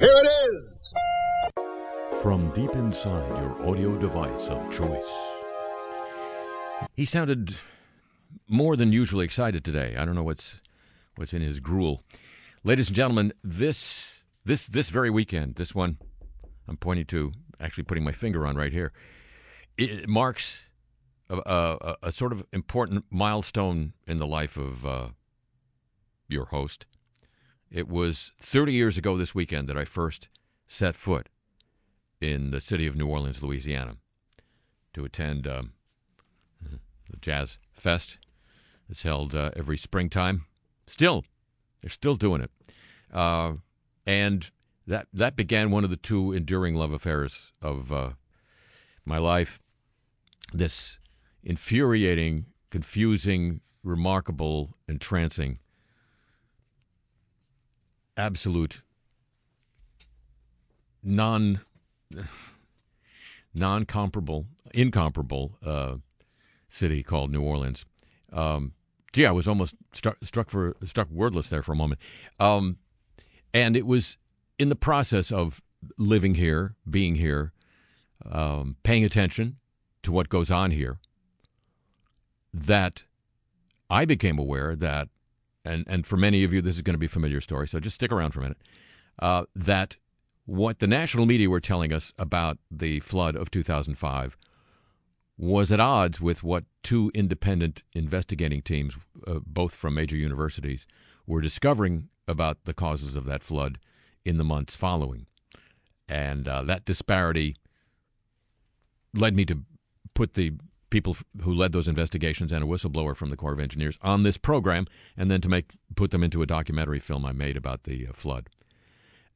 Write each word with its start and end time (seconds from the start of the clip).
Here 0.00 0.12
it 0.12 0.28
is! 0.54 2.22
From 2.22 2.52
deep 2.54 2.70
inside 2.74 3.28
your 3.40 3.68
audio 3.68 3.98
device 3.98 4.46
of 4.46 4.72
choice. 4.72 5.10
He 6.94 7.04
sounded 7.04 7.56
more 8.46 8.76
than 8.76 8.92
usually 8.92 9.24
excited 9.24 9.64
today. 9.64 9.96
I 9.98 10.04
don't 10.04 10.14
know 10.14 10.22
what's 10.22 10.60
what's 11.16 11.32
in 11.32 11.42
his 11.42 11.58
gruel. 11.58 12.04
Ladies 12.62 12.86
and 12.86 12.94
gentlemen, 12.94 13.32
this 13.42 14.22
this 14.44 14.68
this 14.68 14.88
very 14.88 15.10
weekend, 15.10 15.56
this 15.56 15.74
one 15.74 15.98
I'm 16.68 16.76
pointing 16.76 17.06
to, 17.06 17.32
actually 17.58 17.82
putting 17.82 18.04
my 18.04 18.12
finger 18.12 18.46
on 18.46 18.54
right 18.54 18.72
here, 18.72 18.92
it 19.76 20.08
marks 20.08 20.58
a, 21.28 21.38
a, 21.38 21.96
a 22.04 22.12
sort 22.12 22.32
of 22.32 22.44
important 22.52 23.06
milestone 23.10 23.94
in 24.06 24.18
the 24.18 24.28
life 24.28 24.56
of 24.56 24.86
uh, 24.86 25.08
your 26.28 26.44
host. 26.44 26.86
It 27.70 27.88
was 27.88 28.32
30 28.40 28.72
years 28.72 28.96
ago 28.96 29.16
this 29.16 29.34
weekend 29.34 29.68
that 29.68 29.76
I 29.76 29.84
first 29.84 30.28
set 30.66 30.96
foot 30.96 31.28
in 32.20 32.50
the 32.50 32.60
city 32.60 32.86
of 32.86 32.96
New 32.96 33.06
Orleans, 33.06 33.42
Louisiana, 33.42 33.96
to 34.94 35.04
attend 35.04 35.46
um, 35.46 35.72
the 37.10 37.16
Jazz 37.20 37.58
Fest. 37.72 38.18
It's 38.88 39.02
held 39.02 39.34
uh, 39.34 39.50
every 39.54 39.76
springtime. 39.76 40.46
Still, 40.86 41.24
they're 41.80 41.90
still 41.90 42.16
doing 42.16 42.40
it, 42.40 42.50
uh, 43.12 43.54
and 44.06 44.50
that 44.86 45.06
that 45.12 45.36
began 45.36 45.70
one 45.70 45.84
of 45.84 45.90
the 45.90 45.96
two 45.96 46.32
enduring 46.32 46.74
love 46.74 46.92
affairs 46.92 47.52
of 47.60 47.92
uh, 47.92 48.10
my 49.04 49.18
life. 49.18 49.60
This 50.54 50.98
infuriating, 51.44 52.46
confusing, 52.70 53.60
remarkable, 53.84 54.70
entrancing, 54.88 55.58
absolute 58.18 58.82
non 61.02 61.60
non 63.54 63.84
comparable, 63.84 64.46
incomparable 64.74 65.52
uh, 65.64 65.96
city 66.68 67.02
called 67.02 67.30
New 67.30 67.42
Orleans. 67.42 67.84
Um, 68.32 68.72
gee, 69.12 69.26
I 69.26 69.30
was 69.30 69.48
almost 69.48 69.74
struck, 69.92 70.16
struck 70.22 70.50
for 70.50 70.76
struck 70.84 71.08
wordless 71.10 71.48
there 71.48 71.62
for 71.62 71.72
a 71.72 71.76
moment. 71.76 72.00
Um, 72.38 72.78
and 73.54 73.76
it 73.76 73.86
was 73.86 74.18
in 74.58 74.68
the 74.68 74.76
process 74.76 75.32
of 75.32 75.62
living 75.96 76.34
here, 76.34 76.74
being 76.88 77.14
here, 77.14 77.52
um, 78.30 78.76
paying 78.82 79.04
attention 79.04 79.56
to 80.02 80.12
what 80.12 80.28
goes 80.28 80.50
on 80.50 80.72
here, 80.72 80.98
that 82.52 83.04
I 83.88 84.04
became 84.04 84.38
aware 84.38 84.76
that, 84.76 85.08
and 85.68 85.84
and 85.88 86.06
for 86.06 86.16
many 86.16 86.44
of 86.44 86.52
you, 86.52 86.62
this 86.62 86.76
is 86.76 86.82
going 86.82 86.94
to 86.94 86.98
be 86.98 87.06
a 87.06 87.10
familiar 87.10 87.40
story. 87.40 87.68
So 87.68 87.78
just 87.80 87.96
stick 87.96 88.12
around 88.12 88.32
for 88.32 88.40
a 88.40 88.42
minute. 88.42 88.58
Uh, 89.18 89.44
that 89.54 89.96
what 90.46 90.78
the 90.78 90.86
national 90.86 91.26
media 91.26 91.50
were 91.50 91.60
telling 91.60 91.92
us 91.92 92.12
about 92.18 92.58
the 92.70 93.00
flood 93.00 93.36
of 93.36 93.50
2005 93.50 94.36
was 95.36 95.70
at 95.70 95.78
odds 95.78 96.20
with 96.20 96.42
what 96.42 96.64
two 96.82 97.10
independent 97.14 97.82
investigating 97.92 98.62
teams, 98.62 98.96
uh, 99.26 99.40
both 99.46 99.74
from 99.74 99.94
major 99.94 100.16
universities, 100.16 100.86
were 101.26 101.40
discovering 101.40 102.08
about 102.26 102.64
the 102.64 102.74
causes 102.74 103.14
of 103.14 103.24
that 103.26 103.42
flood 103.42 103.78
in 104.24 104.38
the 104.38 104.44
months 104.44 104.74
following. 104.74 105.26
And 106.08 106.48
uh, 106.48 106.62
that 106.62 106.84
disparity 106.84 107.56
led 109.14 109.36
me 109.36 109.44
to 109.46 109.62
put 110.14 110.34
the 110.34 110.52
people 110.90 111.16
who 111.42 111.52
led 111.52 111.72
those 111.72 111.88
investigations 111.88 112.52
and 112.52 112.64
a 112.64 112.66
whistleblower 112.66 113.16
from 113.16 113.30
the 113.30 113.36
Corps 113.36 113.52
of 113.52 113.60
Engineers 113.60 113.98
on 114.02 114.22
this 114.22 114.36
program, 114.38 114.86
and 115.16 115.30
then 115.30 115.40
to 115.40 115.48
make 115.48 115.74
put 115.94 116.10
them 116.10 116.22
into 116.22 116.42
a 116.42 116.46
documentary 116.46 117.00
film 117.00 117.24
I 117.24 117.32
made 117.32 117.56
about 117.56 117.84
the 117.84 118.06
uh, 118.06 118.12
flood. 118.12 118.48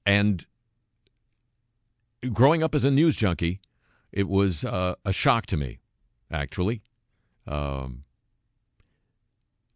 And 0.06 0.47
growing 2.33 2.62
up 2.62 2.75
as 2.75 2.84
a 2.84 2.91
news 2.91 3.17
junkie, 3.17 3.61
it 4.12 4.28
was 4.28 4.64
uh, 4.64 4.95
a 5.05 5.12
shock 5.12 5.47
to 5.47 5.56
me 5.56 5.78
actually. 6.30 6.83
Um, 7.47 8.05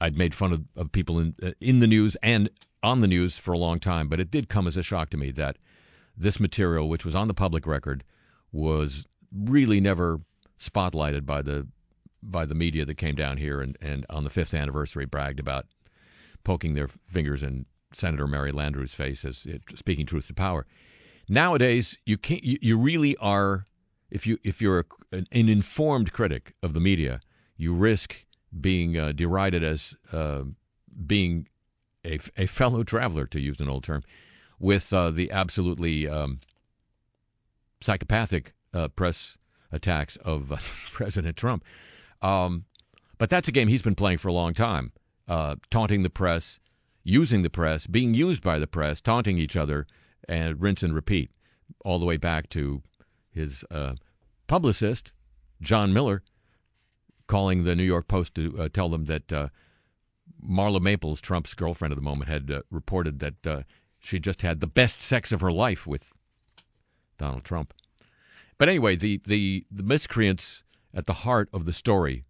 I'd 0.01 0.17
made 0.17 0.35
fun 0.35 0.53
of, 0.53 0.65
of 0.77 0.93
people 0.93 1.19
in 1.19 1.35
uh, 1.43 1.53
in 1.61 1.81
the 1.81 1.87
news 1.87 2.17
and 2.23 2.51
on 2.83 3.01
the 3.01 3.07
news 3.07 3.37
for 3.39 3.53
a 3.53 3.59
long 3.59 3.81
time, 3.81 4.09
but 4.09 4.21
it 4.21 4.31
did 4.31 4.49
come 4.49 4.67
as 4.67 4.77
a 4.77 4.83
shock 4.83 5.11
to 5.11 5.17
me 5.17 5.31
that 5.33 5.57
this 6.17 6.39
material, 6.39 6.89
which 6.89 7.05
was 7.05 7.15
on 7.15 7.29
the 7.29 7.35
public 7.35 7.67
record, 7.67 8.05
was 8.53 9.07
really 9.33 9.81
never 9.81 10.21
spotlighted 10.61 11.27
by 11.27 11.43
the 11.43 11.67
by 12.23 12.45
the 12.45 12.55
media 12.55 12.85
that 12.85 12.97
came 12.97 13.15
down 13.15 13.37
here 13.37 13.61
and, 13.61 13.77
and 13.81 14.05
on 14.11 14.25
the 14.25 14.31
fifth 14.31 14.53
anniversary 14.53 15.05
bragged 15.05 15.39
about 15.39 15.67
poking 16.43 16.75
their 16.75 16.89
fingers 17.07 17.43
in 17.43 17.67
Senator 17.93 18.27
Mary 18.27 18.53
Landrieu's 18.53 18.95
face 18.95 19.25
as 19.25 19.47
it, 19.47 19.63
speaking 19.75 20.07
truth 20.07 20.27
to 20.27 20.35
power. 20.35 20.67
Nowadays, 21.29 21.99
you 22.05 22.17
can't. 22.19 22.43
You, 22.43 22.59
you 22.61 22.79
really 22.79 23.17
are 23.19 23.67
if 24.11 24.27
you 24.27 24.39
if 24.45 24.61
you're 24.61 24.81
a, 24.81 24.85
an, 25.17 25.27
an, 25.33 25.49
informed 25.49 26.13
critic 26.13 26.55
of 26.63 26.73
the 26.73 26.81
media, 26.81 27.21
you 27.57 27.75
risk 27.75 28.25
being 28.61 28.97
uh, 28.97 29.13
derided 29.13 29.65
as 29.65 29.95
uh, 30.13 30.43
being 31.07 31.49
a, 32.05 32.19
a 32.37 32.47
fellow 32.47 32.85
traveler, 32.85 33.27
to 33.27 33.41
use 33.41 33.61
an 33.61 33.69
old 33.69 33.85
term, 33.85 34.03
with 34.59 34.93
uh, 34.93 35.11
the 35.11 35.31
absolutely 35.33 36.09
um, 36.09 36.41
psychopathic 37.81 38.55
uh, 38.73 38.89
press 38.89 39.37
attacks 39.73 40.17
of 40.17 40.53
uh, 40.53 40.59
President 40.93 41.37
Trump. 41.37 41.65
Um, 42.23 42.65
but 43.19 43.31
that's 43.31 43.49
a 43.49 43.53
game 43.53 43.69
he's 43.69 43.83
been 43.83 43.95
playing 43.95 44.19
for 44.19 44.29
a 44.29 44.33
long 44.33 44.55
time, 44.55 44.93
uh, 45.29 45.57
taunting 45.71 46.03
the 46.03 46.11
press, 46.11 46.59
using 47.03 47.43
the 47.43 47.51
press, 47.51 47.87
being 47.87 48.15
used 48.15 48.43
by 48.43 48.59
the 48.59 48.67
press, 48.67 49.01
taunting 49.01 49.39
each 49.39 49.57
other, 49.57 49.87
and 50.29 50.61
rinse 50.61 50.83
and 50.83 50.95
repeat, 50.95 51.31
all 51.85 51.99
the 51.99 52.05
way 52.05 52.17
back 52.17 52.49
to 52.51 52.83
his 53.31 53.65
uh, 53.71 53.95
publicist, 54.47 55.13
John 55.61 55.93
Miller, 55.93 56.23
calling 57.27 57.65
the 57.65 57.75
New 57.75 57.85
York 57.85 58.09
Post 58.09 58.35
to 58.35 58.57
uh, 58.59 58.69
tell 58.69 58.89
them 58.89 59.07
that 59.07 59.33
uh, 59.33 59.49
Marla 60.47 60.81
Maples, 60.81 61.21
Trump's 61.21 61.55
girlfriend 61.55 61.93
at 61.93 61.97
the 61.97 62.03
moment, 62.03 62.31
had 62.31 62.51
reported 62.71 63.19
that 63.21 63.65
she 63.99 64.21
just 64.21 64.43
had 64.43 64.61
the 64.61 64.67
best 64.67 65.01
sex 65.01 65.33
of 65.33 65.41
her 65.41 65.53
life 65.53 65.87
with 65.87 66.11
Donald 67.19 67.45
Trump. 67.45 67.73
But 68.59 68.69
anyway, 68.69 68.97
the, 68.97 69.21
the, 69.27 69.67
the 69.71 69.83
miscreants 69.83 70.65
at 70.95 71.07
the 71.07 71.13
heart 71.13 71.49
of 71.53 71.67
the 71.67 71.73
story 71.73 72.25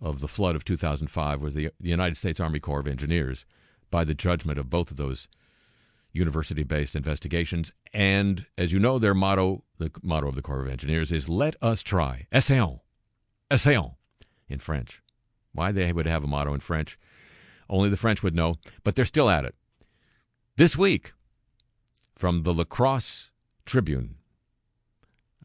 of 0.00 0.20
the 0.20 0.28
flood 0.28 0.54
of 0.54 0.64
2005 0.64 1.40
was 1.40 1.54
the, 1.54 1.70
the 1.80 1.88
United 1.88 2.16
States 2.16 2.40
Army 2.40 2.60
Corps 2.60 2.80
of 2.80 2.86
Engineers 2.86 3.44
by 3.90 4.04
the 4.04 4.14
judgment 4.14 4.58
of 4.58 4.70
both 4.70 4.90
of 4.90 4.96
those 4.96 5.28
university 6.12 6.62
based 6.62 6.94
investigations. 6.94 7.72
And 7.92 8.46
as 8.56 8.72
you 8.72 8.78
know, 8.78 8.98
their 8.98 9.14
motto, 9.14 9.64
the 9.78 9.90
motto 10.02 10.28
of 10.28 10.36
the 10.36 10.42
Corps 10.42 10.62
of 10.62 10.68
Engineers, 10.68 11.10
is 11.10 11.28
let 11.28 11.56
us 11.60 11.82
try. 11.82 12.26
Essayons. 12.32 12.80
Essayons 13.50 13.94
in 14.48 14.60
French. 14.60 15.02
Why 15.52 15.72
they 15.72 15.92
would 15.92 16.06
have 16.06 16.24
a 16.24 16.28
motto 16.28 16.54
in 16.54 16.60
French, 16.60 16.98
only 17.68 17.88
the 17.88 17.96
French 17.96 18.22
would 18.22 18.34
know, 18.34 18.56
but 18.82 18.94
they're 18.94 19.04
still 19.04 19.30
at 19.30 19.44
it. 19.44 19.54
This 20.56 20.76
week, 20.76 21.12
from 22.16 22.42
the 22.42 22.52
La 22.52 22.64
Crosse 22.64 23.30
Tribune, 23.64 24.16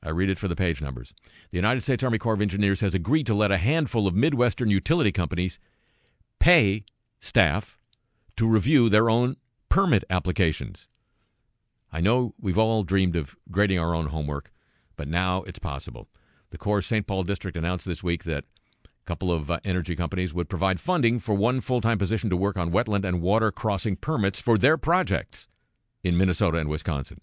I 0.01 0.09
read 0.09 0.29
it 0.29 0.39
for 0.39 0.47
the 0.47 0.55
page 0.55 0.81
numbers. 0.81 1.13
The 1.51 1.57
United 1.57 1.81
States 1.81 2.03
Army 2.03 2.17
Corps 2.17 2.33
of 2.33 2.41
Engineers 2.41 2.81
has 2.81 2.93
agreed 2.93 3.25
to 3.27 3.33
let 3.33 3.51
a 3.51 3.57
handful 3.57 4.07
of 4.07 4.15
Midwestern 4.15 4.69
utility 4.69 5.11
companies 5.11 5.59
pay 6.39 6.85
staff 7.19 7.77
to 8.37 8.47
review 8.47 8.89
their 8.89 9.09
own 9.09 9.35
permit 9.67 10.03
applications. 10.09 10.87
I 11.91 12.01
know 12.01 12.33
we've 12.39 12.57
all 12.57 12.83
dreamed 12.83 13.15
of 13.15 13.35
grading 13.51 13.79
our 13.79 13.93
own 13.93 14.07
homework, 14.07 14.51
but 14.95 15.07
now 15.07 15.43
it's 15.43 15.59
possible. 15.59 16.07
The 16.51 16.57
Corps 16.57 16.81
St. 16.81 17.05
Paul 17.05 17.23
District 17.23 17.57
announced 17.57 17.85
this 17.85 18.03
week 18.03 18.23
that 18.23 18.45
a 18.85 18.89
couple 19.05 19.31
of 19.31 19.51
uh, 19.51 19.59
energy 19.63 19.95
companies 19.95 20.33
would 20.33 20.49
provide 20.49 20.79
funding 20.79 21.19
for 21.19 21.33
one 21.35 21.61
full 21.61 21.81
time 21.81 21.97
position 21.97 22.29
to 22.29 22.37
work 22.37 22.57
on 22.57 22.71
wetland 22.71 23.05
and 23.05 23.21
water 23.21 23.51
crossing 23.51 23.95
permits 23.95 24.39
for 24.39 24.57
their 24.57 24.77
projects 24.77 25.47
in 26.03 26.17
Minnesota 26.17 26.57
and 26.57 26.69
Wisconsin. 26.69 27.19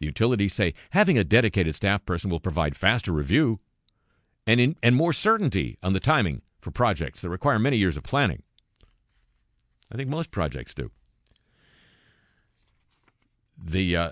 The 0.00 0.06
utilities 0.06 0.54
say 0.54 0.74
having 0.90 1.18
a 1.18 1.24
dedicated 1.24 1.74
staff 1.74 2.04
person 2.04 2.30
will 2.30 2.40
provide 2.40 2.74
faster 2.74 3.12
review 3.12 3.60
and, 4.46 4.58
in, 4.58 4.76
and 4.82 4.96
more 4.96 5.12
certainty 5.12 5.78
on 5.82 5.92
the 5.92 6.00
timing 6.00 6.42
for 6.60 6.70
projects 6.70 7.20
that 7.20 7.28
require 7.28 7.58
many 7.58 7.76
years 7.76 7.96
of 7.96 8.02
planning. 8.02 8.42
I 9.92 9.96
think 9.96 10.08
most 10.08 10.30
projects 10.30 10.72
do. 10.74 10.90
The 13.62 13.96
uh, 13.96 14.10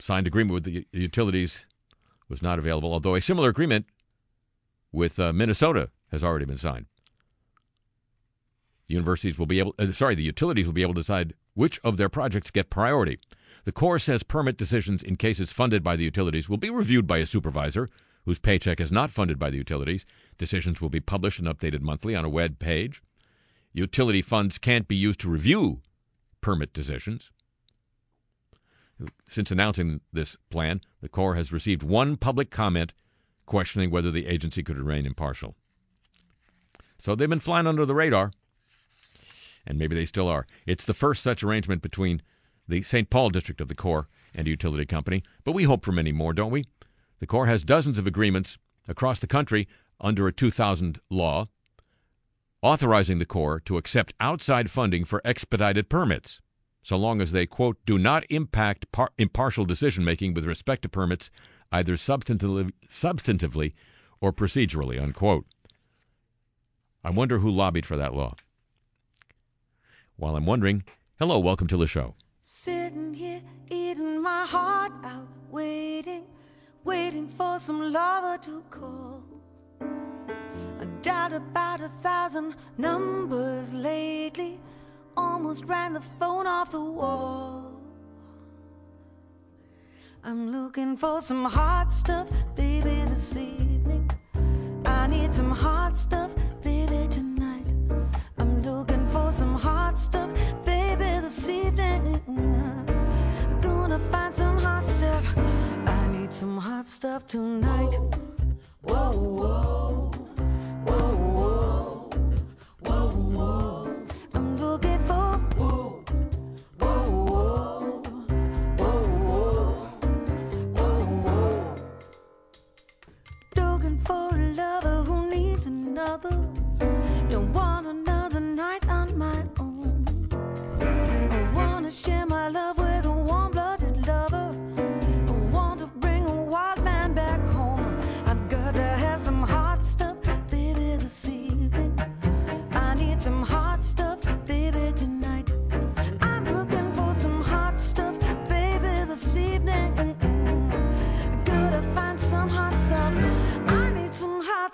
signed 0.00 0.26
agreement 0.26 0.54
with 0.54 0.64
the 0.64 0.86
utilities 0.92 1.66
was 2.28 2.42
not 2.42 2.58
available, 2.58 2.92
although 2.92 3.14
a 3.14 3.20
similar 3.20 3.48
agreement 3.48 3.86
with 4.90 5.18
uh, 5.20 5.32
Minnesota 5.32 5.90
has 6.10 6.24
already 6.24 6.44
been 6.44 6.58
signed. 6.58 6.86
The 8.88 8.94
universities 8.94 9.38
will 9.38 9.46
be 9.46 9.60
able, 9.60 9.74
uh, 9.78 9.92
sorry, 9.92 10.16
the 10.16 10.22
utilities 10.22 10.66
will 10.66 10.72
be 10.72 10.82
able 10.82 10.94
to 10.94 11.00
decide 11.00 11.34
which 11.54 11.80
of 11.84 11.98
their 11.98 12.08
projects 12.08 12.50
get 12.50 12.68
priority. 12.68 13.20
The 13.64 13.72
Corps 13.72 13.98
says 13.98 14.22
permit 14.22 14.56
decisions 14.56 15.02
in 15.02 15.16
cases 15.16 15.52
funded 15.52 15.84
by 15.84 15.96
the 15.96 16.04
utilities 16.04 16.48
will 16.48 16.56
be 16.56 16.70
reviewed 16.70 17.06
by 17.06 17.18
a 17.18 17.26
supervisor 17.26 17.88
whose 18.24 18.38
paycheck 18.38 18.80
is 18.80 18.90
not 18.92 19.10
funded 19.10 19.38
by 19.38 19.50
the 19.50 19.56
utilities. 19.56 20.04
Decisions 20.38 20.80
will 20.80 20.88
be 20.88 21.00
published 21.00 21.38
and 21.38 21.48
updated 21.48 21.80
monthly 21.80 22.14
on 22.14 22.24
a 22.24 22.28
web 22.28 22.58
page. 22.58 23.02
Utility 23.72 24.22
funds 24.22 24.58
can't 24.58 24.88
be 24.88 24.96
used 24.96 25.20
to 25.20 25.30
review 25.30 25.80
permit 26.40 26.72
decisions. 26.72 27.30
Since 29.28 29.50
announcing 29.50 30.00
this 30.12 30.36
plan, 30.50 30.80
the 31.00 31.08
Corps 31.08 31.34
has 31.34 31.52
received 31.52 31.82
one 31.82 32.16
public 32.16 32.50
comment 32.50 32.92
questioning 33.46 33.90
whether 33.90 34.10
the 34.10 34.26
agency 34.26 34.62
could 34.62 34.76
remain 34.76 35.06
impartial. 35.06 35.54
So 36.98 37.14
they've 37.14 37.28
been 37.28 37.40
flying 37.40 37.66
under 37.66 37.84
the 37.84 37.94
radar, 37.94 38.30
and 39.66 39.78
maybe 39.78 39.96
they 39.96 40.04
still 40.04 40.28
are. 40.28 40.46
It's 40.66 40.84
the 40.84 40.94
first 40.94 41.22
such 41.24 41.42
arrangement 41.42 41.82
between 41.82 42.22
the 42.72 42.82
St. 42.82 43.10
Paul 43.10 43.28
district 43.28 43.60
of 43.60 43.68
the 43.68 43.74
Corps 43.74 44.08
and 44.34 44.46
utility 44.46 44.86
company, 44.86 45.22
but 45.44 45.52
we 45.52 45.64
hope 45.64 45.84
for 45.84 45.92
many 45.92 46.10
more, 46.10 46.32
don't 46.32 46.50
we? 46.50 46.64
The 47.20 47.26
Corps 47.26 47.46
has 47.46 47.64
dozens 47.64 47.98
of 47.98 48.06
agreements 48.06 48.56
across 48.88 49.18
the 49.18 49.26
country 49.26 49.68
under 50.00 50.26
a 50.26 50.32
2000 50.32 50.98
law 51.10 51.48
authorizing 52.62 53.18
the 53.18 53.26
Corps 53.26 53.60
to 53.60 53.76
accept 53.76 54.14
outside 54.20 54.70
funding 54.70 55.04
for 55.04 55.20
expedited 55.22 55.90
permits, 55.90 56.40
so 56.82 56.96
long 56.96 57.20
as 57.20 57.32
they, 57.32 57.44
quote, 57.44 57.76
do 57.84 57.98
not 57.98 58.24
impact 58.30 58.90
par- 58.90 59.12
impartial 59.18 59.66
decision 59.66 60.02
making 60.02 60.32
with 60.32 60.46
respect 60.46 60.80
to 60.80 60.88
permits 60.88 61.30
either 61.72 61.96
substantively, 61.96 62.72
substantively 62.88 63.74
or 64.20 64.32
procedurally, 64.32 65.00
unquote. 65.00 65.44
I 67.04 67.10
wonder 67.10 67.40
who 67.40 67.50
lobbied 67.50 67.84
for 67.84 67.98
that 67.98 68.14
law. 68.14 68.34
While 70.16 70.36
I'm 70.36 70.46
wondering, 70.46 70.84
hello, 71.18 71.38
welcome 71.38 71.66
to 71.68 71.76
the 71.76 71.86
show. 71.86 72.14
Sitting 72.44 73.14
here 73.14 73.40
eating 73.70 74.20
my 74.20 74.44
heart 74.44 74.90
out, 75.04 75.28
waiting, 75.48 76.24
waiting 76.82 77.28
for 77.28 77.56
some 77.60 77.92
lover 77.92 78.36
to 78.38 78.64
call. 78.68 79.22
I 79.80 80.84
dialed 81.02 81.34
about 81.34 81.82
a 81.82 81.88
thousand 82.02 82.56
numbers 82.76 83.72
lately, 83.72 84.58
almost 85.16 85.66
ran 85.66 85.92
the 85.92 86.00
phone 86.00 86.48
off 86.48 86.72
the 86.72 86.80
wall. 86.80 87.80
I'm 90.24 90.50
looking 90.50 90.96
for 90.96 91.20
some 91.20 91.44
hot 91.44 91.92
stuff, 91.92 92.28
baby, 92.56 93.04
this 93.06 93.36
evening. 93.36 94.10
I 94.84 95.06
need 95.06 95.32
some 95.32 95.52
hot 95.52 95.96
stuff, 95.96 96.34
baby, 96.60 97.06
tonight. 97.08 97.72
I'm 98.36 98.62
looking 98.62 99.08
for 99.10 99.30
some 99.30 99.54
hot 99.54 99.96
stuff, 99.96 100.28
stuff 107.02 107.26
tonight. 107.26 107.98
Whoa, 108.82 109.10
whoa, 109.10 109.34
whoa, 109.40 110.01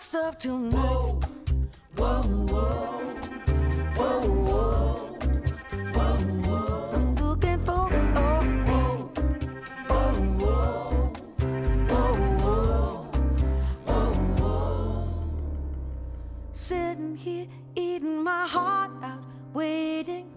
stuff 0.08 0.38
tonight. 0.38 0.72
Whoa, 0.72 1.20
whoa, 1.96 2.22
whoa, 3.96 4.20
whoa, 4.20 4.20
whoa. 5.90 6.88
I'm 6.94 7.14
looking 7.16 7.62
for. 7.66 7.90
Sitting 16.52 17.14
here 17.14 17.46
eating 17.76 18.22
my 18.24 18.46
heart 18.46 18.90
out, 19.02 19.22
waiting, 19.52 20.30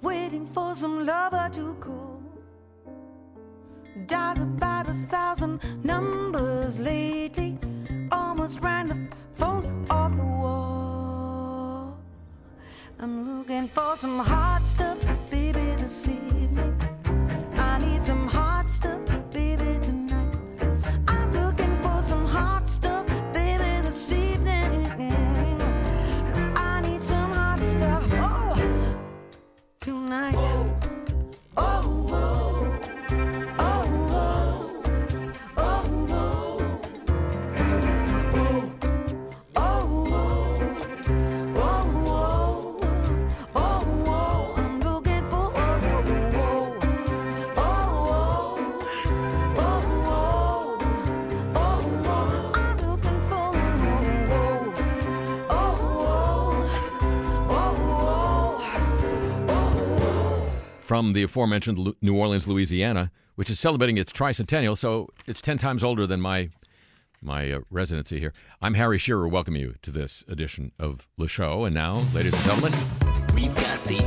waiting 0.00 0.46
for 0.46 0.74
some 0.74 1.04
lover 1.04 1.50
to 1.52 1.74
call. 1.74 2.22
Dialed 4.06 4.38
about 4.38 4.88
a 4.88 4.94
thousand 5.12 5.60
numbers 5.84 6.78
lately. 6.78 7.57
Almost 8.48 8.64
ran 8.64 8.86
the 8.86 9.16
phone 9.34 9.86
off 9.90 10.16
the 10.16 10.24
wall. 10.24 11.98
I'm 12.98 13.40
looking 13.40 13.68
for 13.68 13.94
some 13.94 14.18
hot 14.20 14.66
stuff, 14.66 14.98
baby, 15.28 15.76
this 15.76 16.08
evening. 16.08 16.77
From 60.88 61.12
the 61.12 61.22
aforementioned 61.22 61.76
Lu- 61.76 61.96
New 62.00 62.16
Orleans, 62.16 62.48
Louisiana, 62.48 63.10
which 63.34 63.50
is 63.50 63.60
celebrating 63.60 63.98
its 63.98 64.10
tricentennial, 64.10 64.74
so 64.74 65.10
it's 65.26 65.42
10 65.42 65.58
times 65.58 65.84
older 65.84 66.06
than 66.06 66.18
my 66.18 66.48
my 67.20 67.52
uh, 67.52 67.58
residency 67.70 68.18
here. 68.18 68.32
I'm 68.62 68.72
Harry 68.72 68.96
Shearer, 68.96 69.28
Welcome 69.28 69.54
you 69.54 69.74
to 69.82 69.90
this 69.90 70.24
edition 70.28 70.72
of 70.78 71.06
Le 71.18 71.28
Show. 71.28 71.66
And 71.66 71.74
now, 71.74 72.06
ladies 72.14 72.32
and 72.32 72.42
gentlemen, 72.42 72.72
We've 73.34 73.54
got 73.54 73.84
the 73.84 73.98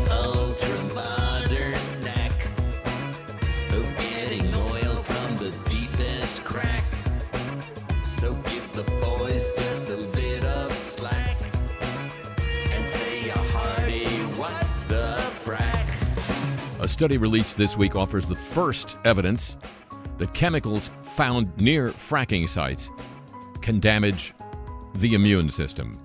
study 17.01 17.17
released 17.17 17.57
this 17.57 17.75
week 17.75 17.95
offers 17.95 18.27
the 18.27 18.35
first 18.35 18.95
evidence 19.05 19.57
that 20.19 20.31
chemicals 20.35 20.91
found 21.01 21.51
near 21.57 21.89
fracking 21.89 22.47
sites 22.47 22.91
can 23.63 23.79
damage 23.79 24.35
the 24.97 25.15
immune 25.15 25.49
system. 25.49 25.99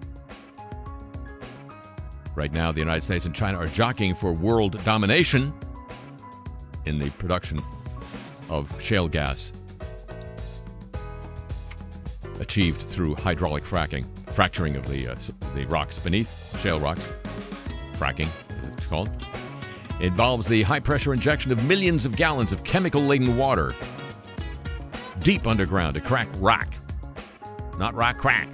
Right 2.34 2.50
now, 2.50 2.72
the 2.72 2.78
United 2.78 3.02
States 3.02 3.26
and 3.26 3.34
China 3.34 3.58
are 3.58 3.66
jockeying 3.66 4.14
for 4.14 4.32
world 4.32 4.82
domination 4.84 5.52
in 6.86 6.98
the 6.98 7.10
production 7.10 7.60
of 8.48 8.82
shale 8.82 9.06
gas 9.06 9.52
achieved 12.40 12.80
through 12.80 13.16
hydraulic 13.16 13.64
fracking, 13.64 14.06
fracturing 14.32 14.76
of 14.76 14.88
the, 14.88 15.08
uh, 15.08 15.16
the 15.54 15.66
rocks 15.66 15.98
beneath, 15.98 16.58
shale 16.60 16.80
rocks, 16.80 17.04
fracking, 17.98 18.30
it's 18.78 18.86
called 18.86 19.10
involves 20.00 20.46
the 20.46 20.62
high 20.62 20.80
pressure 20.80 21.12
injection 21.12 21.52
of 21.52 21.64
millions 21.64 22.04
of 22.04 22.16
gallons 22.16 22.52
of 22.52 22.64
chemical 22.64 23.02
laden 23.02 23.36
water 23.36 23.74
deep 25.20 25.46
underground 25.46 25.94
to 25.94 26.00
crack 26.00 26.28
rock. 26.36 26.68
Not 27.78 27.94
rock 27.94 28.18
crack. 28.18 28.48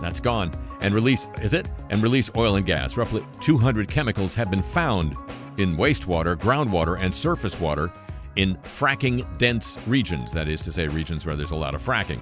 That's 0.00 0.20
gone. 0.20 0.50
And 0.80 0.92
release, 0.92 1.26
is 1.40 1.54
it? 1.54 1.68
And 1.90 2.02
release 2.02 2.28
oil 2.36 2.56
and 2.56 2.66
gas. 2.66 2.96
Roughly 2.96 3.24
200 3.40 3.88
chemicals 3.88 4.34
have 4.34 4.50
been 4.50 4.62
found 4.62 5.16
in 5.56 5.76
wastewater, 5.76 6.36
groundwater, 6.36 7.00
and 7.00 7.14
surface 7.14 7.58
water 7.60 7.90
in 8.36 8.56
fracking 8.64 9.24
dense 9.38 9.78
regions. 9.86 10.32
That 10.32 10.48
is 10.48 10.60
to 10.62 10.72
say, 10.72 10.88
regions 10.88 11.24
where 11.24 11.36
there's 11.36 11.52
a 11.52 11.56
lot 11.56 11.74
of 11.74 11.84
fracking. 11.84 12.20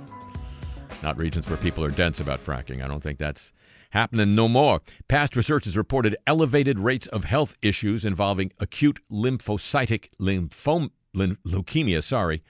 Not 1.03 1.19
regions 1.19 1.49
where 1.49 1.57
people 1.57 1.83
are 1.85 1.91
dense 1.91 2.21
about 2.21 2.45
fracking. 2.45 2.85
I 2.85 2.87
don't 2.87 3.03
think 3.03 3.19
that's 3.19 3.53
happening 3.93 4.35
no 4.35 4.49
more. 4.49 4.81
Past 5.09 5.37
research 5.37 5.67
has 5.67 5.77
reported 5.77 6.17
elevated 6.27 6.79
rates 6.79 7.07
of 7.09 7.25
health 7.25 7.57
issues 7.63 8.05
involving 8.05 8.53
acute 8.59 9.01
lymphocytic 9.11 10.09
lymphom- 10.21 10.91
lin- 11.15 11.39
leukemia, 11.47 12.03
sorry, 12.03 12.43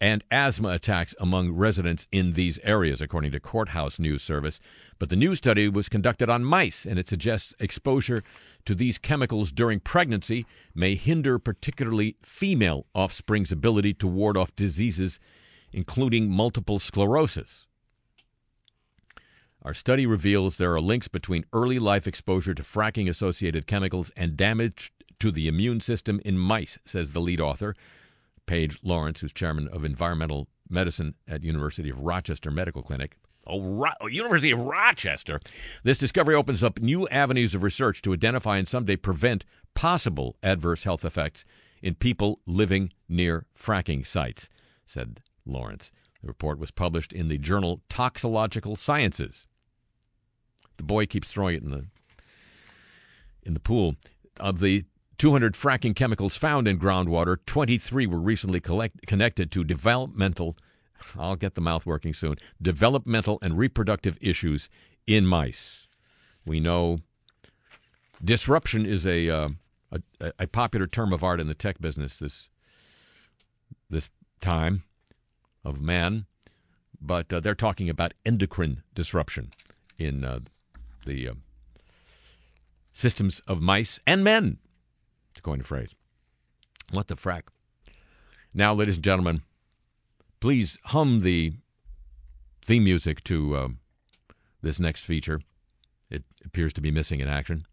and 0.00 0.24
asthma 0.30 0.70
attacks 0.70 1.14
among 1.20 1.52
residents 1.52 2.06
in 2.10 2.32
these 2.32 2.58
areas, 2.62 3.00
according 3.00 3.32
to 3.32 3.40
Courthouse 3.40 3.98
News 3.98 4.22
Service. 4.22 4.58
But 4.98 5.08
the 5.08 5.16
new 5.16 5.34
study 5.34 5.68
was 5.68 5.88
conducted 5.88 6.28
on 6.28 6.44
mice, 6.44 6.84
and 6.84 6.98
it 6.98 7.08
suggests 7.08 7.54
exposure 7.58 8.18
to 8.64 8.74
these 8.74 8.98
chemicals 8.98 9.52
during 9.52 9.80
pregnancy 9.80 10.46
may 10.74 10.96
hinder 10.96 11.38
particularly 11.38 12.16
female 12.22 12.86
offspring's 12.94 13.52
ability 13.52 13.94
to 13.94 14.06
ward 14.06 14.36
off 14.36 14.54
diseases, 14.56 15.18
including 15.72 16.30
multiple 16.30 16.78
sclerosis. 16.78 17.66
Our 19.66 19.74
study 19.74 20.06
reveals 20.06 20.58
there 20.58 20.74
are 20.74 20.80
links 20.80 21.08
between 21.08 21.44
early 21.52 21.80
life 21.80 22.06
exposure 22.06 22.54
to 22.54 22.62
fracking 22.62 23.08
associated 23.08 23.66
chemicals 23.66 24.12
and 24.16 24.36
damage 24.36 24.92
to 25.18 25.32
the 25.32 25.48
immune 25.48 25.80
system 25.80 26.20
in 26.24 26.38
mice, 26.38 26.78
says 26.84 27.10
the 27.10 27.20
lead 27.20 27.40
author, 27.40 27.74
Paige 28.46 28.78
Lawrence, 28.84 29.18
who's 29.18 29.32
chairman 29.32 29.66
of 29.66 29.84
environmental 29.84 30.46
medicine 30.70 31.16
at 31.26 31.42
University 31.42 31.90
of 31.90 31.98
Rochester 31.98 32.52
Medical 32.52 32.80
Clinic. 32.80 33.16
Oh, 33.44 33.60
Ro- 33.60 33.90
oh, 34.00 34.06
University 34.06 34.52
of 34.52 34.60
Rochester. 34.60 35.40
This 35.82 35.98
discovery 35.98 36.36
opens 36.36 36.62
up 36.62 36.78
new 36.78 37.08
avenues 37.08 37.52
of 37.52 37.64
research 37.64 38.02
to 38.02 38.12
identify 38.12 38.58
and 38.58 38.68
someday 38.68 38.94
prevent 38.94 39.44
possible 39.74 40.36
adverse 40.44 40.84
health 40.84 41.04
effects 41.04 41.44
in 41.82 41.96
people 41.96 42.38
living 42.46 42.92
near 43.08 43.46
fracking 43.60 44.06
sites, 44.06 44.48
said 44.86 45.22
Lawrence. 45.44 45.90
The 46.22 46.28
report 46.28 46.60
was 46.60 46.70
published 46.70 47.12
in 47.12 47.26
the 47.26 47.36
journal 47.36 47.80
Toxicological 47.88 48.76
Sciences. 48.76 49.48
The 50.76 50.82
boy 50.82 51.06
keeps 51.06 51.32
throwing 51.32 51.56
it 51.56 51.62
in 51.62 51.70
the 51.70 51.86
in 53.42 53.54
the 53.54 53.60
pool. 53.60 53.96
Of 54.38 54.60
the 54.60 54.84
200 55.18 55.54
fracking 55.54 55.96
chemicals 55.96 56.36
found 56.36 56.68
in 56.68 56.78
groundwater, 56.78 57.38
23 57.46 58.06
were 58.06 58.18
recently 58.18 58.60
collect, 58.60 59.06
connected 59.06 59.50
to 59.52 59.64
developmental, 59.64 60.56
I'll 61.18 61.36
get 61.36 61.54
the 61.54 61.60
mouth 61.60 61.86
working 61.86 62.12
soon, 62.12 62.36
developmental 62.60 63.38
and 63.40 63.56
reproductive 63.56 64.18
issues 64.20 64.68
in 65.06 65.26
mice. 65.26 65.86
We 66.44 66.60
know 66.60 66.98
disruption 68.22 68.84
is 68.84 69.06
a, 69.06 69.30
uh, 69.30 69.48
a, 70.20 70.32
a 70.38 70.46
popular 70.46 70.86
term 70.86 71.12
of 71.12 71.24
art 71.24 71.40
in 71.40 71.46
the 71.46 71.54
tech 71.54 71.80
business 71.80 72.18
this, 72.18 72.48
this 73.88 74.10
time 74.40 74.82
of 75.64 75.80
man, 75.80 76.26
but 77.00 77.32
uh, 77.32 77.40
they're 77.40 77.54
talking 77.54 77.88
about 77.88 78.12
endocrine 78.24 78.82
disruption 78.94 79.52
in 79.98 80.24
uh, 80.24 80.40
the 81.06 81.28
uh, 81.28 81.34
systems 82.92 83.40
of 83.48 83.62
mice 83.62 83.98
and 84.06 84.22
men 84.22 84.58
to 85.34 85.42
coin 85.42 85.60
a 85.60 85.64
phrase. 85.64 85.94
What 86.90 87.08
the 87.08 87.16
frack? 87.16 87.44
Now, 88.52 88.74
ladies 88.74 88.96
and 88.96 89.04
gentlemen, 89.04 89.40
please 90.40 90.76
hum 90.84 91.20
the 91.20 91.54
theme 92.64 92.84
music 92.84 93.24
to 93.24 93.56
uh, 93.56 93.68
this 94.62 94.78
next 94.80 95.04
feature. 95.04 95.40
It 96.10 96.24
appears 96.44 96.72
to 96.74 96.80
be 96.80 96.90
missing 96.90 97.20
in 97.20 97.28
action. 97.28 97.64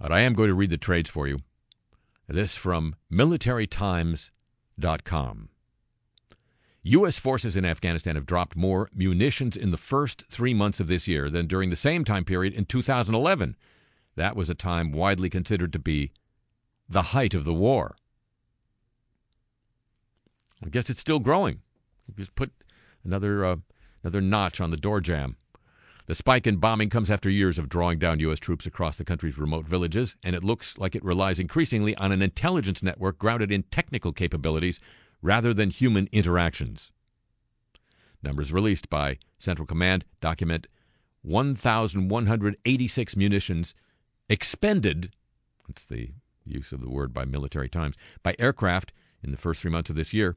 But 0.00 0.12
I 0.12 0.20
am 0.20 0.34
going 0.34 0.48
to 0.48 0.54
read 0.54 0.70
the 0.70 0.78
trades 0.78 1.10
for 1.10 1.26
you. 1.26 1.38
This 2.28 2.54
from 2.54 2.94
militarytimes.com. 3.10 5.48
U.S. 6.82 7.18
forces 7.18 7.56
in 7.56 7.64
Afghanistan 7.64 8.14
have 8.14 8.26
dropped 8.26 8.56
more 8.56 8.88
munitions 8.94 9.56
in 9.56 9.70
the 9.70 9.76
first 9.76 10.24
three 10.30 10.54
months 10.54 10.80
of 10.80 10.86
this 10.86 11.08
year 11.08 11.28
than 11.28 11.46
during 11.46 11.70
the 11.70 11.76
same 11.76 12.04
time 12.04 12.24
period 12.24 12.54
in 12.54 12.64
2011. 12.64 13.56
That 14.16 14.36
was 14.36 14.48
a 14.48 14.54
time 14.54 14.92
widely 14.92 15.28
considered 15.28 15.72
to 15.72 15.78
be 15.78 16.12
the 16.88 17.02
height 17.02 17.34
of 17.34 17.44
the 17.44 17.54
war. 17.54 17.96
I 20.64 20.68
guess 20.68 20.90
it's 20.90 21.00
still 21.00 21.18
growing. 21.18 21.60
Just 22.16 22.34
put 22.34 22.52
another 23.04 23.44
uh, 23.44 23.56
another 24.02 24.20
notch 24.20 24.60
on 24.60 24.70
the 24.70 24.76
door 24.76 25.00
jamb. 25.00 25.36
The 26.06 26.14
spike 26.14 26.46
in 26.46 26.56
bombing 26.56 26.88
comes 26.88 27.10
after 27.10 27.28
years 27.28 27.58
of 27.58 27.68
drawing 27.68 27.98
down 27.98 28.18
U.S. 28.20 28.38
troops 28.38 28.64
across 28.64 28.96
the 28.96 29.04
country's 29.04 29.36
remote 29.36 29.66
villages, 29.66 30.16
and 30.24 30.34
it 30.34 30.42
looks 30.42 30.78
like 30.78 30.96
it 30.96 31.04
relies 31.04 31.38
increasingly 31.38 31.94
on 31.96 32.12
an 32.12 32.22
intelligence 32.22 32.82
network 32.82 33.18
grounded 33.18 33.52
in 33.52 33.64
technical 33.64 34.12
capabilities 34.12 34.80
rather 35.22 35.52
than 35.52 35.70
human 35.70 36.08
interactions. 36.12 36.90
Numbers 38.22 38.52
released 38.52 38.90
by 38.90 39.18
Central 39.38 39.66
Command 39.66 40.04
document 40.20 40.66
1,186 41.22 43.16
munitions 43.16 43.74
expended. 44.28 45.12
That's 45.66 45.84
the 45.84 46.12
use 46.44 46.72
of 46.72 46.80
the 46.80 46.90
word 46.90 47.12
by 47.12 47.24
military 47.24 47.68
times 47.68 47.96
by 48.22 48.34
aircraft 48.38 48.92
in 49.22 49.30
the 49.30 49.36
first 49.36 49.60
three 49.60 49.70
months 49.70 49.90
of 49.90 49.96
this 49.96 50.12
year. 50.12 50.36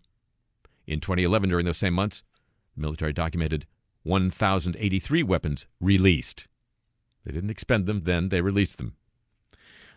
In 0.87 0.99
2011, 0.99 1.49
during 1.49 1.65
those 1.65 1.77
same 1.77 1.93
months, 1.93 2.23
the 2.75 2.81
military 2.81 3.13
documented 3.13 3.65
1,083 4.03 5.23
weapons 5.23 5.67
released. 5.79 6.47
They 7.23 7.31
didn't 7.31 7.51
expend 7.51 7.85
them, 7.85 8.03
then 8.03 8.29
they 8.29 8.41
released 8.41 8.77
them. 8.77 8.95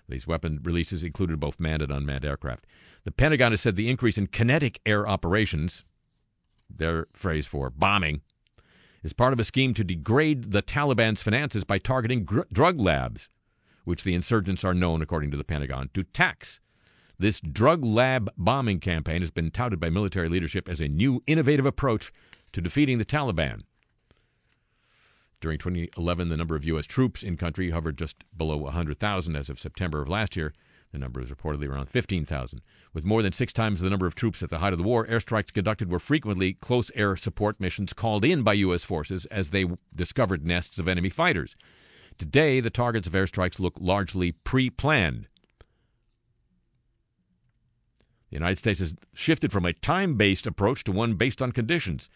These 0.09 0.27
weapon 0.27 0.61
releases 0.63 1.03
included 1.03 1.41
both 1.41 1.61
manned 1.61 1.83
and 1.83 1.93
unmanned 1.93 2.25
aircraft. 2.25 2.67
The 3.05 3.11
Pentagon 3.11 3.53
has 3.53 3.61
said 3.61 3.77
the 3.77 3.89
increase 3.89 4.19
in 4.19 4.27
kinetic 4.27 4.81
air 4.85 5.09
operations, 5.09 5.85
their 6.69 7.07
phrase 7.13 7.47
for 7.47 7.71
bombing, 7.71 8.23
is 9.03 9.13
part 9.13 9.33
of 9.33 9.41
a 9.41 9.45
scheme 9.45 9.75
to 9.75 9.85
degrade 9.85 10.53
the 10.53 10.63
Taliban's 10.63 11.23
finances 11.23 11.65
by 11.65 11.79
targeting 11.79 12.25
gr- 12.25 12.43
drug 12.53 12.81
labs, 12.81 13.29
which 13.85 14.05
the 14.05 14.15
insurgents 14.15 14.65
are 14.65 14.75
known, 14.75 15.03
according 15.03 15.31
to 15.31 15.37
the 15.37 15.45
Pentagon, 15.45 15.91
to 15.95 16.03
tax. 16.03 16.61
This 17.19 17.41
drug 17.41 17.85
lab 17.85 18.31
bombing 18.37 18.81
campaign 18.81 19.21
has 19.21 19.31
been 19.31 19.51
touted 19.51 19.79
by 19.79 19.91
military 19.91 20.29
leadership 20.29 20.69
as 20.69 20.81
a 20.81 20.89
new, 20.89 21.23
innovative 21.27 21.67
approach 21.67 22.13
to 22.53 22.61
defeating 22.61 22.99
the 22.99 23.05
Taliban. 23.05 23.63
During 25.45 25.59
2011, 25.59 26.31
the 26.31 26.39
number 26.39 26.57
of 26.57 26.65
U.S. 26.65 26.87
troops 26.87 27.23
in 27.23 27.37
country 27.37 27.69
hovered 27.69 27.99
just 27.99 28.25
below 28.35 28.57
100,000 28.57 29.37
as 29.37 29.51
of 29.51 29.61
September 29.61 30.01
of 30.01 30.09
last 30.09 30.37
year. 30.37 30.55
The 30.91 30.97
number 30.97 31.21
is 31.21 31.29
reportedly 31.29 31.69
around 31.69 31.91
15,000. 31.91 32.63
With 32.95 33.05
more 33.05 33.21
than 33.23 33.35
six 33.35 33.53
times 33.53 33.83
the 33.83 33.91
number 33.91 34.07
of 34.07 34.15
troops 34.15 34.43
at 34.43 34.49
the 34.49 34.61
height 34.61 34.73
of 34.73 34.79
the 34.79 34.87
war, 34.87 35.07
airstrikes 35.07 35.53
conducted 35.53 35.91
were 35.91 35.99
frequently 35.99 36.55
close 36.55 36.91
air 36.95 37.15
support 37.15 37.61
missions 37.61 37.93
called 37.93 38.25
in 38.25 38.43
by 38.43 38.55
U.S. 38.55 38.85
forces 38.85 39.27
as 39.27 39.51
they 39.51 39.67
discovered 39.95 40.47
nests 40.47 40.79
of 40.79 40.89
enemy 40.89 41.11
fighters. 41.11 41.57
Today, 42.17 42.61
the 42.61 42.71
targets 42.71 43.07
of 43.07 43.13
airstrikes 43.13 43.59
look 43.59 43.75
largely 43.79 44.33
pre 44.33 44.71
planned. 44.71 45.27
The 48.31 48.37
United 48.37 48.61
States 48.61 48.81
has 48.81 48.95
shifted 49.13 49.53
from 49.53 49.67
a 49.67 49.75
time 49.75 50.15
based 50.15 50.47
approach 50.47 50.85
to 50.85 50.93
one 50.93 51.17
based 51.17 51.43
on 51.43 51.53
conditions, 51.53 52.09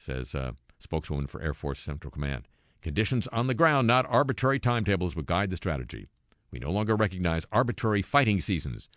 says 0.00 0.34
a 0.34 0.56
spokeswoman 0.80 1.28
for 1.28 1.40
Air 1.40 1.54
Force 1.54 1.78
Central 1.78 2.10
Command. 2.10 2.48
Conditions 2.82 3.28
on 3.28 3.46
the 3.46 3.54
ground, 3.54 3.86
not 3.86 4.06
arbitrary 4.08 4.58
timetables, 4.58 5.14
would 5.14 5.26
guide 5.26 5.50
the 5.50 5.56
strategy. 5.56 6.08
We 6.50 6.58
no 6.58 6.70
longer 6.70 6.96
recognize 6.96 7.46
arbitrary 7.52 8.02
fighting 8.02 8.40
seasons. 8.40 8.88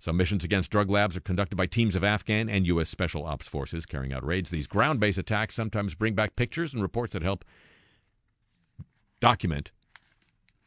Some 0.00 0.16
missions 0.16 0.44
against 0.44 0.70
drug 0.70 0.90
labs 0.90 1.16
are 1.16 1.20
conducted 1.20 1.56
by 1.56 1.66
teams 1.66 1.94
of 1.94 2.02
Afghan 2.02 2.48
and 2.48 2.66
U.S. 2.66 2.88
Special 2.88 3.24
Ops 3.24 3.46
forces 3.46 3.86
carrying 3.86 4.12
out 4.12 4.24
raids. 4.24 4.50
These 4.50 4.66
ground 4.66 4.98
based 4.98 5.18
attacks 5.18 5.54
sometimes 5.54 5.94
bring 5.94 6.14
back 6.14 6.36
pictures 6.36 6.74
and 6.74 6.82
reports 6.82 7.12
that 7.12 7.22
help 7.22 7.44
document 9.20 9.70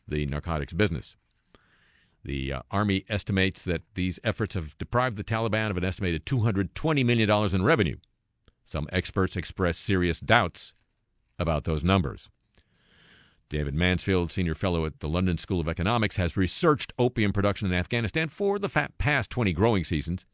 the 0.07 0.25
narcotics 0.25 0.73
business. 0.73 1.15
The 2.23 2.53
uh, 2.53 2.61
Army 2.71 3.05
estimates 3.09 3.63
that 3.63 3.81
these 3.95 4.19
efforts 4.23 4.55
have 4.55 4.77
deprived 4.77 5.17
the 5.17 5.23
Taliban 5.23 5.69
of 5.69 5.77
an 5.77 5.83
estimated 5.83 6.25
$220 6.25 7.03
million 7.03 7.55
in 7.55 7.63
revenue. 7.63 7.97
Some 8.63 8.87
experts 8.93 9.35
express 9.35 9.77
serious 9.77 10.19
doubts 10.19 10.73
about 11.39 11.63
those 11.63 11.83
numbers. 11.83 12.29
David 13.49 13.75
Mansfield, 13.75 14.31
senior 14.31 14.55
fellow 14.55 14.85
at 14.85 14.99
the 14.99 15.07
London 15.07 15.37
School 15.37 15.59
of 15.59 15.67
Economics, 15.67 16.15
has 16.15 16.35
researched 16.35 16.93
opium 16.97 17.31
production 17.31 17.67
in 17.67 17.73
Afghanistan 17.77 18.29
for 18.29 18.57
the 18.57 18.89
past 18.97 19.29
20 19.29 19.53
growing 19.53 19.83
seasons. 19.83 20.25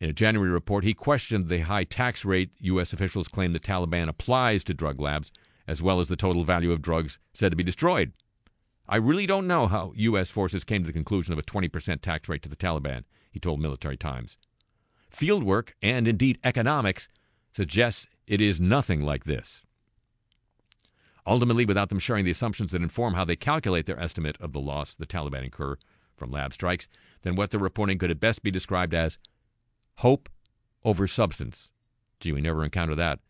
In 0.00 0.10
a 0.10 0.12
January 0.12 0.50
report, 0.50 0.84
he 0.84 0.94
questioned 0.94 1.48
the 1.48 1.60
high 1.60 1.84
tax 1.84 2.24
rate 2.24 2.50
U.S. 2.58 2.92
officials 2.92 3.28
claim 3.28 3.52
the 3.52 3.60
Taliban 3.60 4.08
applies 4.08 4.64
to 4.64 4.74
drug 4.74 5.00
labs, 5.00 5.32
as 5.66 5.80
well 5.80 6.00
as 6.00 6.08
the 6.08 6.16
total 6.16 6.44
value 6.44 6.72
of 6.72 6.82
drugs 6.82 7.18
said 7.32 7.50
to 7.50 7.56
be 7.56 7.62
destroyed. 7.62 8.12
I 8.88 8.96
really 8.96 9.26
don't 9.26 9.46
know 9.46 9.68
how 9.68 9.92
U.S. 9.94 10.28
forces 10.28 10.64
came 10.64 10.82
to 10.82 10.88
the 10.88 10.92
conclusion 10.92 11.32
of 11.32 11.38
a 11.38 11.42
20% 11.42 12.00
tax 12.02 12.28
rate 12.28 12.42
to 12.42 12.48
the 12.48 12.56
Taliban, 12.56 13.04
he 13.30 13.38
told 13.38 13.60
Military 13.60 13.96
Times. 13.96 14.36
Fieldwork, 15.10 15.70
and 15.80 16.08
indeed 16.08 16.38
economics, 16.42 17.08
suggests 17.54 18.06
it 18.26 18.40
is 18.40 18.60
nothing 18.60 19.02
like 19.02 19.24
this. 19.24 19.62
Ultimately, 21.26 21.64
without 21.64 21.88
them 21.88 21.98
sharing 21.98 22.24
the 22.24 22.30
assumptions 22.30 22.72
that 22.72 22.82
inform 22.82 23.14
how 23.14 23.24
they 23.24 23.36
calculate 23.36 23.86
their 23.86 24.00
estimate 24.00 24.36
of 24.40 24.52
the 24.52 24.60
loss 24.60 24.94
the 24.94 25.06
Taliban 25.06 25.44
incur 25.44 25.76
from 26.16 26.30
lab 26.30 26.52
strikes, 26.52 26.88
then 27.22 27.36
what 27.36 27.50
they're 27.50 27.60
reporting 27.60 27.98
could 27.98 28.10
at 28.10 28.20
best 28.20 28.42
be 28.42 28.50
described 28.50 28.94
as 28.94 29.18
hope 29.96 30.28
over 30.84 31.06
substance. 31.06 31.70
Gee, 32.18 32.32
we 32.32 32.40
never 32.40 32.64
encounter 32.64 32.94
that 32.96 33.20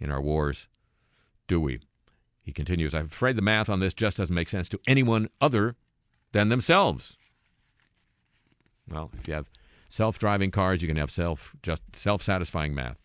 in 0.00 0.10
our 0.10 0.22
wars, 0.22 0.68
do 1.46 1.60
we? 1.60 1.80
He 2.42 2.52
continues, 2.52 2.94
I'm 2.94 3.06
afraid 3.06 3.36
the 3.36 3.42
math 3.42 3.68
on 3.68 3.80
this 3.80 3.92
just 3.92 4.16
doesn't 4.16 4.34
make 4.34 4.48
sense 4.48 4.68
to 4.70 4.80
anyone 4.86 5.28
other 5.40 5.76
than 6.32 6.48
themselves. 6.48 7.16
Well, 8.90 9.10
if 9.18 9.28
you 9.28 9.34
have 9.34 9.50
self-driving 9.90 10.50
cars, 10.50 10.80
you 10.80 10.88
can 10.88 10.96
have 10.96 11.10
self 11.10 11.54
just 11.62 11.82
self-satisfying 11.94 12.74
math. 12.74 12.96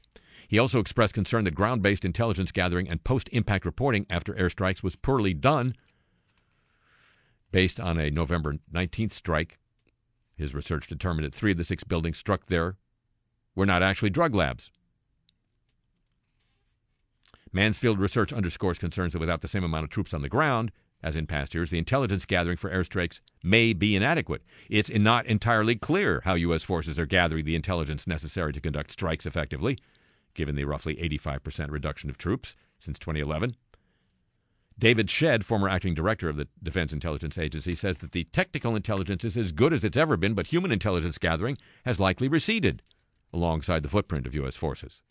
He 0.53 0.59
also 0.59 0.77
expressed 0.77 1.15
concern 1.15 1.45
that 1.45 1.55
ground-based 1.55 2.05
intelligence 2.05 2.51
gathering 2.51 2.87
and 2.87 3.03
post-impact 3.03 3.65
reporting 3.65 4.05
after 4.07 4.35
airstrikes 4.35 4.83
was 4.83 4.95
poorly 4.95 5.33
done. 5.33 5.75
Based 7.51 7.79
on 7.79 7.97
a 7.97 8.11
November 8.11 8.57
19th 8.71 9.13
strike, 9.13 9.57
his 10.35 10.53
research 10.53 10.85
determined 10.85 11.25
that 11.25 11.33
three 11.33 11.53
of 11.53 11.57
the 11.57 11.63
six 11.63 11.83
buildings 11.83 12.19
struck 12.19 12.45
there 12.45 12.75
were 13.55 13.65
not 13.65 13.81
actually 13.81 14.11
drug 14.11 14.35
labs. 14.35 14.69
Mansfield 17.51 17.97
research 17.97 18.31
underscores 18.31 18.77
concerns 18.77 19.13
that 19.13 19.19
without 19.19 19.41
the 19.41 19.47
same 19.47 19.63
amount 19.63 19.85
of 19.85 19.89
troops 19.89 20.13
on 20.13 20.21
the 20.21 20.29
ground 20.29 20.71
as 21.01 21.15
in 21.15 21.25
past 21.25 21.55
years, 21.55 21.71
the 21.71 21.79
intelligence 21.79 22.25
gathering 22.25 22.57
for 22.57 22.69
airstrikes 22.69 23.21
may 23.43 23.73
be 23.73 23.95
inadequate. 23.95 24.43
It's 24.69 24.91
not 24.91 25.25
entirely 25.25 25.75
clear 25.75 26.21
how 26.23 26.35
U.S. 26.35 26.61
forces 26.61 26.99
are 26.99 27.07
gathering 27.07 27.43
the 27.43 27.55
intelligence 27.55 28.05
necessary 28.05 28.53
to 28.53 28.61
conduct 28.61 28.91
strikes 28.91 29.25
effectively, 29.25 29.79
given 30.33 30.55
the 30.55 30.65
roughly 30.65 30.95
85% 30.95 31.71
reduction 31.71 32.09
of 32.09 32.17
troops 32.17 32.55
since 32.79 32.99
2011. 32.99 33.55
David 34.77 35.09
Shedd, 35.09 35.45
former 35.45 35.69
acting 35.69 35.93
director 35.93 36.29
of 36.29 36.35
the 36.35 36.47
Defense 36.61 36.91
Intelligence 36.91 37.37
Agency, 37.37 37.75
says 37.75 37.99
that 37.99 38.11
the 38.11 38.23
technical 38.25 38.75
intelligence 38.75 39.23
is 39.23 39.37
as 39.37 39.51
good 39.51 39.71
as 39.71 39.83
it's 39.83 39.97
ever 39.97 40.17
been, 40.17 40.33
but 40.33 40.47
human 40.47 40.71
intelligence 40.71 41.17
gathering 41.17 41.57
has 41.85 41.99
likely 41.99 42.27
receded 42.27 42.81
alongside 43.31 43.83
the 43.83 43.89
footprint 43.89 44.25
of 44.25 44.33
U.S. 44.35 44.55
forces. 44.55 45.01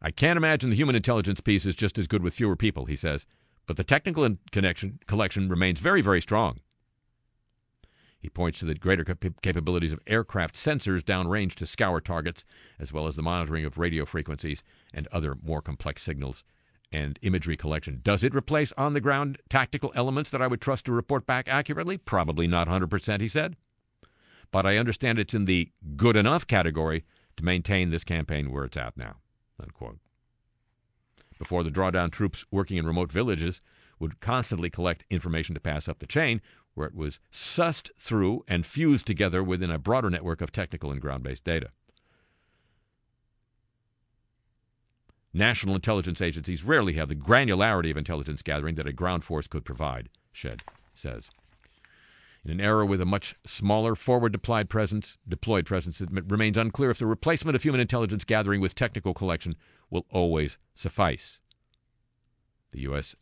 I 0.00 0.10
can't 0.10 0.36
imagine 0.36 0.70
the 0.70 0.76
human 0.76 0.94
intelligence 0.94 1.40
piece 1.40 1.66
is 1.66 1.74
just 1.74 1.98
as 1.98 2.06
good 2.06 2.22
with 2.22 2.34
fewer 2.34 2.56
people, 2.56 2.86
he 2.86 2.96
says, 2.96 3.26
but 3.66 3.76
the 3.76 3.84
technical 3.84 4.24
in- 4.24 4.38
connection, 4.52 5.00
collection 5.06 5.48
remains 5.48 5.80
very, 5.80 6.00
very 6.00 6.20
strong. 6.20 6.60
He 8.18 8.28
points 8.28 8.58
to 8.58 8.64
the 8.64 8.74
greater 8.74 9.04
cap- 9.04 9.42
capabilities 9.42 9.92
of 9.92 10.00
aircraft 10.06 10.54
sensors 10.54 11.02
downrange 11.02 11.54
to 11.56 11.66
scour 11.66 12.00
targets, 12.00 12.44
as 12.78 12.92
well 12.92 13.06
as 13.06 13.16
the 13.16 13.22
monitoring 13.22 13.64
of 13.64 13.78
radio 13.78 14.04
frequencies 14.04 14.62
and 14.92 15.06
other 15.08 15.36
more 15.42 15.62
complex 15.62 16.02
signals 16.02 16.42
and 16.92 17.18
imagery 17.22 17.56
collection. 17.56 18.00
Does 18.02 18.24
it 18.24 18.34
replace 18.34 18.72
on 18.76 18.94
the 18.94 19.00
ground 19.00 19.38
tactical 19.48 19.92
elements 19.94 20.30
that 20.30 20.42
I 20.42 20.46
would 20.46 20.60
trust 20.60 20.86
to 20.86 20.92
report 20.92 21.26
back 21.26 21.48
accurately? 21.48 21.98
Probably 21.98 22.46
not 22.46 22.68
100%, 22.68 23.20
he 23.20 23.28
said. 23.28 23.56
But 24.50 24.64
I 24.64 24.76
understand 24.76 25.18
it's 25.18 25.34
in 25.34 25.44
the 25.44 25.70
good 25.96 26.16
enough 26.16 26.46
category 26.46 27.04
to 27.36 27.44
maintain 27.44 27.90
this 27.90 28.04
campaign 28.04 28.50
where 28.50 28.64
it's 28.64 28.76
at 28.76 28.96
now. 28.96 29.16
Unquote. 29.60 29.98
Before 31.38 31.62
the 31.62 31.70
drawdown, 31.70 32.10
troops 32.10 32.46
working 32.50 32.78
in 32.78 32.86
remote 32.86 33.12
villages 33.12 33.60
would 33.98 34.20
constantly 34.20 34.70
collect 34.70 35.04
information 35.10 35.54
to 35.54 35.60
pass 35.60 35.88
up 35.88 35.98
the 35.98 36.06
chain, 36.06 36.40
where 36.76 36.86
it 36.86 36.94
was 36.94 37.18
sussed 37.32 37.90
through 37.98 38.44
and 38.46 38.64
fused 38.64 39.06
together 39.06 39.42
within 39.42 39.70
a 39.70 39.78
broader 39.78 40.10
network 40.10 40.40
of 40.40 40.52
technical 40.52 40.92
and 40.92 41.00
ground 41.00 41.24
based 41.24 41.42
data. 41.42 41.70
National 45.32 45.74
intelligence 45.74 46.20
agencies 46.20 46.62
rarely 46.62 46.94
have 46.94 47.08
the 47.08 47.14
granularity 47.14 47.90
of 47.90 47.96
intelligence 47.96 48.42
gathering 48.42 48.74
that 48.76 48.86
a 48.86 48.92
ground 48.92 49.24
force 49.24 49.46
could 49.46 49.64
provide, 49.64 50.08
Shedd 50.32 50.62
says. 50.94 51.30
In 52.44 52.50
an 52.50 52.60
era 52.60 52.86
with 52.86 53.00
a 53.00 53.06
much 53.06 53.34
smaller 53.46 53.94
forward 53.94 54.32
deployed 54.32 54.68
presence, 54.68 55.18
deployed 55.26 55.66
presence, 55.66 56.00
it 56.00 56.08
remains 56.12 56.56
unclear 56.56 56.90
if 56.90 56.98
the 56.98 57.06
replacement 57.06 57.56
of 57.56 57.62
human 57.62 57.80
intelligence 57.80 58.24
gathering 58.24 58.60
with 58.60 58.74
technical 58.74 59.14
collection 59.14 59.56
will 59.90 60.06
always 60.10 60.58
suffice. 60.74 61.40
The 62.72 62.80
U.S. 62.82 63.16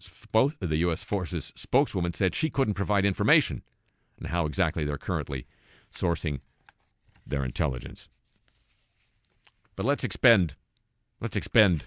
the 0.60 0.76
U.S. 0.76 1.02
Forces 1.02 1.52
spokeswoman 1.54 2.12
said 2.12 2.34
she 2.34 2.50
couldn't 2.50 2.74
provide 2.74 3.04
information 3.04 3.62
on 4.20 4.30
how 4.30 4.46
exactly 4.46 4.84
they're 4.84 4.98
currently 4.98 5.46
sourcing 5.94 6.40
their 7.26 7.44
intelligence. 7.44 8.08
But 9.76 9.86
let's 9.86 10.04
expend, 10.04 10.54
let's 11.20 11.36
expend 11.36 11.86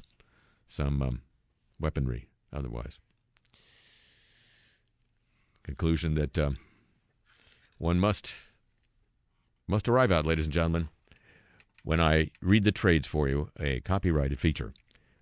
some 0.68 1.02
um, 1.02 1.22
weaponry. 1.80 2.28
Otherwise, 2.54 3.00
conclusion 5.64 6.16
that. 6.16 6.38
Um, 6.38 6.58
one 7.78 8.00
must 8.00 8.32
must 9.68 9.88
arrive 9.88 10.12
at, 10.12 10.26
ladies 10.26 10.46
and 10.46 10.54
gentlemen, 10.54 10.90
when 11.84 12.00
I 12.00 12.32
read 12.42 12.64
the 12.64 12.72
trades 12.72 13.08
for 13.08 13.28
you, 13.28 13.50
a 13.60 13.82
copyrighted 13.82 14.40
feature 14.40 14.74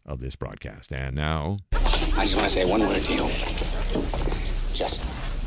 of 0.05 0.19
this 0.19 0.35
broadcast. 0.35 0.91
And 0.91 1.15
now, 1.15 1.59
I 1.73 2.23
just 2.23 2.35
want 2.35 2.47
to 2.47 2.53
say 2.53 2.65
one 2.65 2.81
word 2.81 3.03
to 3.03 3.13
you. 3.13 3.29
Just 4.73 5.01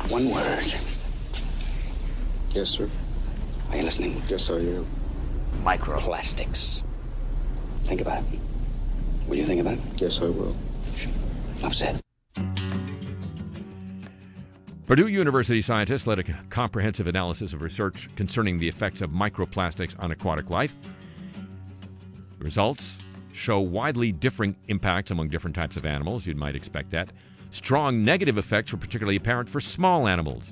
one 0.09 0.29
word. 0.29 0.65
Yes, 2.51 2.69
sir. 2.69 2.89
Are 3.69 3.77
you 3.77 3.83
listening? 3.83 4.21
Yes, 4.27 4.49
I 4.49 4.55
am. 4.55 4.85
Microplastics. 5.63 6.81
Think 7.83 8.01
about 8.01 8.23
it. 8.23 8.39
Will 9.27 9.37
you 9.37 9.45
think 9.45 9.61
about 9.61 9.73
it? 9.73 9.79
Yes, 9.97 10.19
I 10.21 10.25
will. 10.25 10.55
Enough 11.59 11.75
said. 11.75 12.01
Purdue 14.87 15.07
University 15.07 15.61
scientists 15.61 16.07
led 16.07 16.17
a 16.17 16.23
comprehensive 16.49 17.05
analysis 17.05 17.53
of 17.53 17.61
research 17.61 18.09
concerning 18.15 18.57
the 18.57 18.67
effects 18.67 19.01
of 19.01 19.11
microplastics 19.11 19.95
on 19.99 20.09
aquatic 20.09 20.49
life. 20.49 20.75
The 22.39 22.43
results 22.43 22.97
show 23.39 23.59
widely 23.59 24.11
differing 24.11 24.55
impacts 24.67 25.11
among 25.11 25.29
different 25.29 25.55
types 25.55 25.77
of 25.77 25.85
animals. 25.85 26.25
You 26.25 26.35
might 26.35 26.55
expect 26.55 26.91
that. 26.91 27.11
Strong 27.51 28.03
negative 28.03 28.37
effects 28.37 28.71
were 28.71 28.77
particularly 28.77 29.15
apparent 29.15 29.49
for 29.49 29.61
small 29.61 30.07
animals, 30.07 30.43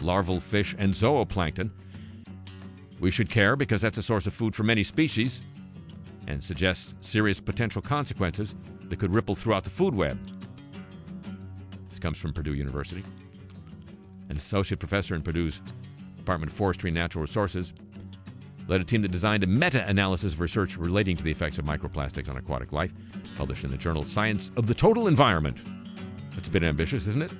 larval 0.00 0.40
fish, 0.40 0.76
and 0.78 0.92
zooplankton. 0.92 1.70
We 3.00 3.10
should 3.10 3.30
care 3.30 3.56
because 3.56 3.80
that's 3.80 3.98
a 3.98 4.02
source 4.02 4.26
of 4.26 4.34
food 4.34 4.54
for 4.54 4.62
many 4.62 4.84
species 4.84 5.40
and 6.26 6.42
suggests 6.42 6.94
serious 7.00 7.40
potential 7.40 7.82
consequences 7.82 8.54
that 8.88 8.98
could 8.98 9.14
ripple 9.14 9.34
throughout 9.34 9.64
the 9.64 9.70
food 9.70 9.94
web. 9.94 10.18
This 11.88 11.98
comes 11.98 12.18
from 12.18 12.32
Purdue 12.32 12.54
University 12.54 13.02
an 14.30 14.38
associate 14.38 14.78
professor 14.78 15.14
in 15.14 15.22
Purdue's 15.22 15.60
Department 16.16 16.50
of 16.50 16.56
Forestry 16.56 16.88
and 16.88 16.96
Natural 16.96 17.22
Resources, 17.22 17.74
led 18.66 18.80
a 18.80 18.84
team 18.84 19.02
that 19.02 19.10
designed 19.10 19.42
a 19.42 19.46
meta 19.46 19.86
analysis 19.86 20.32
of 20.32 20.40
research 20.40 20.76
relating 20.76 21.16
to 21.16 21.22
the 21.22 21.30
effects 21.30 21.58
of 21.58 21.64
microplastics 21.64 22.28
on 22.28 22.36
aquatic 22.36 22.72
life, 22.72 22.92
published 23.36 23.64
in 23.64 23.70
the 23.70 23.76
journal 23.76 24.02
Science 24.02 24.50
of 24.56 24.66
the 24.66 24.74
Total 24.74 25.06
Environment. 25.06 25.56
That's 26.30 26.48
a 26.48 26.50
bit 26.50 26.62
ambitious, 26.62 27.06
isn't 27.06 27.22
it? 27.22 27.32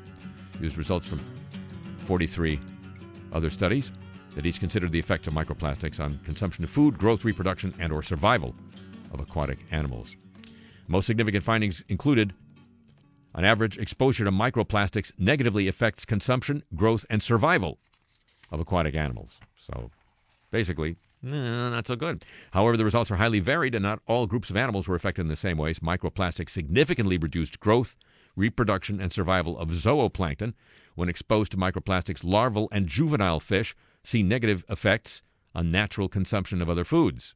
Used 0.60 0.76
results 0.76 1.08
from 1.08 1.18
43 2.06 2.60
other 3.32 3.50
studies 3.50 3.90
that 4.34 4.46
each 4.46 4.60
considered 4.60 4.92
the 4.92 4.98
effects 4.98 5.26
of 5.26 5.34
microplastics 5.34 6.00
on 6.00 6.18
consumption 6.24 6.64
of 6.64 6.70
food, 6.70 6.98
growth, 6.98 7.24
reproduction, 7.24 7.74
and 7.78 7.92
or 7.92 8.02
survival 8.02 8.54
of 9.12 9.20
aquatic 9.20 9.58
animals. 9.70 10.16
Most 10.88 11.06
significant 11.06 11.44
findings 11.44 11.82
included 11.88 12.34
on 13.34 13.44
average, 13.44 13.78
exposure 13.78 14.24
to 14.24 14.30
microplastics 14.30 15.10
negatively 15.18 15.66
affects 15.66 16.04
consumption, 16.04 16.62
growth, 16.76 17.04
and 17.10 17.20
survival 17.22 17.78
of 18.52 18.60
aquatic 18.60 18.94
animals. 18.94 19.38
So 19.56 19.90
basically, 20.52 20.96
not 21.24 21.86
so 21.86 21.96
good. 21.96 22.24
However, 22.52 22.76
the 22.76 22.84
results 22.84 23.10
are 23.10 23.16
highly 23.16 23.40
varied, 23.40 23.74
and 23.74 23.82
not 23.82 24.00
all 24.06 24.26
groups 24.26 24.50
of 24.50 24.56
animals 24.56 24.86
were 24.86 24.96
affected 24.96 25.22
in 25.22 25.28
the 25.28 25.36
same 25.36 25.58
ways. 25.58 25.78
Microplastics 25.80 26.50
significantly 26.50 27.18
reduced 27.18 27.60
growth, 27.60 27.96
reproduction, 28.36 29.00
and 29.00 29.12
survival 29.12 29.58
of 29.58 29.70
zooplankton. 29.70 30.54
When 30.94 31.08
exposed 31.08 31.52
to 31.52 31.56
microplastics, 31.56 32.24
larval 32.24 32.68
and 32.70 32.88
juvenile 32.88 33.40
fish 33.40 33.74
see 34.04 34.22
negative 34.22 34.64
effects 34.68 35.22
on 35.54 35.70
natural 35.70 36.08
consumption 36.08 36.60
of 36.60 36.68
other 36.68 36.84
foods. 36.84 37.34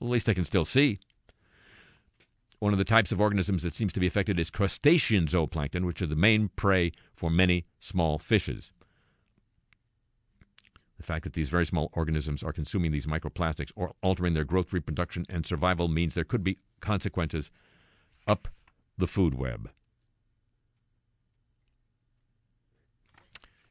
At 0.00 0.08
least 0.08 0.26
they 0.26 0.34
can 0.34 0.44
still 0.44 0.64
see. 0.64 0.98
One 2.58 2.72
of 2.72 2.78
the 2.78 2.84
types 2.84 3.12
of 3.12 3.20
organisms 3.20 3.62
that 3.62 3.74
seems 3.74 3.92
to 3.92 4.00
be 4.00 4.06
affected 4.06 4.38
is 4.40 4.50
crustacean 4.50 5.26
zooplankton, 5.26 5.84
which 5.84 6.00
are 6.02 6.06
the 6.06 6.16
main 6.16 6.48
prey 6.56 6.92
for 7.14 7.30
many 7.30 7.66
small 7.78 8.18
fishes. 8.18 8.72
The 10.96 11.02
fact 11.02 11.24
that 11.24 11.32
these 11.32 11.48
very 11.48 11.66
small 11.66 11.90
organisms 11.92 12.42
are 12.42 12.52
consuming 12.52 12.92
these 12.92 13.06
microplastics 13.06 13.72
or 13.74 13.94
altering 14.02 14.34
their 14.34 14.44
growth, 14.44 14.72
reproduction, 14.72 15.26
and 15.28 15.44
survival 15.44 15.88
means 15.88 16.14
there 16.14 16.24
could 16.24 16.44
be 16.44 16.58
consequences 16.80 17.50
up 18.26 18.48
the 18.96 19.06
food 19.06 19.34
web. 19.34 19.70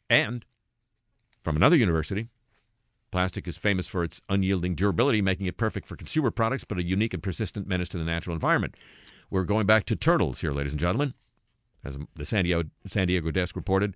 And 0.09 0.45
from 1.43 1.55
another 1.55 1.75
university, 1.75 2.29
Plastic 3.13 3.47
is 3.47 3.57
famous 3.57 3.87
for 3.87 4.03
its 4.03 4.21
unyielding 4.27 4.73
durability, 4.73 5.21
making 5.21 5.45
it 5.45 5.55
perfect 5.55 5.87
for 5.87 5.95
consumer 5.95 6.31
products, 6.31 6.63
but 6.63 6.79
a 6.79 6.83
unique 6.83 7.13
and 7.13 7.21
persistent 7.21 7.67
menace 7.67 7.89
to 7.89 7.99
the 7.99 8.03
natural 8.03 8.33
environment. 8.33 8.75
We're 9.29 9.43
going 9.43 9.67
back 9.67 9.85
to 9.85 9.95
turtles 9.95 10.41
here, 10.41 10.51
ladies 10.51 10.73
and 10.73 10.79
gentlemen, 10.79 11.13
as 11.83 11.95
the 12.15 12.25
San 12.25 12.43
Diego, 12.43 12.69
San 12.87 13.05
Diego 13.05 13.29
desk 13.29 13.55
reported, 13.55 13.95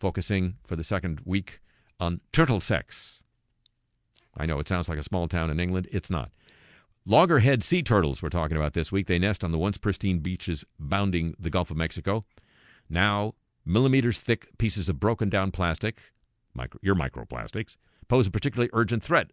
focusing 0.00 0.56
for 0.66 0.74
the 0.74 0.82
second 0.82 1.20
week 1.24 1.60
on 2.00 2.20
turtle 2.32 2.60
sex. 2.60 3.20
I 4.36 4.46
know 4.46 4.58
it 4.58 4.68
sounds 4.68 4.88
like 4.88 4.98
a 4.98 5.02
small 5.02 5.28
town 5.28 5.50
in 5.50 5.60
England. 5.60 5.88
It's 5.90 6.10
not. 6.10 6.30
Loggerhead 7.04 7.64
sea 7.64 7.82
turtles 7.82 8.22
we're 8.22 8.28
talking 8.28 8.56
about 8.56 8.74
this 8.74 8.92
week. 8.92 9.06
They 9.06 9.18
nest 9.18 9.42
on 9.42 9.50
the 9.50 9.58
once 9.58 9.78
pristine 9.78 10.18
beaches 10.18 10.64
bounding 10.78 11.34
the 11.38 11.50
Gulf 11.50 11.70
of 11.70 11.76
Mexico. 11.76 12.24
Now 12.88 13.34
millimeters 13.64 14.18
thick 14.18 14.48
pieces 14.58 14.88
of 14.88 15.00
broken 15.00 15.28
down 15.28 15.50
plastic, 15.50 16.12
micro, 16.54 16.78
your 16.82 16.94
microplastics, 16.94 17.76
pose 18.08 18.26
a 18.26 18.30
particularly 18.30 18.70
urgent 18.72 19.02
threat. 19.02 19.30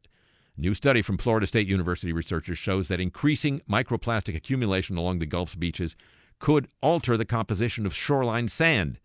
A 0.58 0.62
new 0.62 0.74
study 0.74 1.02
from 1.02 1.18
Florida 1.18 1.48
State 1.48 1.68
University 1.68 2.14
researchers 2.14 2.58
shows 2.58 2.88
that 2.88 3.00
increasing 3.00 3.62
microplastic 3.70 4.36
accumulation 4.36 4.98
along 4.98 5.20
the 5.20 5.26
Gulf's 5.26 5.56
beaches 5.56 5.96
could 6.40 6.68
alter 6.82 7.18
the 7.18 7.26
composition 7.26 7.86
of 7.86 7.96
shoreline 7.96 8.48
sand, 8.48 9.00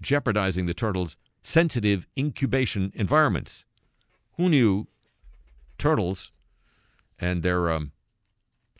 jeopardizing 0.00 0.66
the 0.66 0.74
turtles' 0.74 1.16
sensitive 1.42 2.06
incubation 2.16 2.92
environments. 2.94 3.64
Who 4.36 4.48
knew 4.48 4.86
turtles 5.78 6.32
and 7.18 7.42
their 7.42 7.70
um, 7.70 7.92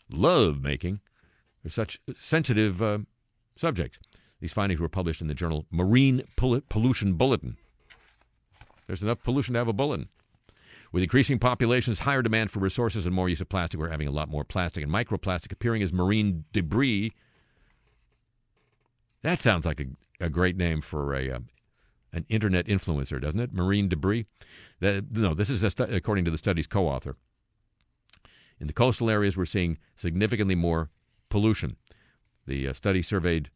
love 0.09 0.61
making 0.61 0.99
are 1.65 1.69
such 1.69 1.99
sensitive 2.15 2.81
uh, 2.81 2.99
subjects? 3.55 3.99
These 4.39 4.53
findings 4.53 4.81
were 4.81 4.89
published 4.89 5.21
in 5.21 5.27
the 5.27 5.35
journal 5.35 5.65
Marine 5.69 6.23
Pol- 6.35 6.61
Pollution 6.67 7.13
Bulletin. 7.13 7.57
There's 8.87 9.03
enough 9.03 9.23
pollution 9.23 9.53
to 9.53 9.59
have 9.59 9.67
a 9.67 9.73
bulletin. 9.73 10.09
With 10.91 11.03
increasing 11.03 11.39
populations, 11.39 11.99
higher 11.99 12.21
demand 12.21 12.51
for 12.51 12.59
resources, 12.59 13.05
and 13.05 13.15
more 13.15 13.29
use 13.29 13.39
of 13.39 13.47
plastic, 13.47 13.79
we're 13.79 13.89
having 13.89 14.07
a 14.07 14.11
lot 14.11 14.27
more 14.27 14.43
plastic 14.43 14.83
and 14.83 14.91
microplastic 14.91 15.51
appearing 15.51 15.81
as 15.81 15.93
marine 15.93 16.43
debris. 16.51 17.13
That 19.21 19.41
sounds 19.41 19.65
like 19.65 19.79
a, 19.79 20.25
a 20.25 20.29
great 20.29 20.57
name 20.57 20.81
for 20.81 21.15
a 21.15 21.31
uh, 21.31 21.39
an 22.13 22.25
internet 22.29 22.67
influencer, 22.67 23.21
doesn't 23.21 23.39
it? 23.39 23.53
Marine 23.53 23.87
debris. 23.87 24.25
That, 24.79 25.11
no, 25.11 25.33
this 25.33 25.49
is 25.49 25.65
stu- 25.71 25.83
according 25.83 26.25
to 26.25 26.31
the 26.31 26.37
study's 26.37 26.67
co-author. 26.67 27.15
In 28.59 28.67
the 28.67 28.73
coastal 28.73 29.09
areas, 29.09 29.35
we're 29.35 29.45
seeing 29.45 29.77
significantly 29.95 30.55
more 30.55 30.89
pollution. 31.29 31.77
The 32.45 32.67
uh, 32.67 32.73
study 32.73 33.01
surveyed 33.01 33.49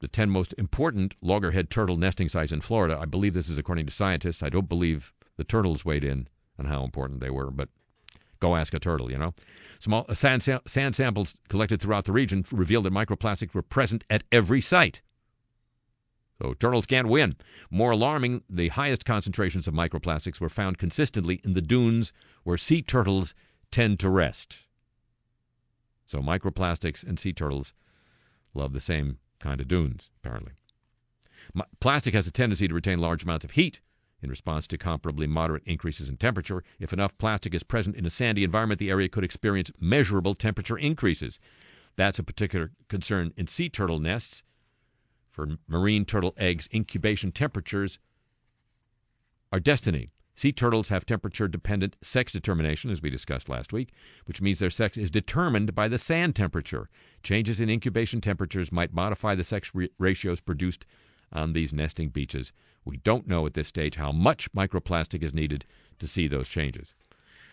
the 0.00 0.08
10 0.08 0.30
most 0.30 0.54
important 0.58 1.14
loggerhead 1.20 1.70
turtle 1.70 1.96
nesting 1.96 2.28
sites 2.28 2.52
in 2.52 2.60
Florida. 2.60 2.98
I 3.00 3.04
believe 3.04 3.34
this 3.34 3.48
is 3.48 3.58
according 3.58 3.86
to 3.86 3.92
scientists. 3.92 4.42
I 4.42 4.48
don't 4.48 4.68
believe 4.68 5.12
the 5.36 5.44
turtles 5.44 5.84
weighed 5.84 6.04
in 6.04 6.28
on 6.58 6.66
how 6.66 6.84
important 6.84 7.20
they 7.20 7.30
were, 7.30 7.50
but 7.50 7.68
go 8.40 8.56
ask 8.56 8.74
a 8.74 8.78
turtle, 8.78 9.10
you 9.10 9.18
know. 9.18 9.34
Small 9.80 10.06
uh, 10.08 10.14
sand, 10.14 10.42
sa- 10.42 10.60
sand 10.66 10.96
samples 10.96 11.34
collected 11.48 11.80
throughout 11.80 12.04
the 12.04 12.12
region 12.12 12.44
revealed 12.50 12.84
that 12.84 12.92
microplastics 12.92 13.54
were 13.54 13.62
present 13.62 14.04
at 14.10 14.24
every 14.32 14.60
site. 14.60 15.02
So 16.40 16.54
turtles 16.54 16.86
can't 16.86 17.08
win. 17.08 17.36
More 17.70 17.90
alarming, 17.90 18.42
the 18.48 18.68
highest 18.68 19.04
concentrations 19.04 19.66
of 19.66 19.74
microplastics 19.74 20.40
were 20.40 20.48
found 20.48 20.78
consistently 20.78 21.40
in 21.44 21.54
the 21.54 21.60
dunes 21.60 22.12
where 22.44 22.56
sea 22.56 22.80
turtles 22.80 23.34
tend 23.70 23.98
to 24.00 24.08
rest. 24.08 24.58
So 26.06 26.20
microplastics 26.20 27.02
and 27.02 27.18
sea 27.18 27.32
turtles 27.32 27.74
love 28.54 28.72
the 28.72 28.80
same 28.80 29.18
kind 29.40 29.60
of 29.60 29.68
dunes, 29.68 30.10
apparently. 30.16 30.52
Plastic 31.80 32.14
has 32.14 32.26
a 32.26 32.30
tendency 32.30 32.68
to 32.68 32.74
retain 32.74 32.98
large 32.98 33.24
amounts 33.24 33.44
of 33.44 33.52
heat 33.52 33.80
in 34.22 34.30
response 34.30 34.66
to 34.66 34.78
comparably 34.78 35.28
moderate 35.28 35.62
increases 35.64 36.08
in 36.08 36.16
temperature. 36.16 36.62
If 36.78 36.92
enough 36.92 37.16
plastic 37.18 37.54
is 37.54 37.62
present 37.62 37.96
in 37.96 38.06
a 38.06 38.10
sandy 38.10 38.44
environment, 38.44 38.78
the 38.78 38.90
area 38.90 39.08
could 39.08 39.24
experience 39.24 39.70
measurable 39.80 40.34
temperature 40.34 40.78
increases. 40.78 41.38
That's 41.96 42.18
a 42.18 42.24
particular 42.24 42.72
concern 42.88 43.32
in 43.36 43.46
sea 43.46 43.68
turtle 43.68 43.98
nests. 43.98 44.42
For 45.38 45.46
marine 45.68 46.04
turtle 46.04 46.34
eggs, 46.36 46.68
incubation 46.74 47.30
temperatures 47.30 48.00
are 49.52 49.60
destiny. 49.60 50.10
Sea 50.34 50.50
turtles 50.50 50.88
have 50.88 51.06
temperature 51.06 51.46
dependent 51.46 51.94
sex 52.02 52.32
determination, 52.32 52.90
as 52.90 53.02
we 53.02 53.08
discussed 53.08 53.48
last 53.48 53.72
week, 53.72 53.92
which 54.24 54.42
means 54.42 54.58
their 54.58 54.68
sex 54.68 54.98
is 54.98 55.12
determined 55.12 55.76
by 55.76 55.86
the 55.86 55.96
sand 55.96 56.34
temperature. 56.34 56.90
Changes 57.22 57.60
in 57.60 57.70
incubation 57.70 58.20
temperatures 58.20 58.72
might 58.72 58.92
modify 58.92 59.36
the 59.36 59.44
sex 59.44 59.70
re- 59.76 59.92
ratios 59.96 60.40
produced 60.40 60.84
on 61.32 61.52
these 61.52 61.72
nesting 61.72 62.08
beaches. 62.08 62.50
We 62.84 62.96
don't 62.96 63.28
know 63.28 63.46
at 63.46 63.54
this 63.54 63.68
stage 63.68 63.94
how 63.94 64.10
much 64.10 64.50
microplastic 64.50 65.22
is 65.22 65.32
needed 65.32 65.64
to 66.00 66.08
see 66.08 66.26
those 66.26 66.48
changes. 66.48 66.94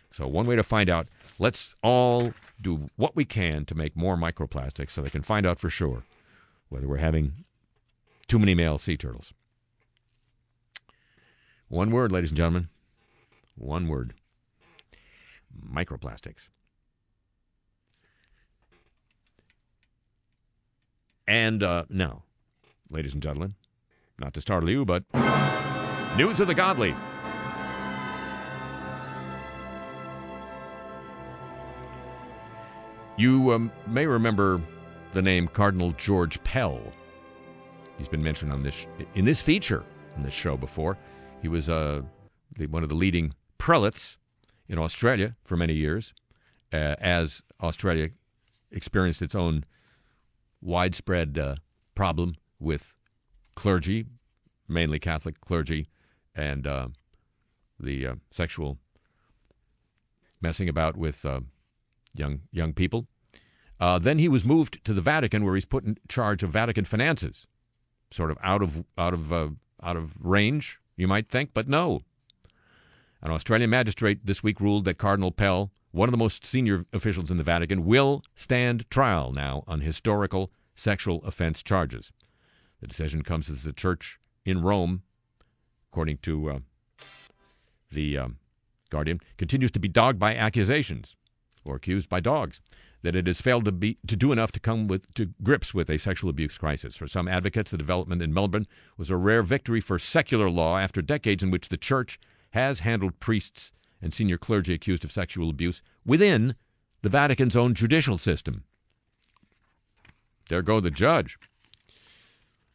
So, 0.10 0.26
one 0.28 0.48
way 0.48 0.56
to 0.56 0.64
find 0.64 0.90
out, 0.90 1.08
let's 1.38 1.76
all 1.84 2.34
do 2.60 2.88
what 2.96 3.16
we 3.16 3.26
can 3.26 3.64
to 3.66 3.76
make 3.76 3.96
more 3.96 4.18
microplastics 4.18 4.90
so 4.90 5.04
they 5.04 5.12
can 5.12 5.22
find 5.22 5.46
out 5.46 5.60
for 5.60 5.70
sure 5.70 6.02
whether 6.70 6.88
we're 6.88 6.98
having 6.98 7.46
too 8.28 8.40
many 8.40 8.56
male 8.56 8.78
sea 8.78 8.98
turtles. 8.98 9.34
One 11.68 11.92
word, 11.92 12.12
ladies 12.12 12.32
and 12.32 12.38
gentlemen. 12.38 12.70
One 13.56 13.88
word 13.88 14.14
microplastics. 15.64 16.50
And 21.28 21.64
uh, 21.64 21.86
now, 21.90 22.24
ladies 22.92 23.14
and 23.14 23.24
gentlemen, 23.24 23.56
not 24.20 24.34
to 24.36 24.42
startle 24.42 24.70
you, 24.70 24.86
but 24.86 25.04
news 26.18 26.40
of 26.40 26.48
the 26.48 26.54
godly. 26.54 26.96
You 33.18 33.54
um, 33.54 33.72
may 33.88 34.06
remember 34.06 34.62
the 35.14 35.22
name 35.22 35.48
Cardinal 35.48 35.94
George 35.94 36.44
Pell. 36.44 36.82
He's 37.98 38.08
been 38.08 38.24
mentioned 38.24 38.52
on 38.52 38.64
this 38.64 38.86
in 39.16 39.26
this 39.26 39.42
feature 39.42 39.84
on 40.16 40.24
this 40.24 40.34
show 40.34 40.58
before. 40.58 40.98
He 41.42 41.48
was 41.48 41.70
uh, 41.70 42.02
one 42.70 42.84
of 42.84 42.90
the 42.90 42.96
leading 42.96 43.34
prelates 43.58 44.18
in 44.68 44.78
Australia 44.78 45.36
for 45.44 45.56
many 45.56 45.74
years, 45.74 46.14
uh, 46.74 46.96
as 47.00 47.42
Australia 47.62 48.10
experienced 48.72 49.22
its 49.22 49.36
own 49.36 49.64
widespread 50.62 51.38
uh, 51.38 51.56
problem 51.94 52.36
with 52.60 52.96
clergy, 53.56 54.06
mainly 54.68 55.00
Catholic 55.00 55.40
clergy, 55.42 55.88
and 56.34 56.68
uh, 56.68 56.88
the 57.80 58.08
uh, 58.08 58.16
sexual 58.32 58.78
messing 60.42 60.68
about 60.68 60.98
with 60.98 61.26
uh, 61.26 61.42
young 62.14 62.42
young 62.52 62.74
people. 62.74 63.08
Uh, 63.80 64.00
then 64.00 64.20
he 64.20 64.30
was 64.30 64.46
moved 64.46 64.84
to 64.86 64.94
the 64.94 65.02
Vatican, 65.02 65.44
where 65.44 65.56
he's 65.56 65.66
put 65.66 65.84
in 65.84 65.98
charge 66.08 66.44
of 66.44 66.52
Vatican 66.52 66.86
finances, 66.86 67.46
sort 68.12 68.32
of 68.32 68.38
out 68.44 68.62
of 68.62 68.84
out 68.98 69.14
of 69.14 69.34
uh, 69.34 69.50
out 69.82 69.98
of 69.98 70.14
range, 70.20 70.80
you 70.96 71.08
might 71.08 71.30
think, 71.30 71.52
but 71.54 71.68
no. 71.68 72.02
An 73.22 73.32
Australian 73.32 73.70
magistrate 73.70 74.26
this 74.26 74.44
week 74.44 74.60
ruled 74.60 74.86
that 74.86 74.98
Cardinal 74.98 75.32
Pell, 75.32 75.72
one 75.92 76.08
of 76.08 76.12
the 76.12 76.18
most 76.18 76.46
senior 76.46 76.86
officials 76.94 77.32
in 77.32 77.38
the 77.38 77.44
Vatican, 77.44 77.86
will 77.86 78.24
stand 78.36 78.90
trial 78.90 79.32
now 79.32 79.64
on 79.68 79.82
historical 79.82 80.52
sexual 80.76 81.24
offense 81.26 81.64
charges. 81.64 82.12
The 82.82 82.88
decision 82.88 83.24
comes 83.24 83.50
as 83.50 83.64
the 83.64 83.74
church 83.74 84.20
in 84.46 84.62
Rome, 84.62 85.02
according 85.92 86.18
to 86.18 86.52
uh, 86.52 86.60
the 87.92 88.18
um, 88.18 88.38
Guardian, 88.90 89.22
continues 89.38 89.72
to 89.72 89.80
be 89.80 89.88
dogged 89.88 90.20
by 90.20 90.36
accusations, 90.36 91.16
or 91.64 91.76
accused 91.76 92.10
by 92.10 92.20
dogs, 92.20 92.62
that 93.06 93.16
it 93.16 93.28
has 93.28 93.40
failed 93.40 93.66
to 93.66 93.72
be 93.72 94.00
to 94.08 94.16
do 94.16 94.32
enough 94.32 94.52
to 94.52 94.60
come 94.60 94.88
with 94.88 95.14
to 95.14 95.28
grips 95.44 95.76
with 95.76 95.92
a 95.92 96.00
sexual 96.00 96.28
abuse 96.28 96.58
crisis. 96.58 96.96
For 96.96 97.06
some 97.06 97.28
advocates, 97.28 97.70
the 97.70 97.78
development 97.78 98.24
in 98.24 98.34
Melbourne 98.34 98.66
was 98.98 99.12
a 99.12 99.16
rare 99.16 99.44
victory 99.44 99.80
for 99.80 100.00
secular 100.00 100.50
law 100.50 100.80
after 100.80 101.04
decades 101.04 101.44
in 101.44 101.52
which 101.52 101.70
the 101.70 101.78
church 101.78 102.20
has 102.50 102.80
handled 102.80 103.20
priests 103.20 103.72
and 104.02 104.12
senior 104.12 104.40
clergy 104.40 104.74
accused 104.74 105.06
of 105.06 105.12
sexual 105.12 105.52
abuse 105.52 105.84
within 106.04 106.56
the 107.04 107.10
Vatican's 107.10 107.56
own 107.56 107.76
judicial 107.76 108.18
system. 108.18 108.64
There 110.50 110.64
go 110.64 110.80
the 110.80 110.90
judge. 110.90 111.38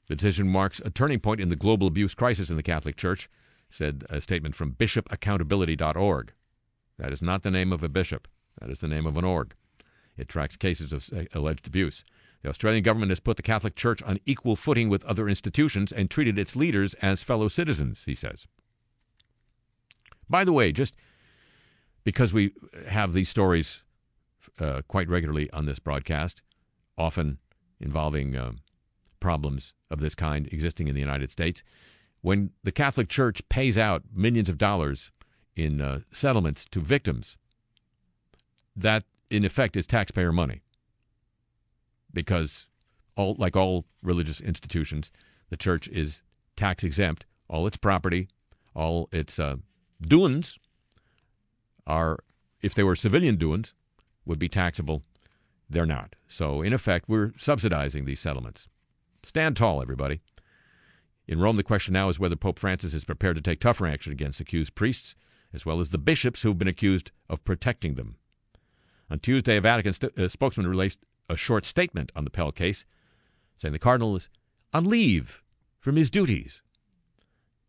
The 0.07 0.15
decision 0.15 0.49
marks 0.49 0.81
a 0.85 0.91
turning 0.91 1.19
point 1.19 1.41
in 1.41 1.49
the 1.49 1.57
global 1.57 1.89
abuse 1.89 2.15
crisis 2.15 2.51
in 2.51 2.57
the 2.57 2.63
Catholic 2.63 2.97
Church, 2.97 3.29
said 3.69 4.05
a 4.09 4.21
statement 4.21 4.55
from 4.55 4.75
bishopaccountability.org. 4.75 6.33
That 6.99 7.13
is 7.13 7.21
not 7.21 7.43
the 7.43 7.51
name 7.51 7.73
of 7.73 7.83
a 7.83 7.89
bishop. 7.89 8.29
That 8.61 8.71
is 8.71 8.79
the 8.79 8.87
name 8.87 9.07
of 9.07 9.17
an 9.17 9.25
org. 9.25 9.55
It 10.21 10.29
tracks 10.29 10.57
cases 10.57 10.93
of 10.93 11.09
uh, 11.17 11.25
alleged 11.33 11.67
abuse. 11.67 12.05
The 12.43 12.49
Australian 12.49 12.85
government 12.85 13.11
has 13.11 13.21
put 13.21 13.37
the 13.37 13.43
Catholic 13.43 13.75
Church 13.75 14.03
on 14.03 14.19
equal 14.25 14.57
footing 14.57 14.89
with 14.89 15.05
other 15.05 15.29
institutions 15.29 15.93
and 15.93 16.11
treated 16.11 16.39
its 16.39 16.57
leaders 16.57 16.95
as 16.95 17.23
fellow 17.23 17.49
citizens, 17.49 18.05
he 18.07 18.15
says. 18.15 18.47
By 20.29 20.45
the 20.45 20.53
way, 20.53 20.73
just 20.73 20.95
because 22.05 22.33
we 22.33 22.53
have 22.89 23.13
these 23.13 23.29
stories 23.29 23.83
uh, 24.59 24.83
quite 24.89 25.09
regularly 25.09 25.51
on 25.51 25.67
this 25.67 25.79
broadcast, 25.79 26.41
often 26.97 27.39
involving 27.81 28.37
uh, 28.37 28.53
problems 29.19 29.75
of 29.91 30.01
this 30.01 30.15
kind 30.15 30.49
existing 30.51 30.89
in 30.89 30.95
the 30.95 31.01
United 31.01 31.31
States, 31.31 31.63
when 32.23 32.51
the 32.63 32.73
Catholic 32.73 33.09
Church 33.09 33.43
pays 33.49 33.77
out 33.77 34.03
millions 34.15 34.49
of 34.49 34.59
dollars 34.59 35.11
in 35.57 35.81
uh, 35.81 36.01
settlements 36.13 36.65
to 36.71 36.81
victims, 36.81 37.37
that 38.77 39.05
in 39.31 39.45
effect 39.45 39.77
is 39.77 39.87
taxpayer 39.87 40.33
money. 40.33 40.61
Because, 42.13 42.67
all, 43.17 43.37
like 43.39 43.57
all 43.57 43.87
religious 44.03 44.41
institutions, 44.41 45.11
the 45.49 45.57
church 45.57 45.89
is 45.89 46.23
tax 46.57 46.83
exempt. 46.83 47.25
All 47.49 47.67
its 47.67 47.77
property, 47.77 48.29
all 48.75 49.09
its 49.13 49.39
uh, 49.39 49.57
doings 50.01 50.59
are, 51.87 52.19
if 52.63 52.75
they 52.75 52.83
were 52.83 52.97
civilian 52.97 53.37
doings, 53.37 53.75
would 54.25 54.39
be 54.39 54.49
taxable. 54.49 55.03
They're 55.69 55.87
not. 55.87 56.15
So, 56.29 56.63
in 56.63 56.73
effect, 56.73 57.09
we're 57.09 57.33
subsidizing 57.39 58.05
these 58.05 58.21
settlements. 58.21 58.69
Stand 59.25 59.57
tall, 59.57 59.83
everybody. 59.83 60.21
In 61.29 61.39
Rome, 61.39 61.57
the 61.57 61.63
question 61.63 61.93
now 61.93 62.09
is 62.09 62.19
whether 62.19 62.37
Pope 62.37 62.59
Francis 62.59 62.95
is 62.95 63.05
prepared 63.05 63.37
to 63.37 63.43
take 63.43 63.61
tougher 63.61 63.87
action 63.87 64.13
against 64.13 64.41
accused 64.41 64.75
priests, 64.75 65.15
as 65.53 65.65
well 65.65 65.81
as 65.81 65.91
the 65.91 65.99
bishops 65.99 66.43
who've 66.43 66.59
been 66.59 66.69
accused 66.69 67.13
of 67.29 67.45
protecting 67.45 67.95
them. 67.95 68.17
On 69.11 69.19
Tuesday, 69.19 69.57
a 69.57 69.61
Vatican 69.61 69.93
st- 69.93 70.17
uh, 70.17 70.29
spokesman 70.29 70.69
released 70.69 71.01
a 71.29 71.37
short 71.37 71.67
statement 71.67 72.13
on 72.15 72.25
the 72.25 72.31
Pell 72.31 72.53
case, 72.53 72.85
saying 73.59 73.73
the 73.73 73.79
cardinal 73.79 74.17
is 74.17 74.29
on 74.73 74.85
leave 74.85 75.43
from 75.81 75.97
his 75.97 76.11
duties. 76.11 76.63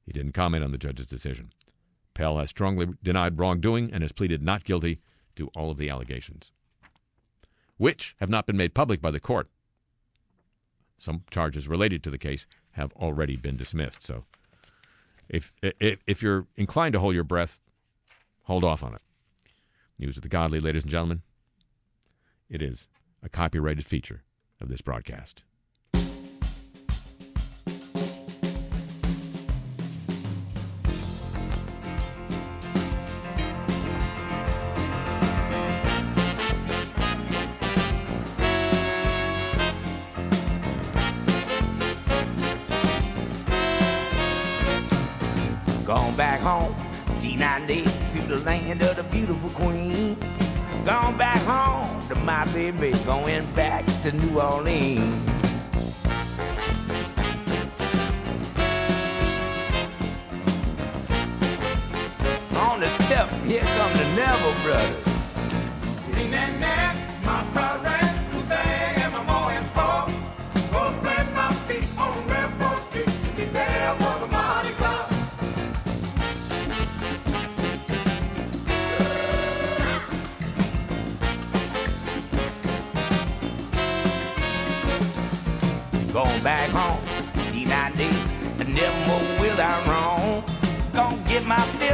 He 0.06 0.12
didn't 0.12 0.34
comment 0.34 0.64
on 0.64 0.72
the 0.72 0.78
judge's 0.78 1.08
decision. 1.08 1.52
Pell 2.14 2.38
has 2.38 2.50
strongly 2.50 2.88
denied 3.02 3.40
wrongdoing 3.40 3.92
and 3.92 4.04
has 4.04 4.12
pleaded 4.12 4.44
not 4.44 4.64
guilty 4.64 5.00
to 5.36 5.48
all 5.56 5.72
of 5.72 5.78
the 5.78 5.90
allegations, 5.90 6.52
which 7.78 8.16
have 8.20 8.30
not 8.30 8.46
been 8.46 8.58
made 8.58 8.74
public 8.74 9.02
by 9.02 9.12
the 9.12 9.20
court. 9.20 9.50
Some 11.00 11.24
charges 11.32 11.68
related 11.68 12.04
to 12.04 12.12
the 12.12 12.18
case 12.18 12.46
have 12.72 12.94
already 12.94 13.36
been 13.36 13.58
dismissed. 13.58 14.04
So, 14.04 14.26
if 15.30 15.52
if, 15.64 16.00
if 16.06 16.22
you're 16.22 16.46
inclined 16.56 16.94
to 16.94 17.00
hold 17.00 17.16
your 17.16 17.24
breath, 17.24 17.60
hold 18.44 18.64
off 18.64 18.84
on 18.84 18.94
it. 18.94 19.02
News 19.98 20.18
of 20.18 20.24
the 20.24 20.30
Godly, 20.30 20.60
ladies 20.60 20.84
and 20.84 20.92
gentlemen. 20.92 21.24
It 22.52 22.62
is 22.62 22.90
a 23.24 23.30
copyrighted 23.30 23.86
feature 23.86 24.24
of 24.60 24.68
this 24.68 24.82
broadcast. 24.82 25.44
Gone 45.86 46.16
back 46.18 46.42
home, 46.42 46.76
T90 47.22 47.86
to 48.12 48.22
the 48.28 48.42
land 48.44 48.82
of 48.82 48.98
the 48.98 49.04
beautiful 49.04 49.50
queen. 49.52 50.18
Gone 50.86 51.16
back 51.16 51.38
home 51.44 52.08
to 52.08 52.16
my 52.16 52.44
baby, 52.54 52.92
going 53.06 53.46
back 53.54 53.86
to 54.02 54.12
New 54.12 54.40
Orleans. 54.40 55.30
On 62.58 62.80
the 62.80 62.90
step, 63.04 63.30
here 63.44 63.62
come 63.62 63.94
the 63.94 64.08
Neville 64.16 64.64
brothers. 64.64 65.11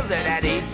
That 0.07 0.43
A2 0.43 0.66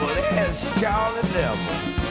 level, 0.00 0.14
there's 0.30 0.62
Charlie 0.80 1.22
Level. 1.32 2.07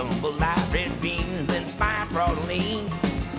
Jumbo 0.00 0.30
live 0.30 0.72
red 0.72 1.02
beans, 1.02 1.50
and 1.54 1.66
fine 1.78 2.06
protein. 2.08 2.88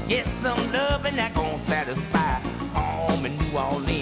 Get 0.07 0.27
some 0.43 0.59
love 0.71 1.05
and 1.05 1.17
that 1.17 1.33
gon' 1.33 1.59
satisfy 1.61 2.39
home 2.77 3.25
in 3.25 3.35
New 3.37 3.57
Orleans. 3.57 4.00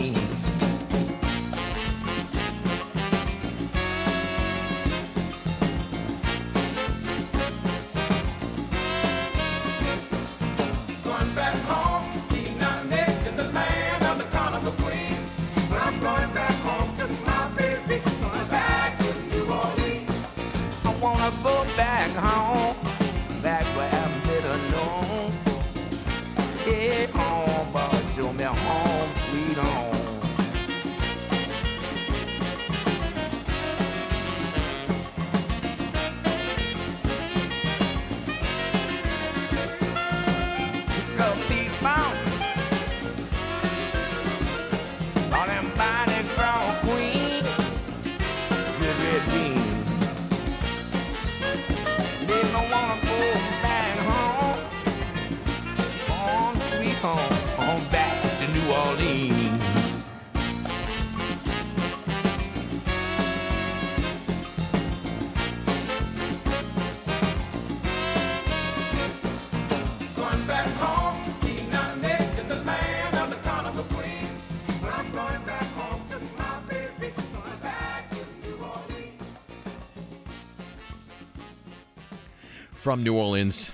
From 82.80 83.04
New 83.04 83.14
Orleans, 83.14 83.72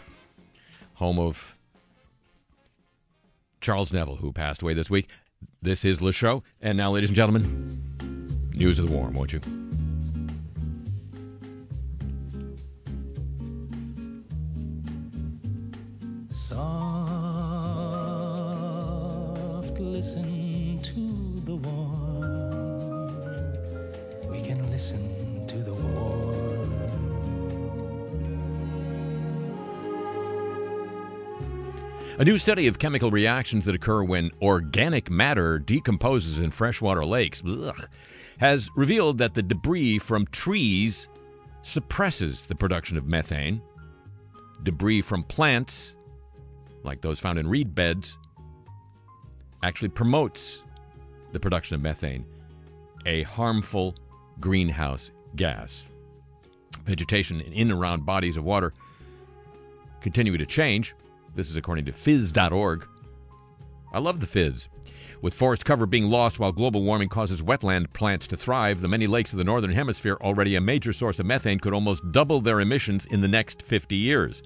home 0.96 1.20
of 1.20 1.56
Charles 3.62 3.94
Neville, 3.94 4.16
who 4.16 4.34
passed 4.34 4.64
away 4.64 4.74
this 4.74 4.90
week. 4.90 5.08
This 5.62 5.86
is 5.86 6.02
Le 6.02 6.12
Show. 6.12 6.42
And 6.60 6.76
now, 6.76 6.92
ladies 6.92 7.10
and 7.10 7.16
gentlemen, 7.16 8.50
news 8.52 8.80
of 8.80 8.88
the 8.90 8.96
warm, 8.96 9.14
won't 9.14 9.32
you? 9.32 9.65
New 32.26 32.40
study 32.40 32.66
of 32.66 32.80
chemical 32.80 33.12
reactions 33.12 33.66
that 33.66 33.76
occur 33.76 34.04
when 34.04 34.32
organic 34.42 35.12
matter 35.12 35.60
decomposes 35.60 36.40
in 36.40 36.50
freshwater 36.50 37.06
lakes 37.06 37.44
ugh, 37.48 37.88
has 38.40 38.68
revealed 38.76 39.20
that 39.20 39.36
the 39.36 39.44
debris 39.44 40.00
from 40.00 40.26
trees 40.28 41.08
suppresses 41.62 42.46
the 42.46 42.56
production 42.56 42.98
of 42.98 43.06
methane. 43.06 43.62
Debris 44.64 45.04
from 45.04 45.22
plants, 45.24 45.96
like 46.82 47.00
those 47.02 47.20
found 47.20 47.38
in 47.38 47.48
reed 47.48 47.76
beds, 47.76 48.18
actually 49.62 49.90
promotes 49.90 50.64
the 51.32 51.40
production 51.40 51.76
of 51.76 51.82
methane, 51.82 52.26
a 53.06 53.22
harmful 53.22 53.94
greenhouse 54.40 55.12
gas. 55.36 55.90
Vegetation 56.88 57.40
in 57.40 57.70
and 57.70 57.80
around 57.80 58.04
bodies 58.04 58.36
of 58.36 58.44
water 58.44 58.74
continue 60.02 60.38
to 60.38 60.46
change. 60.48 60.96
This 61.36 61.50
is 61.50 61.58
according 61.58 61.86
to 61.86 61.92
phys.org. 61.92 62.88
I 63.94 64.00
love 64.00 64.22
the 64.22 64.28
fizz. 64.28 64.70
With 65.22 65.34
forest 65.34 65.66
cover 65.66 65.86
being 65.86 66.06
lost 66.06 66.40
while 66.40 66.52
global 66.54 66.84
warming 66.84 67.10
causes 67.10 67.42
wetland 67.42 67.92
plants 67.92 68.26
to 68.28 68.38
thrive, 68.38 68.80
the 68.80 68.88
many 68.88 69.06
lakes 69.06 69.34
of 69.34 69.38
the 69.38 69.44
northern 69.44 69.74
hemisphere, 69.74 70.18
already 70.22 70.56
a 70.56 70.62
major 70.62 70.94
source 70.94 71.20
of 71.20 71.26
methane, 71.26 71.60
could 71.60 71.74
almost 71.74 72.12
double 72.12 72.40
their 72.40 72.62
emissions 72.62 73.06
in 73.08 73.20
the 73.22 73.28
next 73.28 73.62
50 73.62 73.96
years. 73.96 74.44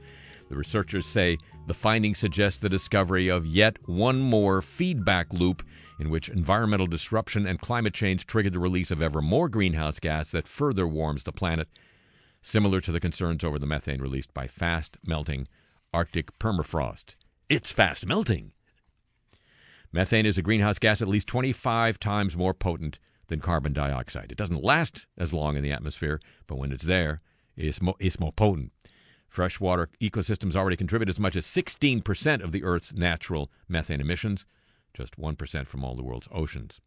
The 0.49 0.55
researchers 0.55 1.05
say 1.05 1.37
the 1.67 1.75
findings 1.75 2.17
suggest 2.17 2.61
the 2.61 2.69
discovery 2.69 3.27
of 3.27 3.45
yet 3.45 3.77
one 3.87 4.19
more 4.19 4.63
feedback 4.63 5.31
loop 5.31 5.61
in 5.99 6.09
which 6.09 6.29
environmental 6.29 6.87
disruption 6.87 7.45
and 7.45 7.61
climate 7.61 7.93
change 7.93 8.25
triggered 8.25 8.53
the 8.53 8.59
release 8.59 8.89
of 8.89 9.01
ever 9.01 9.21
more 9.21 9.47
greenhouse 9.47 9.99
gas 9.99 10.31
that 10.31 10.47
further 10.47 10.87
warms 10.87 11.21
the 11.21 11.31
planet, 11.31 11.67
similar 12.41 12.81
to 12.81 12.91
the 12.91 12.99
concerns 12.99 13.43
over 13.43 13.59
the 13.59 13.67
methane 13.67 14.01
released 14.01 14.33
by 14.33 14.47
fast 14.47 14.97
melting 15.05 15.47
Arctic 15.93 16.37
permafrost. 16.39 17.15
It's 17.49 17.71
fast 17.71 18.05
melting. 18.05 18.51
Methane 19.91 20.25
is 20.25 20.37
a 20.37 20.43
greenhouse 20.43 20.77
gas 20.77 21.01
at 21.01 21.07
least 21.07 21.27
25 21.27 21.99
times 21.99 22.37
more 22.37 22.53
potent 22.53 22.99
than 23.27 23.39
carbon 23.39 23.73
dioxide. 23.73 24.31
It 24.31 24.37
doesn't 24.37 24.63
last 24.63 25.07
as 25.17 25.33
long 25.33 25.55
in 25.55 25.63
the 25.63 25.71
atmosphere, 25.71 26.19
but 26.45 26.57
when 26.57 26.71
it's 26.71 26.85
there, 26.85 27.21
it's 27.57 27.81
more, 27.81 27.95
it's 27.99 28.19
more 28.19 28.31
potent. 28.31 28.71
Freshwater 29.27 29.89
ecosystems 30.01 30.55
already 30.55 30.75
contribute 30.75 31.09
as 31.09 31.19
much 31.19 31.35
as 31.35 31.45
16% 31.45 32.43
of 32.43 32.51
the 32.51 32.63
Earth's 32.63 32.93
natural 32.93 33.51
methane 33.67 34.01
emissions, 34.01 34.45
just 34.93 35.17
1% 35.17 35.67
from 35.67 35.83
all 35.83 35.95
the 35.95 36.03
world's 36.03 36.27
oceans. 36.31 36.81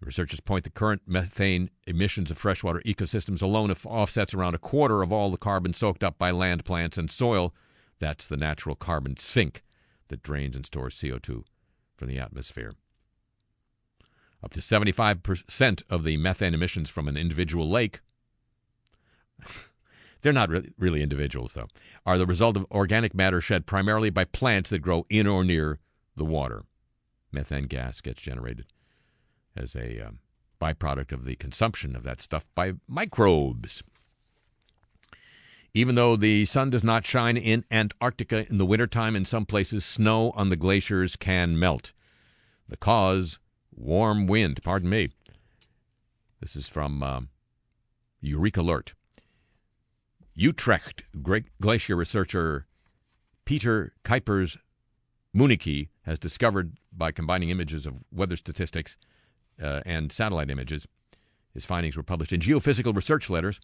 The 0.00 0.06
researchers 0.06 0.38
point 0.38 0.62
the 0.62 0.70
current 0.70 1.02
methane 1.06 1.70
emissions 1.86 2.30
of 2.30 2.38
freshwater 2.38 2.80
ecosystems 2.82 3.42
alone 3.42 3.74
offsets 3.84 4.32
around 4.32 4.54
a 4.54 4.58
quarter 4.58 5.02
of 5.02 5.10
all 5.10 5.30
the 5.30 5.36
carbon 5.36 5.74
soaked 5.74 6.04
up 6.04 6.18
by 6.18 6.30
land 6.30 6.64
plants 6.64 6.96
and 6.96 7.10
soil. 7.10 7.52
That's 7.98 8.26
the 8.26 8.36
natural 8.36 8.76
carbon 8.76 9.16
sink 9.16 9.64
that 10.06 10.22
drains 10.22 10.54
and 10.54 10.64
stores 10.64 10.94
CO2 10.94 11.42
from 11.96 12.08
the 12.08 12.18
atmosphere. 12.18 12.74
Up 14.40 14.52
to 14.52 14.60
75% 14.60 15.82
of 15.90 16.04
the 16.04 16.16
methane 16.16 16.54
emissions 16.54 16.88
from 16.88 17.08
an 17.08 17.16
individual 17.16 17.68
lake, 17.68 18.00
they're 20.22 20.32
not 20.32 20.48
really, 20.48 20.72
really 20.78 21.02
individuals 21.02 21.54
though, 21.54 21.66
are 22.06 22.18
the 22.18 22.26
result 22.26 22.56
of 22.56 22.66
organic 22.70 23.14
matter 23.14 23.40
shed 23.40 23.66
primarily 23.66 24.10
by 24.10 24.24
plants 24.24 24.70
that 24.70 24.78
grow 24.78 25.06
in 25.10 25.26
or 25.26 25.42
near 25.42 25.80
the 26.14 26.24
water. 26.24 26.64
Methane 27.32 27.66
gas 27.66 28.00
gets 28.00 28.22
generated 28.22 28.64
as 29.58 29.74
a 29.74 30.00
um, 30.00 30.18
byproduct 30.60 31.12
of 31.12 31.24
the 31.24 31.36
consumption 31.36 31.96
of 31.96 32.04
that 32.04 32.20
stuff 32.20 32.46
by 32.54 32.72
microbes. 32.86 33.82
Even 35.74 35.94
though 35.94 36.16
the 36.16 36.44
sun 36.46 36.70
does 36.70 36.82
not 36.82 37.04
shine 37.04 37.36
in 37.36 37.64
Antarctica 37.70 38.48
in 38.48 38.58
the 38.58 38.66
wintertime, 38.66 39.14
in 39.14 39.24
some 39.24 39.44
places 39.44 39.84
snow 39.84 40.30
on 40.30 40.48
the 40.48 40.56
glaciers 40.56 41.14
can 41.16 41.58
melt. 41.58 41.92
The 42.68 42.76
cause 42.76 43.38
warm 43.74 44.26
wind. 44.26 44.60
Pardon 44.62 44.88
me. 44.88 45.10
This 46.40 46.56
is 46.56 46.68
from 46.68 47.02
um, 47.02 47.28
EurekAlert. 48.22 48.92
Utrecht 50.34 51.02
great 51.22 51.46
glacier 51.60 51.96
researcher 51.96 52.66
Peter 53.44 53.92
Kuipers 54.04 54.56
Munneke 55.34 55.88
has 56.02 56.18
discovered 56.18 56.78
by 56.92 57.10
combining 57.12 57.50
images 57.50 57.86
of 57.86 57.94
weather 58.12 58.36
statistics 58.36 58.96
uh, 59.62 59.80
and 59.84 60.12
satellite 60.12 60.50
images. 60.50 60.86
His 61.54 61.64
findings 61.64 61.96
were 61.96 62.02
published 62.02 62.32
in 62.32 62.40
Geophysical 62.40 62.94
Research 62.94 63.28
Letters. 63.28 63.60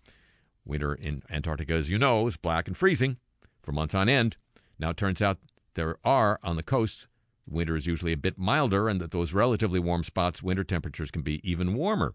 Winter 0.65 0.95
in 0.95 1.23
Antarctica, 1.31 1.75
as 1.75 1.91
you 1.91 1.99
know, 1.99 2.27
is 2.27 2.37
black 2.37 2.67
and 2.67 2.77
freezing 2.77 3.19
for 3.63 3.73
months 3.73 3.95
on 3.95 4.09
end. 4.09 4.37
Now 4.79 4.91
it 4.91 4.97
turns 4.97 5.21
out 5.21 5.39
there 5.75 5.99
are 6.05 6.41
on 6.43 6.57
the 6.57 6.63
coast, 6.63 7.07
winter 7.47 7.77
is 7.77 7.87
usually 7.87 8.13
a 8.13 8.17
bit 8.17 8.39
milder, 8.39 8.89
and 8.89 9.01
that 9.01 9.11
those 9.11 9.33
relatively 9.33 9.79
warm 9.79 10.05
spots, 10.05 10.43
winter 10.43 10.65
temperatures 10.65 11.11
can 11.11 11.23
be 11.23 11.41
even 11.49 11.75
warmer 11.75 12.15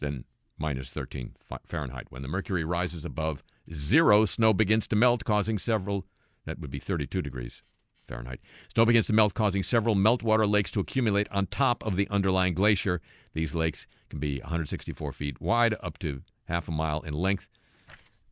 than 0.00 0.24
minus 0.58 0.90
13 0.90 1.34
Fahrenheit. 1.66 2.06
When 2.10 2.22
the 2.22 2.28
mercury 2.28 2.64
rises 2.64 3.04
above 3.04 3.42
zero, 3.72 4.24
snow 4.24 4.52
begins 4.52 4.86
to 4.88 4.96
melt, 4.96 5.24
causing 5.24 5.58
several, 5.58 6.06
that 6.46 6.58
would 6.58 6.70
be 6.70 6.78
32 6.78 7.22
degrees 7.22 7.62
Fahrenheit. 8.06 8.40
Snow 8.72 8.84
begins 8.84 9.06
to 9.06 9.12
melt, 9.12 9.34
causing 9.34 9.62
several 9.62 9.94
meltwater 9.94 10.48
lakes 10.48 10.70
to 10.72 10.80
accumulate 10.80 11.28
on 11.30 11.46
top 11.46 11.84
of 11.84 11.96
the 11.96 12.08
underlying 12.10 12.54
glacier. 12.54 13.00
These 13.32 13.54
lakes 13.54 13.86
can 14.08 14.18
be 14.18 14.40
164 14.40 15.12
feet 15.12 15.40
wide, 15.40 15.74
up 15.82 15.98
to 15.98 16.22
half 16.46 16.68
a 16.68 16.72
mile 16.72 17.00
in 17.02 17.14
length, 17.14 17.48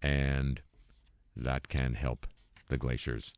and 0.03 0.61
that 1.37 1.69
can 1.69 1.95
help 1.95 2.27
the 2.69 2.77
glaciers 2.77 3.33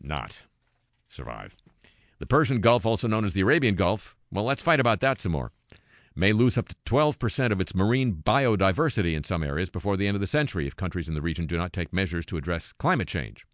not 0.00 0.42
survive. 1.08 1.54
The 2.18 2.26
Persian 2.26 2.60
Gulf, 2.60 2.84
also 2.84 3.08
known 3.08 3.24
as 3.24 3.32
the 3.32 3.40
Arabian 3.42 3.76
Gulf, 3.76 4.16
well, 4.30 4.44
let's 4.44 4.62
fight 4.62 4.80
about 4.80 5.00
that 5.00 5.20
some 5.20 5.32
more, 5.32 5.52
may 6.14 6.32
lose 6.32 6.58
up 6.58 6.68
to 6.68 6.74
12% 6.86 7.52
of 7.52 7.60
its 7.60 7.74
marine 7.74 8.14
biodiversity 8.14 9.14
in 9.14 9.24
some 9.24 9.42
areas 9.42 9.70
before 9.70 9.96
the 9.96 10.06
end 10.06 10.16
of 10.16 10.20
the 10.20 10.26
century 10.26 10.66
if 10.66 10.76
countries 10.76 11.08
in 11.08 11.14
the 11.14 11.22
region 11.22 11.46
do 11.46 11.56
not 11.56 11.72
take 11.72 11.92
measures 11.92 12.26
to 12.26 12.36
address 12.36 12.72
climate 12.72 13.08
change. 13.08 13.46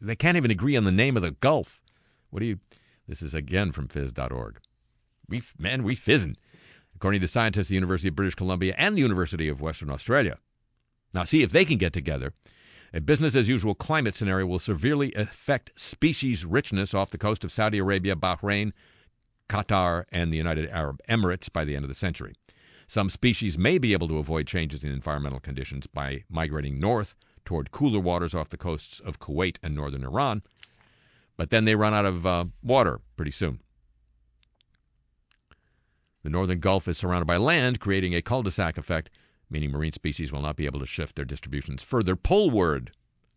They 0.00 0.16
can't 0.16 0.36
even 0.36 0.50
agree 0.50 0.76
on 0.76 0.84
the 0.84 0.92
name 0.92 1.16
of 1.16 1.22
the 1.22 1.32
Gulf. 1.32 1.80
What 2.30 2.40
do 2.40 2.46
you. 2.46 2.58
This 3.08 3.22
is 3.22 3.34
again 3.34 3.72
from 3.72 3.88
phys.org. 3.88 4.58
We, 5.28 5.42
man, 5.58 5.82
we 5.82 5.94
fizzing. 5.94 6.36
According 6.94 7.20
to 7.20 7.28
scientists 7.28 7.66
at 7.66 7.68
the 7.68 7.74
University 7.74 8.08
of 8.08 8.16
British 8.16 8.34
Columbia 8.34 8.74
and 8.78 8.96
the 8.96 9.02
University 9.02 9.48
of 9.48 9.60
Western 9.60 9.90
Australia. 9.90 10.38
Now, 11.12 11.24
see 11.24 11.42
if 11.42 11.52
they 11.52 11.64
can 11.64 11.78
get 11.78 11.92
together. 11.92 12.32
A 12.94 13.00
business 13.00 13.34
as 13.34 13.48
usual 13.48 13.74
climate 13.74 14.14
scenario 14.14 14.46
will 14.46 14.58
severely 14.58 15.12
affect 15.14 15.78
species 15.78 16.44
richness 16.44 16.94
off 16.94 17.10
the 17.10 17.18
coast 17.18 17.44
of 17.44 17.52
Saudi 17.52 17.78
Arabia, 17.78 18.16
Bahrain, 18.16 18.72
Qatar, 19.48 20.04
and 20.10 20.32
the 20.32 20.36
United 20.36 20.70
Arab 20.70 21.00
Emirates 21.08 21.52
by 21.52 21.64
the 21.64 21.76
end 21.76 21.84
of 21.84 21.88
the 21.88 21.94
century. 21.94 22.34
Some 22.86 23.10
species 23.10 23.58
may 23.58 23.78
be 23.78 23.92
able 23.92 24.08
to 24.08 24.18
avoid 24.18 24.46
changes 24.46 24.84
in 24.84 24.92
environmental 24.92 25.40
conditions 25.40 25.86
by 25.86 26.24
migrating 26.28 26.78
north 26.78 27.14
toward 27.44 27.72
cooler 27.72 28.00
waters 28.00 28.34
off 28.34 28.50
the 28.50 28.56
coasts 28.56 29.00
of 29.00 29.18
Kuwait 29.18 29.56
and 29.62 29.74
northern 29.74 30.04
Iran, 30.04 30.42
but 31.36 31.50
then 31.50 31.64
they 31.64 31.74
run 31.74 31.94
out 31.94 32.06
of 32.06 32.26
uh, 32.26 32.44
water 32.62 33.00
pretty 33.16 33.32
soon. 33.32 33.60
The 36.26 36.30
northern 36.30 36.58
Gulf 36.58 36.88
is 36.88 36.98
surrounded 36.98 37.26
by 37.26 37.36
land, 37.36 37.78
creating 37.78 38.12
a 38.12 38.20
cul 38.20 38.42
de 38.42 38.50
sac 38.50 38.76
effect, 38.76 39.10
meaning 39.48 39.70
marine 39.70 39.92
species 39.92 40.32
will 40.32 40.42
not 40.42 40.56
be 40.56 40.66
able 40.66 40.80
to 40.80 40.84
shift 40.84 41.14
their 41.14 41.24
distributions 41.24 41.84
further 41.84 42.16
poleward. 42.16 42.90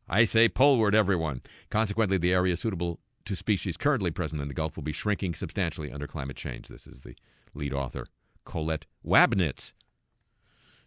I 0.08 0.26
say 0.26 0.50
poleward, 0.50 0.96
everyone. 0.96 1.44
Consequently, 1.70 2.18
the 2.18 2.34
area 2.34 2.58
suitable 2.58 3.00
to 3.26 3.36
species 3.36 3.78
currently 3.78 4.10
present 4.10 4.42
in 4.42 4.48
the 4.48 4.56
Gulf 4.56 4.76
will 4.76 4.82
be 4.82 4.92
shrinking 4.92 5.36
substantially 5.36 5.92
under 5.92 6.08
climate 6.08 6.36
change. 6.36 6.68
This 6.68 6.88
is 6.88 7.02
the 7.02 7.14
lead 7.54 7.76
author, 7.76 8.08
Colette 8.44 8.88
Wabnitz, 9.06 9.74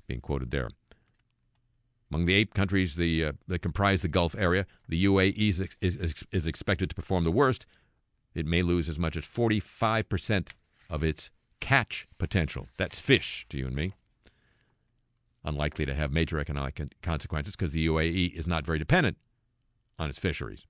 being 0.09 0.21
quoted 0.21 0.51
there. 0.51 0.71
Among 2.11 2.27
the 2.27 2.35
eight 2.35 2.53
countries 2.53 2.97
the, 2.97 3.27
uh, 3.27 3.33
that 3.47 3.63
comprise 3.63 4.01
the 4.01 4.09
Gulf 4.09 4.35
area, 4.37 4.67
the 4.89 5.05
UAE 5.05 5.51
is, 5.51 5.63
is, 5.81 6.25
is 6.33 6.49
expected 6.49 6.91
to 6.91 6.97
perform 6.97 7.23
the 7.23 7.31
worst. 7.31 7.65
It 8.35 8.45
may 8.45 8.63
lose 8.63 8.89
as 8.89 8.99
much 8.99 9.17
as 9.17 9.23
45% 9.23 10.49
of 10.91 11.05
its 11.05 11.31
catch 11.63 12.09
potential. 12.19 12.67
That's 12.77 12.99
fish 12.99 13.47
to 13.49 13.57
you 13.57 13.67
and 13.69 13.77
me. 13.77 13.95
Unlikely 15.45 15.87
to 15.87 15.95
have 15.95 16.11
major 16.13 16.39
economic 16.39 16.81
consequences 17.03 17.55
because 17.57 17.71
the 17.71 17.87
UAE 17.87 18.35
is 18.35 18.47
not 18.47 18.67
very 18.67 18.79
dependent 18.79 19.17
on 19.99 20.11
its 20.11 20.19
fisheries. 20.19 20.67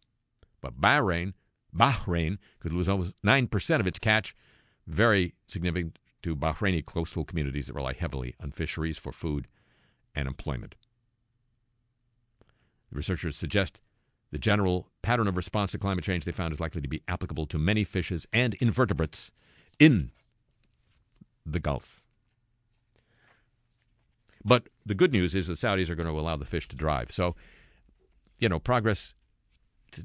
But 0.60 0.80
Bahrain, 0.80 1.32
Bahrain 1.74 2.36
could 2.60 2.74
lose 2.74 2.88
almost 2.88 3.14
9% 3.24 3.80
of 3.80 3.86
its 3.86 3.98
catch, 3.98 4.36
very 4.86 5.34
significant 5.46 5.98
to 6.22 6.36
Bahraini 6.36 6.84
coastal 6.84 7.24
communities 7.24 7.66
that 7.66 7.74
rely 7.74 7.94
heavily 7.94 8.34
on 8.38 8.52
fisheries 8.52 8.98
for 8.98 9.12
food 9.12 9.48
and 10.14 10.28
employment. 10.28 10.74
The 12.90 12.96
researchers 12.96 13.36
suggest 13.36 13.80
The 14.30 14.38
general 14.38 14.88
pattern 15.00 15.26
of 15.26 15.36
response 15.36 15.72
to 15.72 15.78
climate 15.78 16.04
change 16.04 16.24
they 16.24 16.32
found 16.32 16.52
is 16.52 16.60
likely 16.60 16.82
to 16.82 16.88
be 16.88 17.02
applicable 17.08 17.46
to 17.46 17.58
many 17.58 17.84
fishes 17.84 18.26
and 18.32 18.54
invertebrates 18.54 19.30
in 19.78 20.10
the 21.44 21.60
Gulf. 21.60 22.02
But 24.44 24.68
the 24.84 24.94
good 24.94 25.12
news 25.12 25.34
is 25.34 25.46
the 25.46 25.54
Saudis 25.54 25.88
are 25.88 25.94
going 25.94 26.08
to 26.08 26.18
allow 26.18 26.36
the 26.36 26.44
fish 26.44 26.68
to 26.68 26.76
drive. 26.76 27.12
So, 27.12 27.36
you 28.38 28.48
know, 28.48 28.58
progress, 28.58 29.14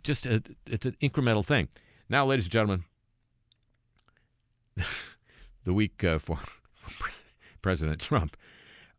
just 0.03 0.25
a, 0.25 0.43
it's 0.67 0.85
an 0.85 0.95
incremental 1.01 1.45
thing. 1.45 1.69
Now, 2.09 2.25
ladies 2.25 2.45
and 2.45 2.51
gentlemen, 2.51 2.83
the 5.63 5.73
week 5.73 6.03
uh, 6.03 6.19
for, 6.19 6.39
President 7.61 7.99
Trump. 7.99 8.38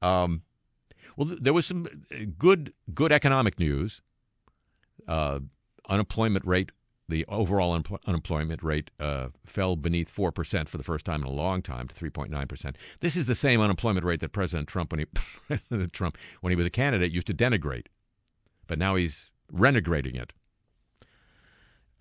Um, 0.03 0.43
well, 1.17 1.29
th- 1.29 1.41
there 1.41 1.53
was 1.53 1.67
some 1.67 1.87
uh, 2.13 2.17
good 2.39 2.73
good 2.95 3.13
economic 3.13 3.59
news. 3.59 4.03
Uh, 5.07 5.41
unemployment 5.89 6.45
rate, 6.45 6.71
the 7.09 7.25
overall 7.27 7.79
unempl- 7.79 7.99
unemployment 8.07 8.63
rate 8.63 8.91
uh, 9.01 9.29
fell 9.47 9.77
beneath 9.77 10.11
four 10.11 10.31
percent 10.31 10.69
for 10.69 10.77
the 10.77 10.85
first 10.85 11.05
time 11.05 11.23
in 11.23 11.27
a 11.27 11.33
long 11.33 11.63
time 11.63 11.89
to 11.89 11.95
three 11.95 12.11
point 12.11 12.31
nine 12.31 12.47
percent. 12.47 12.77
This 13.01 13.17
is 13.17 13.27
the 13.27 13.35
same 13.35 13.61
unemployment 13.61 14.05
rate 14.05 14.21
that 14.21 14.33
President 14.33 14.69
Trump, 14.69 14.93
when 14.93 15.01
he 15.01 15.07
President 15.49 15.93
Trump, 15.93 16.19
when 16.41 16.51
he 16.51 16.57
was 16.57 16.67
a 16.67 16.71
candidate, 16.71 17.13
used 17.13 17.27
to 17.29 17.35
denigrate, 17.35 17.87
but 18.67 18.79
now 18.79 18.97
he's 18.97 19.31
renegrading 19.53 20.17
it. 20.17 20.33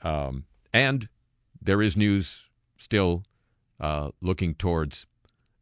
Um, 0.03 0.45
and 0.73 1.07
there 1.61 1.81
is 1.81 1.97
news 1.97 2.43
still 2.77 3.23
uh, 3.79 4.11
looking 4.21 4.55
towards 4.55 5.05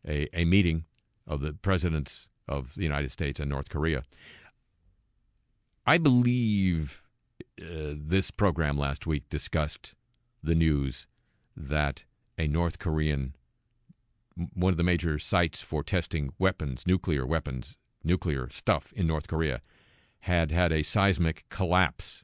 a, 0.08 0.28
a 0.38 0.46
meeting 0.46 0.86
of 1.28 1.42
the 1.42 1.54
presidents 1.54 2.28
of 2.48 2.74
the 2.76 2.84
United 2.84 3.12
States 3.12 3.40
and 3.40 3.50
North 3.50 3.70
Korea. 3.70 4.04
I 5.86 5.98
believe 5.98 7.04
uh, 7.62 7.94
this 7.96 8.32
program 8.32 8.78
last 8.78 9.08
week 9.08 9.30
discussed 9.30 9.94
the 10.44 10.56
news 10.56 11.08
that 11.56 12.04
a 12.38 12.48
North 12.48 12.80
Korean, 12.80 13.36
one 14.54 14.74
of 14.74 14.78
the 14.78 14.84
major 14.84 15.18
sites 15.18 15.62
for 15.62 15.84
testing 15.84 16.34
weapons, 16.38 16.86
nuclear 16.86 17.26
weapons, 17.26 17.78
nuclear 18.04 18.50
stuff 18.50 18.92
in 18.94 19.08
North 19.08 19.28
Korea, 19.28 19.62
had 20.20 20.52
had 20.52 20.72
a 20.72 20.84
seismic 20.84 21.46
collapse. 21.50 22.24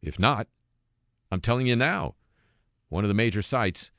If 0.00 0.18
not, 0.18 0.46
I'm 1.30 1.40
telling 1.40 1.66
you 1.66 1.76
now, 1.76 2.14
one 2.88 3.04
of 3.04 3.08
the 3.08 3.14
major 3.14 3.42
sites 3.42 3.90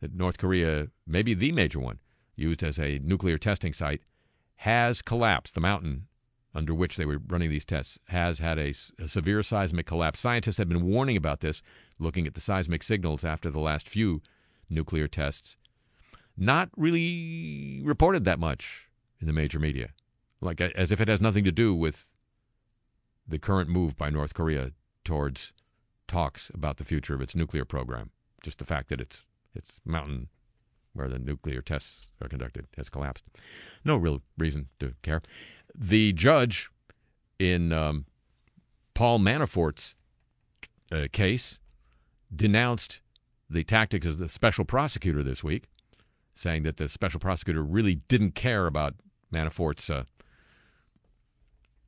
that 0.00 0.14
North 0.14 0.38
Korea, 0.38 0.88
maybe 1.06 1.34
the 1.34 1.52
major 1.52 1.80
one, 1.80 1.98
used 2.36 2.62
as 2.62 2.78
a 2.78 2.98
nuclear 2.98 3.38
testing 3.38 3.72
site, 3.72 4.02
has 4.56 5.02
collapsed. 5.02 5.54
The 5.54 5.60
mountain 5.60 6.06
under 6.54 6.74
which 6.74 6.96
they 6.96 7.04
were 7.04 7.20
running 7.28 7.50
these 7.50 7.64
tests 7.64 7.98
has 8.08 8.38
had 8.38 8.58
a 8.58 8.74
severe 9.06 9.42
seismic 9.42 9.86
collapse. 9.86 10.20
Scientists 10.20 10.58
have 10.58 10.68
been 10.68 10.84
warning 10.84 11.16
about 11.16 11.40
this, 11.40 11.62
looking 11.98 12.26
at 12.26 12.34
the 12.34 12.40
seismic 12.40 12.82
signals 12.82 13.24
after 13.24 13.50
the 13.50 13.60
last 13.60 13.88
few 13.88 14.20
nuclear 14.68 15.08
tests. 15.08 15.56
Not 16.36 16.70
really 16.76 17.80
reported 17.84 18.24
that 18.24 18.38
much 18.38 18.88
in 19.20 19.26
the 19.26 19.32
major 19.32 19.58
media, 19.58 19.90
like 20.40 20.60
as 20.60 20.90
if 20.90 21.00
it 21.00 21.08
has 21.08 21.20
nothing 21.20 21.44
to 21.44 21.52
do 21.52 21.74
with 21.74 22.06
the 23.26 23.38
current 23.38 23.70
move 23.70 23.96
by 23.96 24.10
North 24.10 24.34
Korea 24.34 24.72
towards 25.04 25.52
talks 26.08 26.50
about 26.52 26.76
the 26.76 26.84
future 26.84 27.14
of 27.14 27.22
its 27.22 27.34
nuclear 27.34 27.64
program. 27.64 28.10
Just 28.42 28.58
the 28.58 28.64
fact 28.64 28.88
that 28.88 29.00
its 29.00 29.22
its 29.54 29.80
mountain 29.84 30.28
where 30.94 31.08
the 31.08 31.18
nuclear 31.18 31.62
tests 31.62 32.06
are 32.20 32.28
conducted 32.28 32.66
has 32.76 32.88
collapsed. 32.88 33.24
No 33.84 33.96
real 33.96 34.22
reason 34.36 34.68
to 34.80 34.94
care. 35.02 35.22
The 35.74 36.12
judge 36.12 36.70
in 37.38 37.72
um, 37.72 38.06
Paul 38.94 39.18
Manafort's 39.18 39.94
uh, 40.90 41.06
case 41.12 41.58
denounced 42.34 43.00
the 43.48 43.64
tactics 43.64 44.06
of 44.06 44.18
the 44.18 44.28
special 44.28 44.64
prosecutor 44.64 45.22
this 45.22 45.42
week, 45.44 45.64
saying 46.34 46.62
that 46.62 46.76
the 46.76 46.88
special 46.88 47.20
prosecutor 47.20 47.62
really 47.62 47.96
didn't 48.08 48.34
care 48.34 48.66
about 48.66 48.94
Manafort's 49.32 49.88
uh, 49.90 50.04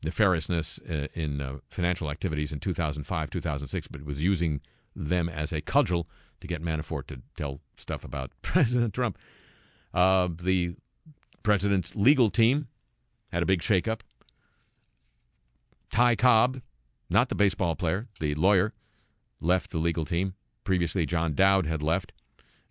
nefariousness 0.04 0.78
uh, 0.90 1.08
in 1.14 1.40
uh, 1.40 1.58
financial 1.70 2.10
activities 2.10 2.52
in 2.52 2.60
2005, 2.60 3.30
2006, 3.30 3.88
but 3.88 4.04
was 4.04 4.22
using 4.22 4.60
them 4.94 5.28
as 5.28 5.52
a 5.52 5.60
cudgel 5.60 6.06
to 6.40 6.46
get 6.46 6.62
Manafort 6.62 7.06
to 7.08 7.20
tell 7.36 7.60
stuff 7.76 8.04
about 8.04 8.30
President 8.42 8.92
Trump. 8.94 9.18
Uh, 9.92 10.28
the 10.42 10.74
president's 11.42 11.94
legal 11.94 12.30
team 12.30 12.68
had 13.34 13.42
a 13.42 13.46
big 13.46 13.60
shakeup. 13.60 14.00
Ty 15.90 16.14
Cobb, 16.14 16.62
not 17.10 17.28
the 17.28 17.34
baseball 17.34 17.74
player, 17.74 18.06
the 18.20 18.34
lawyer, 18.36 18.72
left 19.40 19.72
the 19.72 19.78
legal 19.78 20.04
team. 20.04 20.34
Previously, 20.62 21.04
John 21.04 21.34
Dowd 21.34 21.66
had 21.66 21.82
left. 21.82 22.12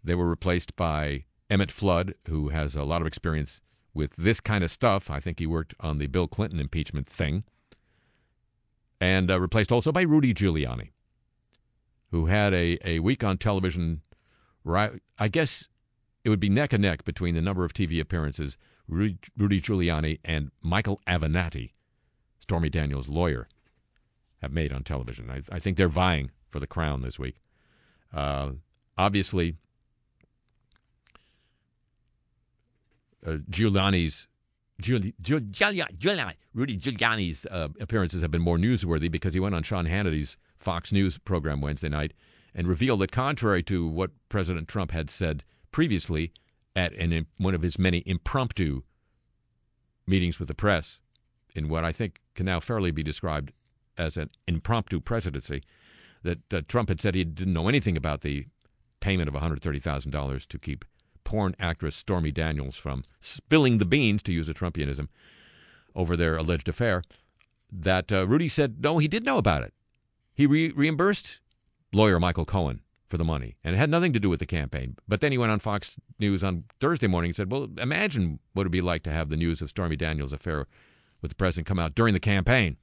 They 0.03 0.15
were 0.15 0.29
replaced 0.29 0.75
by 0.77 1.25
Emmett 1.49 1.71
Flood, 1.71 2.15
who 2.27 2.49
has 2.49 2.75
a 2.75 2.83
lot 2.83 3.01
of 3.01 3.07
experience 3.07 3.59
with 3.93 4.15
this 4.15 4.39
kind 4.39 4.63
of 4.63 4.71
stuff. 4.71 5.09
I 5.11 5.19
think 5.19 5.39
he 5.39 5.45
worked 5.45 5.75
on 5.81 5.97
the 5.97 6.07
Bill 6.07 6.27
Clinton 6.27 6.59
impeachment 6.59 7.07
thing. 7.07 7.43
And 9.01 9.29
uh, 9.29 9.41
replaced 9.41 9.71
also 9.71 9.91
by 9.91 10.03
Rudy 10.03 10.33
Giuliani, 10.33 10.91
who 12.11 12.27
had 12.27 12.53
a, 12.53 12.79
a 12.87 12.99
week 12.99 13.21
on 13.21 13.37
television. 13.37 14.01
Right, 14.63 14.93
I 15.19 15.27
guess 15.27 15.67
it 16.23 16.29
would 16.29 16.39
be 16.39 16.47
neck 16.47 16.71
and 16.71 16.81
neck 16.81 17.03
between 17.03 17.35
the 17.35 17.41
number 17.41 17.65
of 17.65 17.73
TV 17.73 17.99
appearances 17.99 18.57
Rudy, 18.87 19.17
Giuliani 19.61 20.19
and 20.23 20.51
Michael 20.61 21.01
Avenatti, 21.07 21.71
Stormy 22.39 22.69
Daniels' 22.69 23.07
lawyer, 23.07 23.47
have 24.41 24.51
made 24.51 24.73
on 24.73 24.83
television. 24.83 25.29
I, 25.29 25.41
I 25.51 25.59
think 25.59 25.77
they're 25.77 25.87
vying 25.87 26.31
for 26.49 26.59
the 26.59 26.67
crown 26.67 27.01
this 27.01 27.17
week. 27.17 27.35
Uh, 28.13 28.51
obviously, 28.97 29.55
uh, 33.25 33.37
Giuliani's 33.49 34.27
Giul- 34.81 35.13
Giul- 35.21 35.51
Giuliani, 35.51 35.97
Giuliani, 35.97 36.33
Rudy 36.53 36.77
Giuliani's 36.77 37.45
uh, 37.45 37.69
appearances 37.79 38.21
have 38.21 38.31
been 38.31 38.41
more 38.41 38.57
newsworthy 38.57 39.09
because 39.09 39.33
he 39.33 39.39
went 39.39 39.55
on 39.55 39.63
Sean 39.63 39.85
Hannity's 39.85 40.37
Fox 40.59 40.91
News 40.91 41.17
program 41.17 41.61
Wednesday 41.61 41.89
night 41.89 42.13
and 42.53 42.67
revealed 42.67 43.01
that, 43.01 43.11
contrary 43.11 43.63
to 43.63 43.87
what 43.87 44.11
President 44.29 44.67
Trump 44.67 44.91
had 44.91 45.09
said 45.09 45.43
previously 45.71 46.31
at 46.75 46.93
an, 46.93 47.25
one 47.37 47.53
of 47.53 47.61
his 47.61 47.77
many 47.77 48.03
impromptu 48.05 48.83
meetings 50.07 50.39
with 50.39 50.47
the 50.47 50.53
press, 50.53 50.99
in 51.55 51.69
what 51.69 51.85
I 51.85 51.91
think 51.91 52.19
can 52.35 52.45
now 52.45 52.59
fairly 52.59 52.91
be 52.91 53.03
described 53.03 53.51
as 53.97 54.17
an 54.17 54.29
impromptu 54.47 54.99
presidency, 54.99 55.63
that 56.23 56.53
uh, 56.53 56.61
Trump 56.67 56.89
had 56.89 56.99
said 56.99 57.15
he 57.15 57.23
didn't 57.23 57.53
know 57.53 57.67
anything 57.67 57.95
about 57.95 58.21
the 58.21 58.47
payment 58.99 59.27
of 59.27 59.35
$130,000 59.35 60.47
to 60.47 60.59
keep 60.59 60.85
porn 61.23 61.55
actress 61.59 61.95
Stormy 61.95 62.31
Daniels 62.31 62.77
from 62.77 63.03
spilling 63.19 63.77
the 63.77 63.85
beans, 63.85 64.23
to 64.23 64.33
use 64.33 64.49
a 64.49 64.53
Trumpianism, 64.53 65.07
over 65.95 66.17
their 66.17 66.37
alleged 66.37 66.67
affair. 66.67 67.03
That 67.71 68.11
uh, 68.11 68.27
Rudy 68.27 68.49
said, 68.49 68.81
no, 68.81 68.97
he 68.97 69.07
did 69.07 69.25
know 69.25 69.37
about 69.37 69.63
it. 69.63 69.73
He 70.33 70.45
re- 70.45 70.71
reimbursed 70.71 71.39
lawyer 71.91 72.19
Michael 72.19 72.45
Cohen 72.45 72.81
for 73.13 73.19
the 73.19 73.23
money, 73.23 73.55
and 73.63 73.75
it 73.75 73.77
had 73.77 73.91
nothing 73.91 74.11
to 74.11 74.19
do 74.19 74.27
with 74.27 74.39
the 74.39 74.45
campaign. 74.47 74.95
But 75.07 75.21
then 75.21 75.31
he 75.31 75.37
went 75.37 75.51
on 75.51 75.59
Fox 75.59 75.97
News 76.17 76.43
on 76.43 76.63
Thursday 76.79 77.05
morning 77.05 77.29
and 77.29 77.35
said, 77.35 77.51
well, 77.51 77.67
imagine 77.77 78.39
what 78.53 78.63
it 78.63 78.65
would 78.65 78.71
be 78.71 78.81
like 78.81 79.03
to 79.03 79.11
have 79.11 79.29
the 79.29 79.37
news 79.37 79.61
of 79.61 79.69
Stormy 79.69 79.95
Daniels' 79.95 80.33
affair 80.33 80.65
with 81.21 81.29
the 81.29 81.35
president 81.35 81.67
come 81.67 81.77
out 81.77 81.93
during 81.93 82.15
the 82.15 82.19
campaign. 82.19 82.75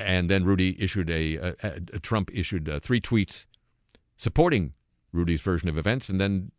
And 0.00 0.28
then 0.28 0.44
Rudy 0.44 0.76
issued 0.82 1.08
a, 1.10 1.36
a, 1.36 1.54
a 1.92 2.00
Trump 2.00 2.32
issued 2.34 2.68
uh, 2.68 2.80
three 2.80 3.00
tweets 3.00 3.44
supporting 4.16 4.72
Rudy's 5.12 5.40
version 5.40 5.68
of 5.68 5.78
events, 5.78 6.08
and 6.08 6.20
then 6.20 6.50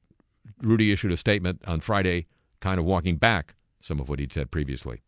Rudy 0.61 0.93
issued 0.93 1.11
a 1.11 1.17
statement 1.17 1.61
on 1.67 1.81
Friday, 1.81 2.27
kind 2.61 2.79
of 2.79 2.85
walking 2.85 3.17
back 3.17 3.55
some 3.81 3.99
of 3.99 4.07
what 4.07 4.19
he'd 4.19 4.31
said 4.31 4.49
previously. 4.49 5.01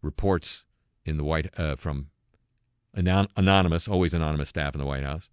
Reports 0.00 0.64
in 1.04 1.18
the 1.18 1.24
White 1.24 1.50
uh, 1.58 1.76
from 1.76 2.06
anon- 2.96 3.28
anonymous, 3.36 3.88
always 3.88 4.14
anonymous 4.14 4.48
staff 4.48 4.74
in 4.74 4.80
the 4.80 4.86
White 4.86 5.04
House, 5.04 5.28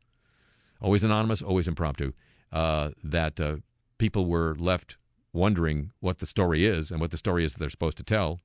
always 0.81 1.03
anonymous, 1.03 1.41
always 1.41 1.67
impromptu, 1.67 2.13
uh, 2.51 2.91
that 3.03 3.39
uh, 3.39 3.57
people 3.97 4.25
were 4.25 4.55
left 4.57 4.97
wondering 5.33 5.91
what 5.99 6.19
the 6.19 6.25
story 6.25 6.65
is 6.65 6.91
and 6.91 6.99
what 6.99 7.11
the 7.11 7.17
story 7.17 7.43
is 7.45 7.53
that 7.53 7.59
they're 7.59 7.69
supposed 7.69 7.97
to 7.97 8.03
tell, 8.03 8.39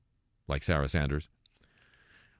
like 0.47 0.63
Sarah 0.63 0.89
Sanders. 0.89 1.29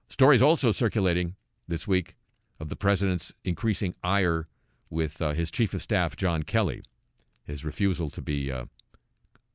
Stories 0.09 0.41
also 0.41 0.71
circulating 0.71 1.35
this 1.67 1.87
week 1.87 2.15
of 2.59 2.69
the 2.69 2.75
president's 2.75 3.33
increasing 3.43 3.95
ire 4.03 4.47
with 4.89 5.21
uh, 5.21 5.33
his 5.33 5.49
chief 5.49 5.73
of 5.73 5.81
staff, 5.81 6.15
John 6.15 6.43
Kelly, 6.43 6.83
his 7.45 7.65
refusal 7.65 8.09
to 8.11 8.21
be 8.21 8.51
uh, 8.51 8.65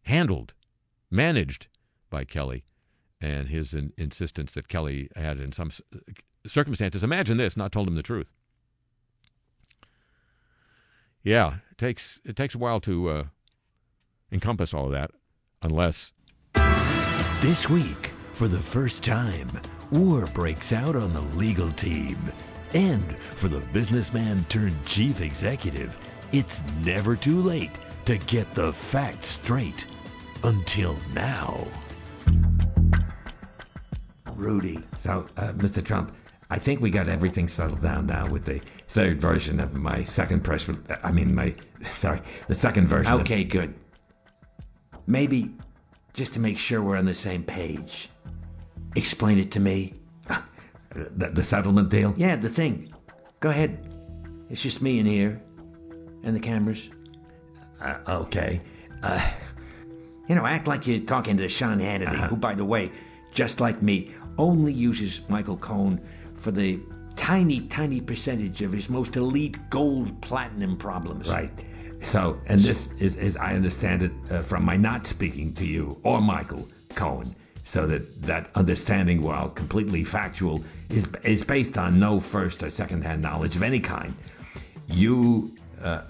handled, 0.03 0.53
managed 1.11 1.69
by 2.11 2.25
Kelly, 2.25 2.64
and 3.21 3.49
his 3.49 3.73
in- 3.73 3.93
insistence 3.97 4.53
that 4.53 4.69
Kelly 4.69 5.11
had, 5.14 5.39
in 5.39 5.53
some 5.53 5.71
circumstances, 6.47 7.03
imagine 7.03 7.36
this, 7.36 7.57
not 7.57 7.72
told 7.72 7.89
him 7.89 7.95
the 7.95 8.03
truth. 8.03 8.32
Yeah, 11.22 11.57
it 11.70 11.78
takes 11.78 12.20
it 12.24 12.36
takes 12.36 12.55
a 12.55 12.59
while 12.59 12.80
to 12.80 13.09
uh, 13.09 13.24
encompass 14.32 14.72
all 14.72 14.86
of 14.86 14.93
that, 14.93 15.11
unless 15.62 16.12
This 17.41 17.68
week, 17.68 18.07
for 18.34 18.49
the 18.49 18.59
first 18.59 19.05
time, 19.05 19.49
war 19.91 20.26
breaks 20.26 20.72
out 20.72 20.97
on 20.97 21.12
the 21.12 21.20
legal 21.36 21.70
team. 21.72 22.16
And 22.74 23.03
for 23.16 23.49
the 23.49 23.61
businessman 23.72 24.45
turned 24.49 24.84
chief 24.86 25.20
executive, 25.20 25.99
it's 26.32 26.62
never 26.84 27.16
too 27.16 27.41
late 27.41 27.70
to 28.05 28.18
get 28.18 28.51
the 28.53 28.72
facts 28.72 29.28
straight. 29.28 29.86
Until 30.45 30.97
now. 31.14 31.66
Rudy. 34.34 34.78
So, 34.99 35.26
uh, 35.36 35.53
Mr. 35.53 35.84
Trump, 35.84 36.14
I 36.51 36.59
think 36.59 36.81
we 36.81 36.91
got 36.91 37.09
everything 37.09 37.47
settled 37.49 37.83
down 37.83 38.07
now 38.07 38.27
with 38.29 38.45
the 38.47 38.61
third 38.89 39.21
version 39.21 39.61
of 39.61 39.75
my 39.75 40.03
second 40.03 40.45
press. 40.45 40.69
I 41.03 41.11
mean, 41.13 41.35
my 41.35 41.55
sorry, 41.95 42.21
the 42.47 42.55
second 42.55 42.87
version. 42.87 43.13
of- 43.13 43.21
Okay, 43.21 43.45
good. 43.45 43.75
Maybe 45.07 45.51
just 46.15 46.33
to 46.35 46.41
make 46.41 46.59
sure 46.59 46.83
we're 46.83 46.97
on 46.97 47.05
the 47.05 47.15
same 47.15 47.43
page, 47.43 48.09
explain 48.97 49.39
it 49.39 49.51
to 49.53 49.61
me. 49.61 49.95
the, 50.95 51.29
the 51.31 51.43
settlement 51.43 51.91
deal. 51.91 52.15
Yeah, 52.17 52.37
the 52.37 52.49
thing. 52.49 52.93
Go 53.41 53.51
ahead. 53.51 53.83
It's 54.51 54.63
just 54.63 54.81
me 54.83 54.99
in 54.99 55.07
here 55.07 55.41
and 56.25 56.35
the 56.35 56.41
cameras. 56.41 56.89
Uh, 57.81 57.99
okay. 58.09 58.61
Uh, 59.03 59.31
You 60.29 60.35
know, 60.35 60.45
act 60.45 60.67
like 60.67 60.87
you're 60.87 60.99
talking 60.99 61.37
to 61.39 61.49
Sean 61.49 61.79
Hannity, 61.79 62.09
Uh-huh. 62.13 62.29
who, 62.29 62.37
by 62.37 62.55
the 62.55 62.65
way, 62.65 62.91
just 63.33 63.61
like 63.61 63.81
me, 63.83 64.13
only 64.37 64.73
uses 64.73 65.21
Michael 65.29 65.57
Cohen 65.57 66.01
for 66.39 66.51
the 66.51 66.80
tiny, 67.16 67.61
tiny 67.62 68.01
percentage 68.01 68.62
of 68.62 68.72
his 68.72 68.89
most 68.89 69.16
elite 69.16 69.59
gold 69.70 70.20
platinum 70.22 70.76
problems. 70.76 71.28
Right. 71.28 71.51
So, 72.01 72.41
and 72.47 72.61
this 72.61 72.93
is, 72.93 73.16
as 73.16 73.36
I 73.36 73.55
understand 73.55 74.03
it, 74.03 74.12
uh, 74.30 74.43
from 74.43 74.64
my 74.64 74.76
not 74.76 75.05
speaking 75.05 75.53
to 75.55 75.66
you 75.66 75.99
or 76.05 76.20
Michael 76.20 76.68
Cohen, 76.95 77.34
so 77.64 77.86
that 77.89 78.22
that 78.22 78.51
understanding, 78.55 79.20
while 79.20 79.49
completely 79.51 80.05
factual, 80.05 80.62
is 80.91 81.09
is 81.24 81.45
based 81.45 81.76
on 81.76 81.99
no 81.99 82.20
first 82.20 82.62
or 82.62 82.70
second 82.70 83.03
hand 83.03 83.20
knowledge 83.20 83.57
of 83.57 83.62
any 83.62 83.80
kind. 83.80 84.14
You, 84.86 85.55
uh, 85.82 86.03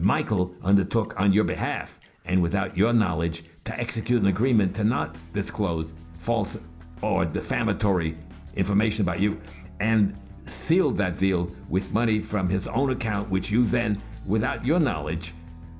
Michael, 0.00 0.54
undertook 0.62 1.18
on 1.18 1.32
your 1.32 1.44
behalf 1.44 2.00
and 2.26 2.42
without 2.42 2.76
your 2.76 2.92
knowledge 2.92 3.44
to 3.64 3.78
execute 3.80 4.20
an 4.20 4.28
agreement 4.28 4.74
to 4.74 4.84
not 4.84 5.16
disclose 5.32 5.94
false 6.18 6.58
or 7.02 7.24
defamatory 7.24 8.16
information 8.56 9.02
about 9.02 9.20
you, 9.20 9.40
and 9.80 10.16
sealed 10.46 10.96
that 10.98 11.18
deal 11.18 11.50
with 11.68 11.92
money 11.92 12.20
from 12.20 12.48
his 12.48 12.66
own 12.68 12.90
account, 12.90 13.28
which 13.28 13.50
you 13.50 13.64
then, 13.66 14.00
without 14.26 14.64
your 14.64 14.78
knowledge, 14.80 15.34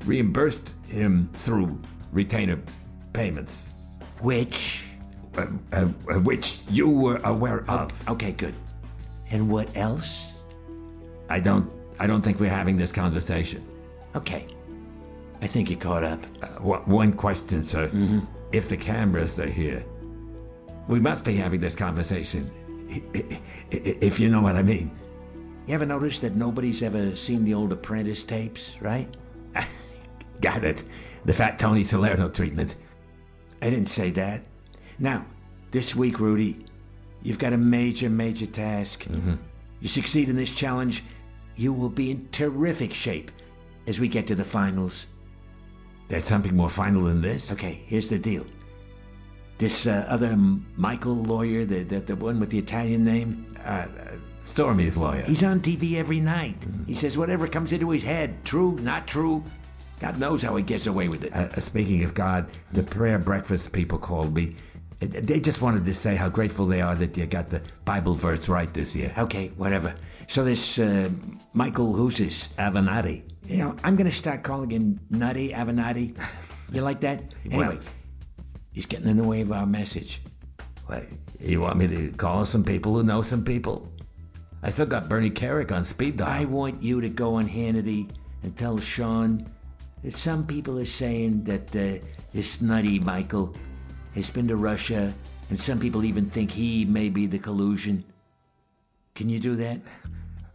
reimbursed 0.05 0.75
him 0.89 1.31
through 1.35 1.81
retainer 2.13 2.59
payments. 3.13 3.69
Which? 4.21 4.87
Uh, 5.37 5.47
uh, 5.73 5.77
uh, 6.11 6.15
which 6.21 6.61
you 6.71 6.89
were 6.89 7.21
aware 7.25 7.69
of. 7.71 8.09
Okay, 8.09 8.33
good. 8.33 8.55
And 9.31 9.49
what 9.51 9.69
else? 9.77 10.33
I 11.29 11.41
don't. 11.41 11.71
I 11.99 12.07
don't 12.07 12.23
think 12.23 12.41
we're 12.41 12.51
having 12.51 12.77
this 12.77 12.93
conversation. 12.93 13.67
Okay. 14.15 14.47
I 15.43 15.47
think 15.47 15.69
you 15.71 15.77
caught 15.77 16.05
up. 16.05 16.21
Uh, 16.43 16.47
one- 16.61 16.83
one 16.87 17.13
question, 17.13 17.65
sir. 17.65 17.89
Mm-hmm. 17.89 18.21
If 18.53 18.69
the 18.69 18.77
cameras 18.77 19.39
are 19.39 19.49
here, 19.49 19.85
we 20.89 21.01
must 21.01 21.25
be 21.25 21.37
having 21.37 21.61
this 21.61 21.75
conversation. 21.75 22.51
If 22.89 24.21
you 24.21 24.29
know 24.29 24.41
what 24.41 24.57
I 24.57 24.63
mean. 24.63 24.91
You 25.67 25.75
ever 25.75 25.87
notice 25.87 26.21
that 26.21 26.37
nobody's 26.37 26.83
ever 26.83 27.17
seen 27.17 27.45
the 27.45 27.55
old 27.55 27.73
Apprentice 27.73 28.23
tapes, 28.23 28.77
right? 28.81 29.09
Got 30.41 30.65
it. 30.65 30.85
The 31.25 31.33
Fat 31.33 31.59
Tony 31.59 31.83
Salerno 31.83 32.29
treatment. 32.29 32.77
I 33.61 33.71
didn't 33.71 33.89
say 33.89 34.11
that. 34.11 34.45
Now, 34.99 35.27
this 35.73 35.97
week, 35.97 36.21
Rudy, 36.21 36.65
you've 37.23 37.39
got 37.39 37.53
a 37.53 37.59
major, 37.59 38.09
major 38.09 38.47
task. 38.47 39.05
Mm-hmm. 39.05 39.35
You 39.81 39.89
succeed 39.89 40.29
in 40.29 40.37
this 40.37 40.55
challenge, 40.55 41.03
you 41.57 41.73
will 41.73 41.89
be 41.89 42.13
in 42.13 42.29
terrific 42.29 42.93
shape 42.93 43.33
as 43.87 43.99
we 43.99 44.09
get 44.09 44.27
to 44.29 44.35
the 44.35 44.45
finals. 44.45 45.07
There's 46.09 46.25
something 46.25 46.55
more 46.55 46.71
final 46.71 47.03
than 47.03 47.21
this? 47.21 47.53
Okay, 47.53 47.83
here's 47.87 48.09
the 48.09 48.19
deal. 48.19 48.47
This 49.59 49.87
uh, 49.87 50.05
other 50.09 50.37
Michael 50.77 51.15
lawyer, 51.17 51.65
the, 51.65 51.83
the, 51.83 52.01
the 52.01 52.17
one 52.17 52.39
with 52.41 52.51
the 52.51 52.59
Italian 52.59 53.05
name, 53.05 53.57
Uh, 53.65 53.69
uh, 53.69 53.87
Stormy's 54.45 54.97
lawyer. 54.97 55.23
he's 55.27 55.43
on 55.43 55.61
TV 55.61 55.95
every 55.97 56.21
night. 56.21 56.57
He 56.87 56.95
says 56.95 57.19
whatever 57.19 57.49
comes 57.49 57.73
into 57.73 57.91
his 57.91 58.03
head, 58.05 58.45
true, 58.45 58.79
not 58.81 59.07
true. 59.09 59.43
God 59.99 60.19
knows 60.21 60.43
how 60.43 60.55
he 60.57 60.63
gets 60.63 60.87
away 60.87 61.09
with 61.09 61.25
it. 61.25 61.35
Uh, 61.35 61.49
uh, 61.57 61.61
speaking 61.61 62.05
of 62.05 62.15
God, 62.15 62.47
the 62.73 62.83
prayer 62.83 63.19
breakfast 63.19 63.73
people 63.73 63.99
called 63.99 64.35
me. 64.35 64.55
They 65.01 65.41
just 65.41 65.61
wanted 65.63 65.85
to 65.85 65.95
say 65.95 66.17
how 66.17 66.29
grateful 66.29 66.67
they 66.67 66.81
are 66.81 66.95
that 66.95 67.17
you 67.17 67.27
got 67.27 67.49
the 67.51 67.61
Bible 67.85 68.15
verse 68.15 68.49
right 68.49 68.73
this 68.73 68.95
year. 68.95 69.13
Okay, 69.19 69.49
whatever. 69.57 69.95
So 70.29 70.45
this 70.45 70.79
uh, 70.79 71.09
Michael, 71.55 71.93
who's 71.93 72.19
this? 72.19 72.49
Avenatti. 72.59 73.23
You 73.47 73.59
know, 73.59 73.77
I'm 73.85 73.97
gonna 73.97 74.13
start 74.13 74.43
calling 74.43 74.71
him 74.71 75.01
Nutty 75.11 75.51
Avenatti. 75.53 76.17
You 76.73 76.83
like 76.83 77.01
that? 77.01 77.35
Anyway, 77.51 77.79
he's 78.77 78.85
getting 78.85 79.09
in 79.09 79.17
the 79.17 79.25
way 79.25 79.41
of 79.41 79.51
our 79.51 79.65
message. 79.65 80.21
What, 80.85 81.03
you 81.41 81.63
want 81.63 81.79
me 81.79 81.89
to 81.89 82.11
call 82.11 82.45
some 82.45 82.63
people 82.63 82.93
who 82.93 83.03
know 83.03 83.23
some 83.23 83.43
people? 83.43 83.91
I 84.63 84.69
still 84.69 84.85
got 84.85 85.09
Bernie 85.09 85.31
Kerik 85.31 85.73
on 85.73 85.83
speed 85.83 86.19
dial. 86.19 86.29
I 86.29 86.45
want 86.45 86.83
you 86.83 87.01
to 87.01 87.09
go 87.09 87.37
on 87.37 87.49
Hannity 87.49 88.11
and 88.43 88.55
tell 88.55 88.79
Sean 88.79 89.51
that 90.05 90.13
some 90.13 90.47
people 90.47 90.79
are 90.79 90.85
saying 90.85 91.45
that 91.45 91.75
uh, 91.75 92.05
this 92.35 92.61
nutty 92.61 92.99
Michael 92.99 93.57
has 94.15 94.29
been 94.29 94.47
to 94.49 94.57
Russia, 94.57 95.13
and 95.49 95.59
some 95.59 95.81
people 95.81 96.05
even 96.05 96.29
think 96.29 96.51
he 96.51 96.85
may 96.85 97.09
be 97.09 97.27
the 97.27 97.39
collusion. 97.39 98.05
Can 99.15 99.31
you 99.31 99.41
do 99.41 99.57
that? 99.57 99.81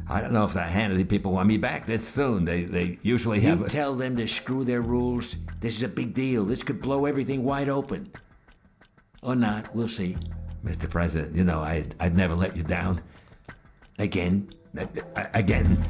I 0.09 0.19
don't 0.19 0.33
know 0.33 0.43
if 0.43 0.53
the 0.53 0.59
Hannity 0.59 1.07
people 1.07 1.31
want 1.31 1.47
me 1.47 1.57
back 1.57 1.85
this 1.85 2.07
soon. 2.07 2.43
They 2.45 2.63
they 2.65 2.99
usually 3.01 3.39
You 3.39 3.49
have. 3.49 3.61
a- 3.61 3.69
tell 3.69 3.95
them 3.95 4.17
to 4.17 4.27
screw 4.27 4.63
their 4.63 4.81
rules. 4.81 5.37
This 5.59 5.77
is 5.77 5.83
a 5.83 5.87
big 5.87 6.13
deal. 6.13 6.43
This 6.45 6.63
could 6.63 6.81
blow 6.81 7.05
everything 7.05 7.43
wide 7.43 7.69
open. 7.69 8.11
Or 9.23 9.35
not. 9.35 9.73
We'll 9.75 9.87
see. 9.87 10.17
Mr. 10.65 10.89
President, 10.89 11.35
you 11.35 11.43
know 11.43 11.59
I 11.59 11.85
I'd 11.99 12.15
never 12.15 12.35
let 12.35 12.55
you 12.57 12.63
down. 12.63 13.01
Again. 13.99 14.53
Again. 15.33 15.83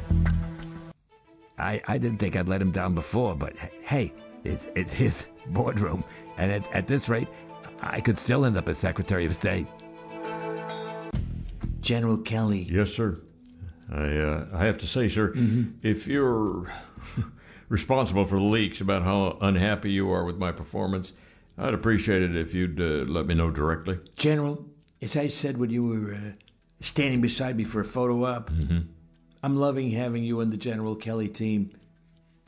I 1.58 1.80
I 1.86 1.98
didn't 1.98 2.18
think 2.18 2.36
I'd 2.36 2.48
let 2.48 2.60
him 2.62 2.70
down 2.70 2.94
before, 2.94 3.34
but 3.34 3.54
hey, 3.84 4.12
it's 4.44 4.66
it's 4.74 4.92
his 4.92 5.26
boardroom, 5.48 6.04
and 6.36 6.50
at, 6.52 6.72
at 6.72 6.86
this 6.86 7.08
rate, 7.08 7.28
I 7.80 8.00
could 8.00 8.18
still 8.18 8.44
end 8.44 8.56
up 8.56 8.68
as 8.68 8.78
Secretary 8.78 9.24
of 9.26 9.34
State. 9.34 9.66
General 11.80 12.16
Kelly. 12.18 12.68
Yes, 12.70 12.92
sir. 12.92 13.20
I 13.92 14.16
uh, 14.16 14.46
I 14.54 14.64
have 14.64 14.78
to 14.78 14.86
say, 14.86 15.08
sir, 15.08 15.32
if 15.82 16.06
you're 16.06 16.72
responsible 17.68 18.24
for 18.24 18.36
the 18.36 18.44
leaks 18.44 18.80
about 18.80 19.02
how 19.02 19.36
unhappy 19.40 19.90
you 19.90 20.10
are 20.10 20.24
with 20.24 20.38
my 20.38 20.50
performance, 20.50 21.12
I'd 21.58 21.74
appreciate 21.74 22.22
it 22.22 22.34
if 22.34 22.54
you'd 22.54 22.80
uh, 22.80 23.10
let 23.10 23.26
me 23.26 23.34
know 23.34 23.50
directly. 23.50 23.98
General, 24.16 24.64
as 25.02 25.16
I 25.16 25.26
said 25.26 25.58
when 25.58 25.70
you 25.70 25.84
were 25.84 26.14
uh, 26.14 26.32
standing 26.80 27.20
beside 27.20 27.56
me 27.56 27.64
for 27.64 27.80
a 27.80 27.84
photo 27.84 28.24
op, 28.24 28.50
I'm 29.42 29.56
loving 29.56 29.90
having 29.90 30.24
you 30.24 30.40
on 30.40 30.50
the 30.50 30.56
General 30.56 30.94
Kelly 30.94 31.28
team. 31.28 31.72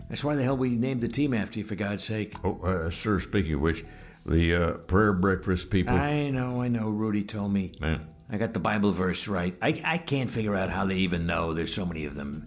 That's 0.09 0.25
why 0.25 0.37
the 0.37 0.43
hell 0.43 0.57
we 0.57 0.71
named 0.71 1.01
the 1.01 1.09
team 1.09 1.35
after 1.35 1.59
you, 1.59 1.65
for 1.65 1.75
God's 1.75 2.05
sake. 2.05 2.35
Oh, 2.45 2.61
uh, 2.63 2.91
sir, 2.91 3.21
speaking 3.21 3.55
of 3.55 3.61
which, 3.61 3.85
the 4.27 4.55
uh, 4.55 4.71
prayer 4.73 5.13
breakfast 5.13 5.71
people. 5.71 5.95
I 5.95 6.31
know, 6.31 6.63
I 6.63 6.69
know. 6.69 6.89
Rudy 6.89 7.25
told 7.25 7.53
me. 7.53 7.73
Man, 7.81 8.07
I 8.35 8.37
got 8.37 8.53
the 8.53 8.59
Bible 8.59 8.91
verse 8.91 9.29
right. 9.29 9.57
I, 9.63 9.81
I 9.85 9.97
can't 9.97 10.29
figure 10.29 10.57
out 10.57 10.69
how 10.69 10.87
they 10.87 10.97
even 10.97 11.25
know. 11.25 11.55
There's 11.55 11.73
so 11.73 11.87
many 11.87 12.05
of 12.05 12.17
them. 12.17 12.45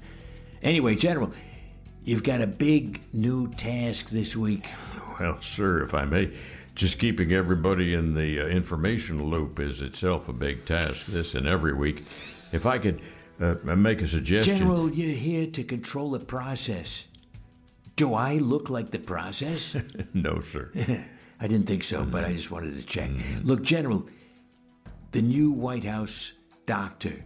Anyway, 0.61 0.95
General, 0.95 1.31
you've 2.03 2.23
got 2.23 2.41
a 2.41 2.47
big 2.47 3.01
new 3.13 3.47
task 3.51 4.09
this 4.09 4.35
week. 4.35 4.67
well, 5.17 5.39
sir, 5.41 5.83
if 5.83 5.93
I 5.93 6.03
may, 6.03 6.33
just 6.75 6.99
keeping 6.99 7.31
everybody 7.31 7.93
in 7.93 8.13
the 8.13 8.41
uh, 8.41 8.45
information 8.47 9.29
loop 9.29 9.61
is 9.61 9.81
itself 9.81 10.27
a 10.27 10.33
big 10.33 10.65
task, 10.65 11.05
this 11.05 11.35
and 11.35 11.47
every 11.47 11.73
week. 11.73 12.03
If 12.51 12.65
I 12.65 12.79
could 12.79 13.01
uh, 13.39 13.55
make 13.63 14.01
a 14.01 14.07
suggestion. 14.07 14.57
General, 14.57 14.91
you're 14.91 15.15
here 15.15 15.47
to 15.47 15.63
control 15.63 16.11
the 16.11 16.19
process. 16.19 17.07
Do 17.95 18.13
I 18.13 18.39
look 18.39 18.69
like 18.69 18.91
the 18.91 18.99
process? 18.99 19.73
no, 20.13 20.41
sir. 20.41 20.69
I 21.39 21.47
didn't 21.47 21.67
think 21.67 21.85
so, 21.85 22.03
but 22.03 22.25
I 22.25 22.33
just 22.33 22.51
wanted 22.51 22.75
to 22.75 22.83
check. 22.83 23.09
Look, 23.43 23.61
General, 23.61 24.05
the 25.11 25.21
new 25.21 25.51
White 25.51 25.83
House 25.83 26.33
doctor 26.65 27.23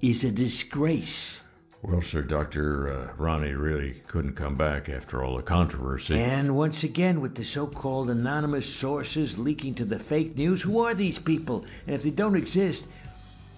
is 0.00 0.24
a 0.24 0.30
disgrace. 0.30 1.40
Well, 1.82 2.02
sir, 2.02 2.22
Dr. 2.22 2.92
Uh, 2.92 3.12
Ronnie 3.16 3.52
really 3.52 4.02
couldn't 4.06 4.34
come 4.34 4.56
back 4.56 4.88
after 4.88 5.22
all 5.22 5.36
the 5.36 5.42
controversy. 5.42 6.18
And 6.18 6.56
once 6.56 6.84
again, 6.84 7.20
with 7.20 7.34
the 7.34 7.44
so 7.44 7.66
called 7.66 8.10
anonymous 8.10 8.66
sources 8.72 9.38
leaking 9.38 9.74
to 9.74 9.84
the 9.84 9.98
fake 9.98 10.36
news, 10.36 10.62
who 10.62 10.80
are 10.80 10.94
these 10.94 11.18
people? 11.18 11.64
And 11.86 11.94
if 11.94 12.02
they 12.02 12.10
don't 12.10 12.36
exist, 12.36 12.88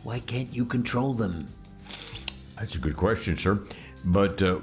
why 0.03 0.21
can't 0.21 0.53
you 0.53 0.65
control 0.65 1.15
them? 1.15 1.47
That's 2.59 2.75
a 2.75 2.79
good 2.79 2.97
question, 2.97 3.37
sir. 3.37 3.61
But 4.05 4.43
uh, 4.43 4.61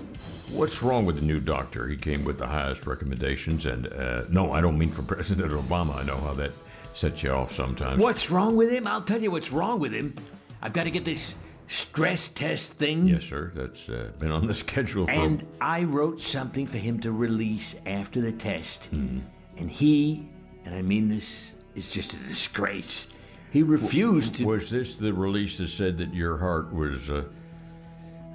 what's 0.51 0.83
wrong 0.83 1.05
with 1.05 1.17
the 1.17 1.25
new 1.25 1.39
doctor? 1.39 1.87
He 1.87 1.97
came 1.97 2.23
with 2.23 2.37
the 2.37 2.47
highest 2.47 2.85
recommendations, 2.85 3.65
and 3.65 3.87
uh, 3.87 4.23
no, 4.29 4.51
I 4.51 4.61
don't 4.61 4.77
mean 4.77 4.91
from 4.91 5.05
President 5.07 5.51
Obama. 5.51 5.95
I 5.95 6.03
know 6.03 6.17
how 6.17 6.33
that 6.33 6.51
set 6.95 7.21
you 7.23 7.31
off 7.31 7.53
sometimes. 7.53 8.01
What's 8.01 8.31
wrong 8.31 8.55
with 8.55 8.71
him? 8.71 8.87
I'll 8.87 9.01
tell 9.01 9.21
you 9.21 9.29
what's 9.31 9.51
wrong 9.51 9.79
with 9.79 9.91
him. 9.91 10.15
I've 10.61 10.73
got 10.73 10.85
to 10.85 10.91
get 10.91 11.05
this 11.05 11.35
stress 11.67 12.29
test 12.29 12.73
thing. 12.73 13.07
Yes, 13.07 13.25
sir. 13.25 13.51
That's 13.53 13.89
uh, 13.89 14.11
been 14.17 14.31
on 14.31 14.47
the 14.47 14.53
schedule 14.65 15.05
for. 15.05 15.11
And 15.11 15.45
I 15.61 15.83
wrote 15.83 16.21
something 16.21 16.65
for 16.65 16.77
him 16.77 16.99
to 17.01 17.11
release 17.11 17.75
after 17.85 18.21
the 18.21 18.31
test. 18.31 18.85
Hmm. 18.85 19.19
And 19.57 19.69
he, 19.69 20.29
and 20.65 20.73
I 20.73 20.81
mean 20.81 21.09
this, 21.09 21.53
is 21.75 21.91
just 21.91 22.13
a 22.13 22.17
disgrace. 22.17 23.07
He 23.51 23.63
refused 23.63 24.35
to. 24.35 24.45
Was 24.45 24.69
this 24.69 24.95
the 24.95 25.13
release 25.13 25.57
that 25.57 25.69
said 25.69 25.97
that 25.97 26.13
your 26.13 26.37
heart 26.37 26.73
was 26.73 27.09
uh, 27.09 27.23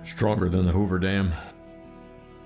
stronger 0.04 0.48
than 0.48 0.66
the 0.66 0.72
Hoover 0.72 0.98
Dam? 0.98 1.32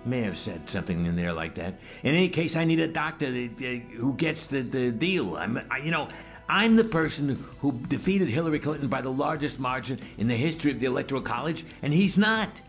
May 0.06 0.20
have 0.22 0.36
said 0.36 0.68
something 0.68 1.06
in 1.06 1.16
there 1.16 1.32
like 1.32 1.54
that. 1.54 1.78
In 2.02 2.14
any 2.14 2.28
case, 2.28 2.56
I 2.56 2.64
need 2.64 2.80
a 2.80 2.88
doctor 2.88 3.30
that, 3.30 3.50
uh, 3.58 3.96
who 3.96 4.14
gets 4.14 4.46
the, 4.46 4.60
the 4.60 4.90
deal. 4.90 5.36
I'm, 5.36 5.60
I, 5.70 5.78
you 5.78 5.90
know, 5.90 6.08
I'm 6.48 6.76
the 6.76 6.84
person 6.84 7.42
who 7.60 7.72
defeated 7.88 8.28
Hillary 8.28 8.58
Clinton 8.58 8.88
by 8.88 9.00
the 9.00 9.10
largest 9.10 9.58
margin 9.58 9.98
in 10.18 10.28
the 10.28 10.36
history 10.36 10.70
of 10.70 10.78
the 10.78 10.86
Electoral 10.86 11.22
College, 11.22 11.64
and 11.82 11.92
he's 11.92 12.18
not. 12.18 12.60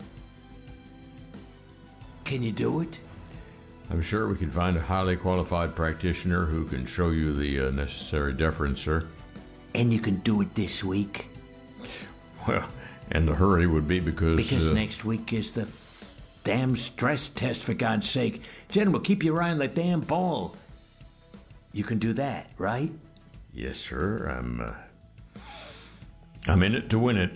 Can 2.23 2.41
you 2.41 2.53
do 2.53 2.79
it? 2.79 2.99
I'm 3.89 4.01
sure 4.01 4.27
we 4.27 4.37
can 4.37 4.49
find 4.49 4.77
a 4.77 4.81
highly 4.81 5.15
qualified 5.15 5.75
practitioner 5.75 6.45
who 6.45 6.65
can 6.65 6.85
show 6.85 7.09
you 7.09 7.35
the 7.35 7.67
uh, 7.67 7.71
necessary 7.71 8.33
deference, 8.33 8.81
sir. 8.81 9.07
And 9.75 9.93
you 9.93 9.99
can 9.99 10.15
do 10.17 10.41
it 10.41 10.55
this 10.55 10.83
week? 10.83 11.27
Well, 12.47 12.67
and 13.11 13.27
the 13.27 13.35
hurry 13.35 13.67
would 13.67 13.87
be 13.87 13.99
because. 13.99 14.37
Because 14.37 14.69
uh, 14.69 14.73
next 14.73 15.05
week 15.05 15.33
is 15.33 15.51
the 15.51 15.65
damn 16.45 16.77
stress 16.77 17.27
test, 17.27 17.63
for 17.63 17.73
God's 17.73 18.09
sake. 18.09 18.41
General, 18.69 19.01
keep 19.01 19.23
your 19.23 19.41
eye 19.41 19.51
on 19.51 19.57
the 19.57 19.67
damn 19.67 19.99
ball. 19.99 20.55
You 21.73 21.83
can 21.83 21.99
do 21.99 22.13
that, 22.13 22.49
right? 22.57 22.93
Yes, 23.53 23.77
sir. 23.77 24.27
I'm. 24.29 24.61
Uh, 24.61 25.41
I'm 26.47 26.63
in 26.63 26.75
it 26.75 26.89
to 26.91 26.99
win 26.99 27.17
it. 27.17 27.35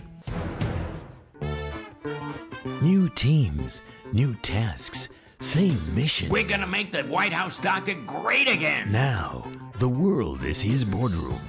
New 2.80 3.08
teams, 3.10 3.82
new 4.12 4.34
tasks, 4.36 5.08
same 5.40 5.76
mission. 5.94 6.28
We're 6.30 6.44
gonna 6.44 6.66
make 6.66 6.92
the 6.92 7.02
White 7.02 7.32
House 7.32 7.56
doctor 7.56 7.94
great 7.94 8.48
again! 8.48 8.90
Now, 8.90 9.50
the 9.78 9.88
world 9.88 10.44
is 10.44 10.60
his 10.60 10.84
boardroom. 10.84 11.40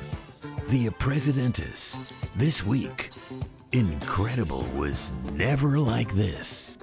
The 0.70 0.90
Presidentus. 0.92 2.12
This 2.36 2.66
week, 2.66 3.12
incredible 3.74 4.66
was 4.76 5.12
never 5.34 5.78
like 5.78 6.14
this. 6.16 6.78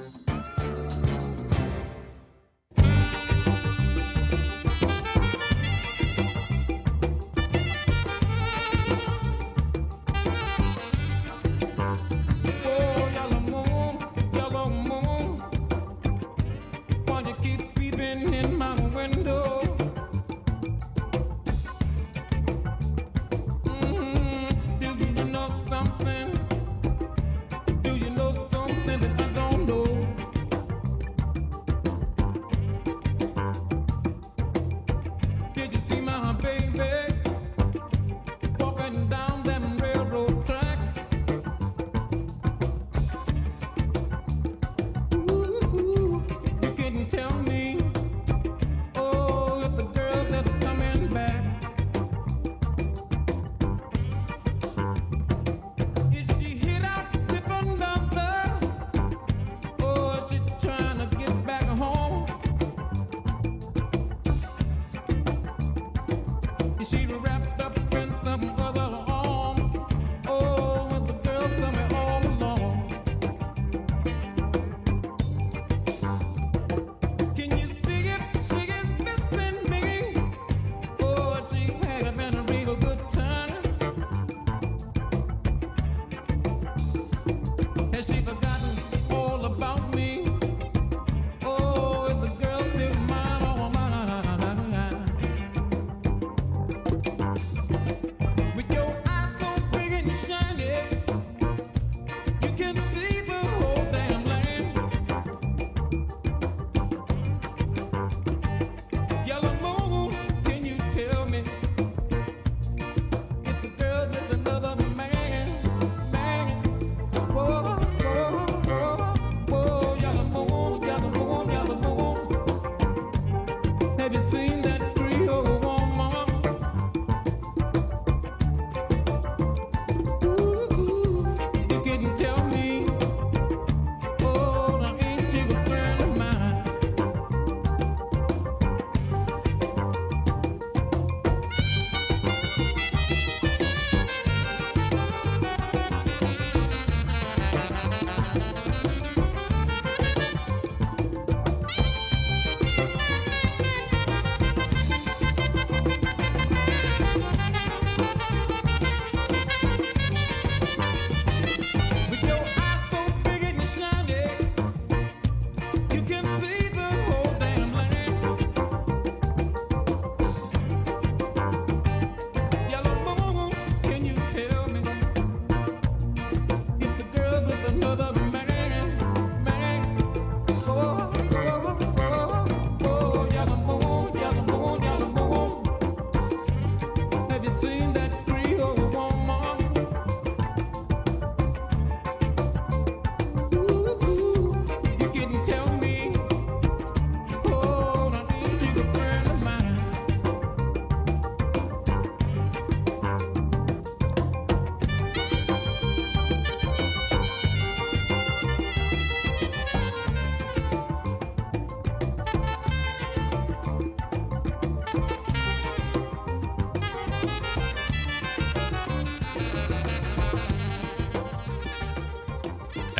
So 99.98 100.28
big 100.28 100.37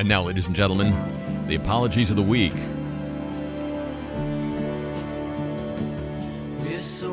And 0.09 0.15
now, 0.15 0.23
ladies 0.23 0.47
and 0.47 0.57
gentlemen, 0.57 1.47
the 1.49 1.57
apologies 1.57 2.09
of 2.09 2.17
the 2.17 2.23
week. 2.23 2.55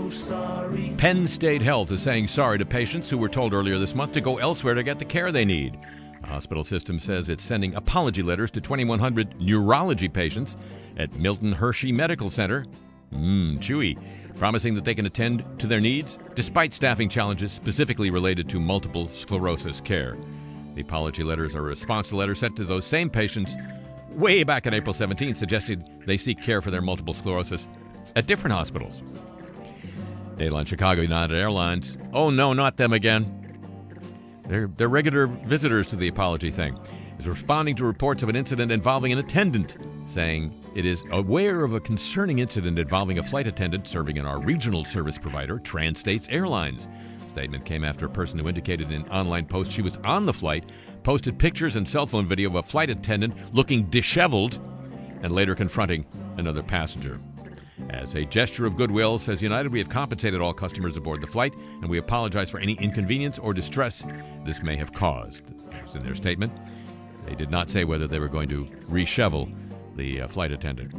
So. 0.09 0.73
Penn 0.97 1.27
State 1.27 1.61
Health 1.61 1.91
is 1.91 2.01
saying 2.01 2.29
sorry 2.29 2.57
to 2.57 2.65
patients 2.65 3.09
who 3.09 3.17
were 3.17 3.27
told 3.27 3.53
earlier 3.53 3.77
this 3.77 3.93
month 3.93 4.13
to 4.13 4.21
go 4.21 4.37
elsewhere 4.37 4.75
to 4.75 4.81
get 4.81 4.97
the 4.97 5.03
care 5.03 5.33
they 5.33 5.43
need. 5.43 5.77
The 6.21 6.27
hospital 6.27 6.63
system 6.63 6.97
says 6.97 7.27
it's 7.27 7.43
sending 7.43 7.75
apology 7.75 8.23
letters 8.23 8.49
to 8.51 8.61
2,100 8.61 9.41
neurology 9.41 10.07
patients 10.07 10.55
at 10.97 11.13
Milton 11.15 11.51
Hershey 11.51 11.91
Medical 11.91 12.29
Center. 12.29 12.65
Mmm, 13.13 13.59
chewy. 13.59 13.99
Promising 14.37 14.73
that 14.75 14.85
they 14.85 14.95
can 14.95 15.05
attend 15.05 15.43
to 15.59 15.67
their 15.67 15.81
needs 15.81 16.17
despite 16.33 16.73
staffing 16.73 17.09
challenges 17.09 17.51
specifically 17.51 18.09
related 18.09 18.47
to 18.47 18.59
multiple 18.61 19.09
sclerosis 19.09 19.81
care. 19.81 20.15
The 20.75 20.81
apology 20.81 21.23
letters 21.23 21.55
are 21.55 21.59
a 21.59 21.61
response 21.63 22.09
to 22.09 22.17
letters 22.17 22.39
sent 22.39 22.57
to 22.57 22.65
those 22.65 22.85
same 22.85 23.09
patients 23.09 23.55
way 24.09 24.43
back 24.43 24.67
on 24.67 24.73
April 24.73 24.93
17th 24.93 25.37
suggesting 25.37 25.83
they 26.05 26.17
seek 26.17 26.41
care 26.41 26.61
for 26.61 26.69
their 26.69 26.81
multiple 26.81 27.13
sclerosis 27.13 27.67
at 28.15 28.27
different 28.27 28.53
hospitals. 28.53 29.01
Airline 30.37 30.65
Chicago 30.65 31.01
United 31.01 31.35
Airlines. 31.35 31.97
Oh 32.13 32.29
no, 32.29 32.51
not 32.51 32.75
them 32.75 32.91
again. 32.91 33.41
They're, 34.47 34.67
they're 34.67 34.89
regular 34.89 35.27
visitors 35.27 35.87
to 35.87 35.95
the 35.95 36.09
apology 36.09 36.51
thing. 36.51 36.77
Is 37.17 37.27
responding 37.27 37.77
to 37.77 37.85
reports 37.85 38.21
of 38.21 38.27
an 38.27 38.35
incident 38.35 38.69
involving 38.71 39.13
an 39.13 39.19
attendant, 39.19 39.77
saying 40.05 40.53
it 40.75 40.85
is 40.85 41.03
aware 41.11 41.63
of 41.63 41.73
a 41.73 41.79
concerning 41.79 42.39
incident 42.39 42.77
involving 42.77 43.17
a 43.17 43.23
flight 43.23 43.47
attendant 43.47 43.87
serving 43.87 44.17
in 44.17 44.25
our 44.25 44.39
regional 44.41 44.83
service 44.83 45.17
provider, 45.17 45.57
Trans 45.59 45.99
States 45.99 46.27
Airlines. 46.29 46.89
Statement 47.35 47.65
came 47.65 47.83
after 47.83 48.05
a 48.05 48.09
person 48.09 48.39
who 48.39 48.47
indicated 48.47 48.91
in 48.91 49.01
an 49.01 49.09
online 49.09 49.45
post 49.45 49.69
she 49.69 49.81
was 49.81 49.97
on 50.05 50.25
the 50.25 50.31
flight 50.31 50.71
posted 51.03 51.37
pictures 51.37 51.75
and 51.75 51.85
cell 51.85 52.07
phone 52.07 52.29
video 52.29 52.47
of 52.47 52.55
a 52.55 52.63
flight 52.63 52.89
attendant 52.89 53.33
looking 53.53 53.83
disheveled 53.89 54.57
and 55.21 55.33
later 55.33 55.53
confronting 55.53 56.05
another 56.37 56.63
passenger. 56.63 57.19
As 57.89 58.15
a 58.15 58.23
gesture 58.23 58.65
of 58.65 58.77
goodwill, 58.77 59.19
says 59.19 59.41
United, 59.41 59.73
we 59.73 59.79
have 59.79 59.89
compensated 59.89 60.39
all 60.39 60.53
customers 60.53 60.95
aboard 60.95 61.19
the 61.19 61.27
flight, 61.27 61.53
and 61.81 61.89
we 61.89 61.97
apologize 61.97 62.49
for 62.49 62.61
any 62.61 62.75
inconvenience 62.75 63.37
or 63.37 63.53
distress 63.53 64.05
this 64.45 64.63
may 64.63 64.77
have 64.77 64.93
caused. 64.93 65.45
That 65.69 65.93
in 65.93 66.03
their 66.03 66.15
statement. 66.15 66.53
They 67.25 67.35
did 67.35 67.51
not 67.51 67.69
say 67.69 67.83
whether 67.83 68.07
they 68.07 68.19
were 68.19 68.29
going 68.29 68.47
to 68.47 68.63
reshovel 68.89 69.53
the 69.97 70.21
uh, 70.21 70.29
flight 70.29 70.53
attendant. 70.53 70.93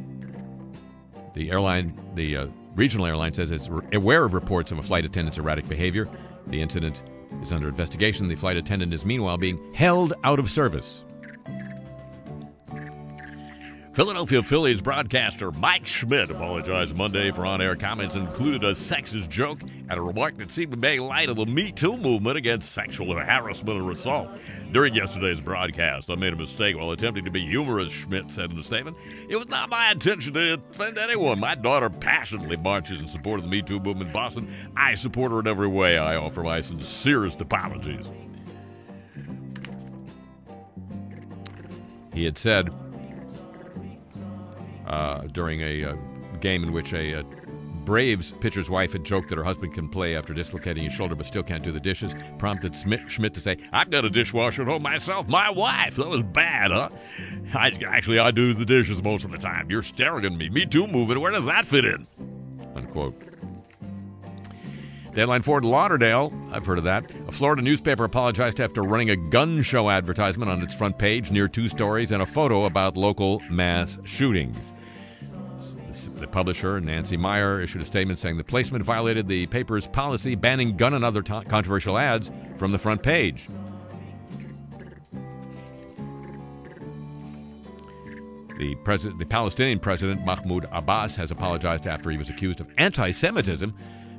The 1.34 1.50
airline, 1.50 1.98
the 2.14 2.36
uh, 2.36 2.46
regional 2.74 3.06
airline, 3.06 3.32
says 3.32 3.50
it's 3.50 3.70
aware 3.94 4.24
of 4.24 4.34
reports 4.34 4.70
of 4.70 4.78
a 4.78 4.82
flight 4.82 5.06
attendant's 5.06 5.38
erratic 5.38 5.66
behavior. 5.66 6.08
The 6.46 6.60
incident 6.60 7.02
is 7.42 7.52
under 7.52 7.68
investigation. 7.68 8.28
The 8.28 8.36
flight 8.36 8.56
attendant 8.56 8.94
is 8.94 9.04
meanwhile 9.04 9.36
being 9.36 9.58
held 9.74 10.14
out 10.24 10.38
of 10.38 10.50
service. 10.50 11.04
Philadelphia 13.96 14.42
Phillies 14.42 14.82
broadcaster 14.82 15.50
Mike 15.52 15.86
Schmidt 15.86 16.30
apologized 16.30 16.94
Monday 16.94 17.30
for 17.30 17.46
on 17.46 17.62
air 17.62 17.74
comments 17.74 18.14
included 18.14 18.62
a 18.62 18.72
sexist 18.72 19.30
joke 19.30 19.62
and 19.62 19.92
a 19.92 20.02
remark 20.02 20.36
that 20.36 20.50
seemed 20.50 20.70
to 20.72 20.76
make 20.76 21.00
light 21.00 21.30
of 21.30 21.36
the 21.36 21.46
Me 21.46 21.72
Too 21.72 21.96
movement 21.96 22.36
against 22.36 22.72
sexual 22.72 23.14
harassment 23.14 23.80
and 23.80 23.90
assault. 23.90 24.28
During 24.70 24.94
yesterday's 24.94 25.40
broadcast, 25.40 26.10
I 26.10 26.14
made 26.14 26.34
a 26.34 26.36
mistake 26.36 26.76
while 26.76 26.90
attempting 26.90 27.24
to 27.24 27.30
be 27.30 27.46
humorous, 27.46 27.90
Schmidt 27.90 28.30
said 28.30 28.50
in 28.50 28.58
a 28.58 28.62
statement. 28.62 28.98
It 29.30 29.36
was 29.36 29.48
not 29.48 29.70
my 29.70 29.90
intention 29.90 30.34
to 30.34 30.60
offend 30.72 30.98
anyone. 30.98 31.40
My 31.40 31.54
daughter 31.54 31.88
passionately 31.88 32.58
marches 32.58 33.00
in 33.00 33.08
support 33.08 33.38
of 33.38 33.46
the 33.46 33.50
Me 33.50 33.62
Too 33.62 33.80
movement 33.80 34.08
in 34.08 34.12
Boston. 34.12 34.54
I 34.76 34.94
support 34.94 35.32
her 35.32 35.40
in 35.40 35.46
every 35.46 35.68
way. 35.68 35.96
I 35.96 36.16
offer 36.16 36.42
my 36.42 36.60
sincerest 36.60 37.40
apologies. 37.40 38.10
He 42.12 42.26
had 42.26 42.36
said 42.36 42.70
uh, 44.86 45.22
during 45.32 45.60
a 45.60 45.84
uh, 45.84 45.96
game 46.40 46.64
in 46.64 46.72
which 46.72 46.92
a, 46.92 47.20
uh 47.20 47.22
Braves 47.86 48.32
pitcher's 48.40 48.68
wife 48.68 48.92
had 48.92 49.04
joked 49.04 49.28
that 49.28 49.38
her 49.38 49.44
husband 49.44 49.72
can 49.72 49.88
play 49.88 50.16
after 50.16 50.34
dislocating 50.34 50.82
his 50.82 50.92
shoulder 50.92 51.14
but 51.14 51.24
still 51.24 51.44
can't 51.44 51.62
do 51.62 51.70
the 51.70 51.80
dishes, 51.80 52.12
prompted 52.36 52.74
Schmidt, 52.74 53.08
Schmidt 53.08 53.32
to 53.34 53.40
say, 53.40 53.58
I've 53.72 53.90
got 53.90 54.04
a 54.04 54.10
dishwasher 54.10 54.62
at 54.62 54.68
home 54.68 54.82
myself. 54.82 55.28
My 55.28 55.50
wife. 55.50 55.94
That 55.94 56.08
was 56.08 56.24
bad, 56.24 56.72
huh? 56.72 56.88
I, 57.54 57.70
actually, 57.86 58.18
I 58.18 58.32
do 58.32 58.52
the 58.52 58.64
dishes 58.64 59.00
most 59.02 59.24
of 59.24 59.30
the 59.30 59.38
time. 59.38 59.70
You're 59.70 59.84
staring 59.84 60.24
at 60.24 60.32
me. 60.32 60.48
Me 60.50 60.66
too 60.66 60.88
moving. 60.88 61.20
Where 61.20 61.30
does 61.30 61.46
that 61.46 61.64
fit 61.64 61.84
in? 61.84 62.06
Unquote. 62.74 63.14
Deadline 65.16 65.40
Fort 65.40 65.64
Lauderdale, 65.64 66.30
I've 66.52 66.66
heard 66.66 66.76
of 66.76 66.84
that. 66.84 67.10
A 67.26 67.32
Florida 67.32 67.62
newspaper 67.62 68.04
apologized 68.04 68.60
after 68.60 68.82
running 68.82 69.08
a 69.08 69.16
gun 69.16 69.62
show 69.62 69.88
advertisement 69.88 70.50
on 70.50 70.60
its 70.60 70.74
front 70.74 70.98
page 70.98 71.30
near 71.30 71.48
two 71.48 71.68
stories 71.68 72.12
and 72.12 72.20
a 72.20 72.26
photo 72.26 72.66
about 72.66 72.98
local 72.98 73.40
mass 73.48 73.96
shootings. 74.04 74.74
The 76.16 76.26
publisher, 76.26 76.82
Nancy 76.82 77.16
Meyer, 77.16 77.62
issued 77.62 77.80
a 77.80 77.86
statement 77.86 78.18
saying 78.18 78.36
the 78.36 78.44
placement 78.44 78.84
violated 78.84 79.26
the 79.26 79.46
paper's 79.46 79.86
policy 79.86 80.34
banning 80.34 80.76
gun 80.76 80.92
and 80.92 81.02
other 81.02 81.22
t- 81.22 81.44
controversial 81.48 81.96
ads 81.96 82.30
from 82.58 82.70
the 82.70 82.78
front 82.78 83.02
page. 83.02 83.48
The, 88.58 88.74
president, 88.84 89.18
the 89.18 89.24
Palestinian 89.24 89.78
president, 89.78 90.26
Mahmoud 90.26 90.68
Abbas, 90.70 91.16
has 91.16 91.30
apologized 91.30 91.86
after 91.86 92.10
he 92.10 92.18
was 92.18 92.28
accused 92.28 92.60
of 92.60 92.68
anti 92.76 93.12
Semitism 93.12 93.74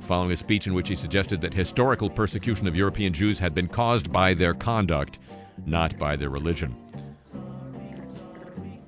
following 0.08 0.32
a 0.32 0.38
speech 0.38 0.68
in 0.68 0.74
which 0.74 0.88
he 0.88 0.96
suggested 0.96 1.42
that 1.42 1.54
historical 1.54 2.10
persecution 2.10 2.66
of 2.66 2.76
European 2.76 3.14
Jews 3.14 3.38
had 3.38 3.54
been 3.54 3.68
caused 3.68 4.10
by 4.10 4.34
their 4.34 4.54
conduct, 4.54 5.20
not 5.66 5.98
by 6.00 6.16
their 6.16 6.30
religion. 6.30 6.76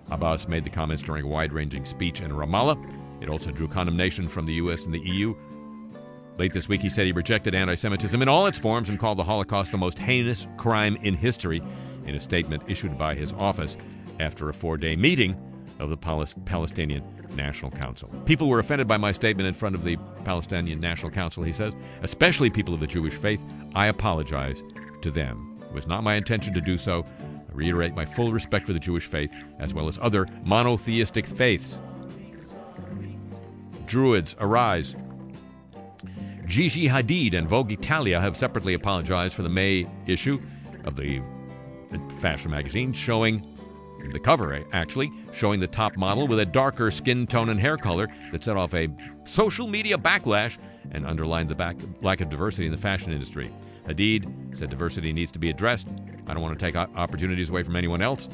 Abbas 0.09 0.47
made 0.47 0.63
the 0.63 0.69
comments 0.69 1.03
during 1.03 1.25
a 1.25 1.27
wide 1.27 1.51
ranging 1.51 1.85
speech 1.85 2.21
in 2.21 2.31
Ramallah. 2.31 3.21
It 3.21 3.27
also 3.27 3.51
drew 3.51 3.67
condemnation 3.67 4.29
from 4.29 4.45
the 4.45 4.53
U.S. 4.53 4.85
and 4.85 4.93
the 4.93 4.99
EU. 4.99 5.35
Late 6.37 6.53
this 6.53 6.69
week, 6.69 6.81
he 6.81 6.89
said 6.89 7.05
he 7.05 7.11
rejected 7.11 7.53
anti 7.53 7.75
Semitism 7.75 8.21
in 8.21 8.29
all 8.29 8.47
its 8.47 8.57
forms 8.57 8.87
and 8.87 8.97
called 8.97 9.19
the 9.19 9.23
Holocaust 9.23 9.73
the 9.73 9.77
most 9.77 9.99
heinous 9.99 10.47
crime 10.57 10.95
in 11.03 11.15
history 11.15 11.61
in 12.05 12.15
a 12.15 12.19
statement 12.19 12.63
issued 12.67 12.97
by 12.97 13.13
his 13.13 13.33
office 13.33 13.75
after 14.21 14.47
a 14.47 14.53
four 14.53 14.77
day 14.77 14.95
meeting 14.95 15.35
of 15.79 15.89
the 15.89 15.97
Palestinian 15.97 17.03
National 17.35 17.71
Council. 17.71 18.09
People 18.25 18.49
were 18.49 18.59
offended 18.59 18.87
by 18.87 18.97
my 18.97 19.11
statement 19.11 19.47
in 19.47 19.53
front 19.53 19.75
of 19.75 19.83
the 19.83 19.97
Palestinian 20.25 20.79
National 20.79 21.11
Council, 21.11 21.43
he 21.43 21.53
says, 21.53 21.73
especially 22.03 22.49
people 22.49 22.73
of 22.73 22.79
the 22.79 22.87
Jewish 22.87 23.15
faith. 23.15 23.39
I 23.75 23.87
apologize 23.87 24.61
to 25.01 25.11
them. 25.11 25.59
It 25.61 25.73
was 25.73 25.87
not 25.87 26.03
my 26.03 26.15
intention 26.15 26.53
to 26.53 26.61
do 26.61 26.77
so. 26.77 27.05
I 27.19 27.53
reiterate 27.53 27.93
my 27.95 28.05
full 28.05 28.33
respect 28.33 28.65
for 28.65 28.73
the 28.73 28.79
Jewish 28.79 29.07
faith 29.07 29.31
as 29.59 29.73
well 29.73 29.87
as 29.87 29.97
other 30.01 30.27
monotheistic 30.43 31.25
faiths. 31.25 31.79
Druids, 33.85 34.35
arise. 34.39 34.95
Gigi 36.45 36.87
Hadid 36.87 37.35
and 37.35 37.47
Vogue 37.47 37.71
Italia 37.71 38.19
have 38.19 38.35
separately 38.35 38.73
apologized 38.73 39.35
for 39.35 39.43
the 39.43 39.49
May 39.49 39.87
issue 40.07 40.41
of 40.83 40.95
the 40.95 41.21
fashion 42.21 42.51
magazine 42.51 42.91
showing 42.93 43.45
the 44.11 44.19
cover 44.19 44.53
eh, 44.53 44.63
actually 44.73 45.11
showing 45.31 45.59
the 45.59 45.67
top 45.67 45.95
model 45.97 46.27
with 46.27 46.39
a 46.39 46.45
darker 46.45 46.91
skin 46.91 47.27
tone 47.27 47.49
and 47.49 47.59
hair 47.59 47.77
color 47.77 48.07
that 48.31 48.43
set 48.43 48.57
off 48.57 48.73
a 48.73 48.87
social 49.25 49.67
media 49.67 49.97
backlash 49.97 50.57
and 50.91 51.05
underlined 51.05 51.49
the 51.49 51.55
back, 51.55 51.75
lack 52.01 52.21
of 52.21 52.29
diversity 52.29 52.65
in 52.65 52.71
the 52.71 52.77
fashion 52.77 53.11
industry. 53.11 53.51
Hadid 53.87 54.57
said 54.57 54.69
diversity 54.69 55.11
needs 55.11 55.31
to 55.31 55.39
be 55.39 55.49
addressed. 55.49 55.87
I 56.27 56.33
don't 56.33 56.43
want 56.43 56.57
to 56.57 56.65
take 56.65 56.75
opportunities 56.75 57.49
away 57.49 57.63
from 57.63 57.75
anyone 57.75 58.01
else. 58.01 58.29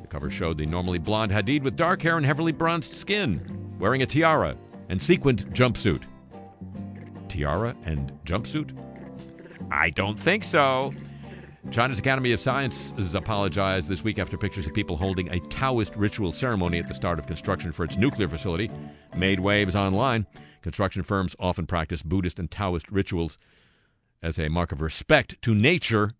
The 0.00 0.08
cover 0.08 0.30
showed 0.30 0.58
the 0.58 0.66
normally 0.66 0.98
blonde 0.98 1.32
Hadid 1.32 1.62
with 1.62 1.76
dark 1.76 2.02
hair 2.02 2.16
and 2.16 2.26
heavily 2.26 2.52
bronzed 2.52 2.94
skin, 2.94 3.74
wearing 3.78 4.02
a 4.02 4.06
tiara 4.06 4.56
and 4.88 5.02
sequined 5.02 5.46
jumpsuit. 5.54 6.02
Tiara 7.28 7.74
and 7.84 8.12
jumpsuit? 8.24 8.76
I 9.70 9.90
don't 9.90 10.18
think 10.18 10.44
so. 10.44 10.92
China's 11.70 12.00
Academy 12.00 12.32
of 12.32 12.40
Sciences 12.40 13.14
apologized 13.14 13.88
this 13.88 14.02
week 14.02 14.18
after 14.18 14.36
pictures 14.36 14.66
of 14.66 14.74
people 14.74 14.96
holding 14.96 15.30
a 15.30 15.38
Taoist 15.48 15.94
ritual 15.94 16.32
ceremony 16.32 16.80
at 16.80 16.88
the 16.88 16.94
start 16.94 17.18
of 17.18 17.26
construction 17.26 17.72
for 17.72 17.84
its 17.84 17.96
nuclear 17.96 18.28
facility 18.28 18.68
made 19.16 19.38
waves 19.40 19.76
online. 19.76 20.26
Construction 20.60 21.02
firms 21.02 21.36
often 21.38 21.66
practice 21.66 22.02
Buddhist 22.02 22.38
and 22.38 22.50
Taoist 22.50 22.90
rituals 22.90 23.38
as 24.22 24.38
a 24.38 24.48
mark 24.48 24.72
of 24.72 24.80
respect 24.80 25.40
to 25.42 25.54
nature. 25.54 26.12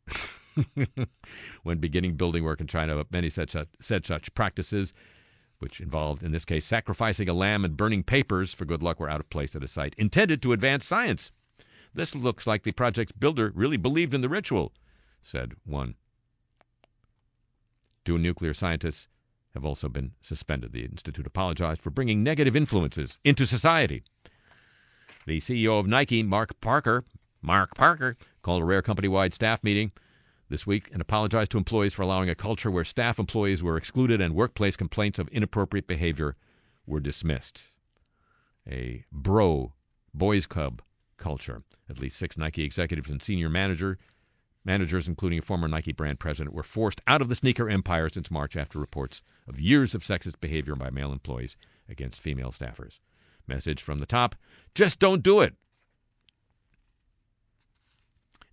when 1.64 1.78
beginning 1.78 2.14
building 2.14 2.44
work 2.44 2.60
in 2.60 2.66
China, 2.66 3.04
many 3.10 3.28
said 3.28 3.50
such, 3.50 3.62
uh, 3.62 3.70
said 3.80 4.06
such 4.06 4.32
practices, 4.34 4.92
which 5.58 5.80
involved, 5.80 6.22
in 6.22 6.32
this 6.32 6.44
case, 6.44 6.64
sacrificing 6.64 7.28
a 7.28 7.34
lamb 7.34 7.64
and 7.64 7.76
burning 7.76 8.04
papers 8.04 8.54
for 8.54 8.64
good 8.64 8.82
luck, 8.82 9.00
were 9.00 9.10
out 9.10 9.20
of 9.20 9.28
place 9.28 9.56
at 9.56 9.64
a 9.64 9.68
site 9.68 9.94
intended 9.98 10.40
to 10.40 10.52
advance 10.52 10.86
science. 10.86 11.30
This 11.92 12.14
looks 12.14 12.46
like 12.46 12.62
the 12.62 12.72
project's 12.72 13.12
builder 13.12 13.52
really 13.54 13.76
believed 13.76 14.14
in 14.14 14.22
the 14.22 14.28
ritual 14.28 14.72
said 15.22 15.54
one. 15.64 15.94
Two 18.04 18.18
nuclear 18.18 18.52
scientists 18.52 19.08
have 19.54 19.64
also 19.64 19.88
been 19.88 20.12
suspended. 20.20 20.72
The 20.72 20.84
Institute 20.84 21.26
apologized 21.26 21.80
for 21.80 21.90
bringing 21.90 22.22
negative 22.22 22.56
influences 22.56 23.18
into 23.24 23.46
society. 23.46 24.02
The 25.26 25.38
CEO 25.38 25.78
of 25.78 25.86
Nike, 25.86 26.22
Mark 26.22 26.60
Parker, 26.60 27.04
Mark 27.40 27.74
Parker, 27.76 28.16
called 28.42 28.62
a 28.62 28.64
rare 28.64 28.82
company 28.82 29.08
wide 29.08 29.34
staff 29.34 29.62
meeting 29.62 29.92
this 30.48 30.66
week 30.66 30.88
and 30.92 31.00
apologized 31.00 31.52
to 31.52 31.58
employees 31.58 31.94
for 31.94 32.02
allowing 32.02 32.28
a 32.28 32.34
culture 32.34 32.70
where 32.70 32.84
staff 32.84 33.18
employees 33.18 33.62
were 33.62 33.76
excluded 33.76 34.20
and 34.20 34.34
workplace 34.34 34.76
complaints 34.76 35.18
of 35.18 35.28
inappropriate 35.28 35.86
behavior 35.86 36.36
were 36.86 37.00
dismissed. 37.00 37.64
A 38.68 39.04
bro 39.12 39.72
boys 40.12 40.46
club 40.46 40.82
culture. 41.16 41.62
At 41.88 41.98
least 41.98 42.16
six 42.16 42.36
Nike 42.36 42.64
executives 42.64 43.10
and 43.10 43.22
senior 43.22 43.48
manager 43.48 43.98
managers, 44.64 45.08
including 45.08 45.38
a 45.38 45.42
former 45.42 45.68
Nike 45.68 45.92
brand 45.92 46.18
president, 46.20 46.54
were 46.54 46.62
forced 46.62 47.00
out 47.06 47.22
of 47.22 47.28
the 47.28 47.34
sneaker 47.34 47.68
empire 47.68 48.08
since 48.08 48.30
March 48.30 48.56
after 48.56 48.78
reports 48.78 49.22
of 49.48 49.60
years 49.60 49.94
of 49.94 50.02
sexist 50.02 50.40
behavior 50.40 50.74
by 50.74 50.90
male 50.90 51.12
employees 51.12 51.56
against 51.88 52.20
female 52.20 52.50
staffers. 52.50 52.98
Message 53.46 53.82
from 53.82 53.98
the 53.98 54.06
top: 54.06 54.36
Just 54.74 54.98
don't 54.98 55.22
do 55.22 55.40
it. 55.40 55.54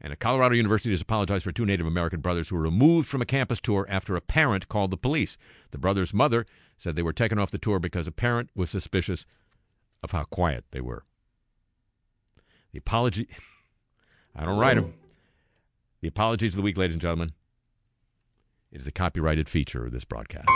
And 0.02 0.14
a 0.14 0.16
Colorado 0.16 0.56
University 0.56 0.92
has 0.92 1.02
apologized 1.02 1.44
for 1.44 1.52
two 1.52 1.66
Native 1.66 1.86
American 1.86 2.22
brothers 2.22 2.48
who 2.48 2.56
were 2.56 2.62
removed 2.62 3.10
from 3.10 3.22
a 3.22 3.26
campus 3.26 3.60
tour 3.60 3.86
after 3.90 4.16
a 4.16 4.22
parent 4.22 4.70
called 4.70 4.92
the 4.92 4.98
police. 4.98 5.38
The 5.72 5.78
brothers' 5.78 6.14
mother 6.14 6.46
said 6.78 6.96
they 6.96 7.02
were 7.02 7.12
taken 7.12 7.38
off 7.38 7.52
the 7.52 7.58
tour 7.58 7.80
because 7.80 8.08
a 8.08 8.12
parent 8.12 8.50
was 8.56 8.70
suspicious 8.70 9.26
of 10.02 10.12
how 10.12 10.24
quiet 10.24 10.64
they 10.72 10.80
were. 10.80 11.04
The 12.72 12.80
apology. 12.80 13.28
I 14.36 14.46
don't 14.46 14.60
write 14.60 14.76
them. 14.76 14.94
The 16.02 16.08
apologies 16.08 16.54
of 16.54 16.58
the 16.58 16.62
week, 16.62 16.78
ladies 16.78 16.96
and 16.96 17.02
gentlemen. 17.02 17.34
It 18.72 18.80
is 18.82 18.88
a 18.88 18.92
copyrighted 18.92 19.50
feature 19.50 19.86
of 19.86 19.92
this 19.92 20.06
broadcast. 20.06 20.48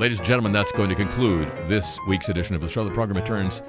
Ladies 0.00 0.18
and 0.18 0.26
gentlemen, 0.26 0.50
that's 0.50 0.72
going 0.72 0.88
to 0.88 0.94
conclude 0.94 1.46
this 1.68 1.98
week's 2.08 2.30
edition 2.30 2.54
of 2.54 2.62
the 2.62 2.70
show. 2.70 2.86
The 2.86 2.90
program 2.90 3.18
returns 3.18 3.60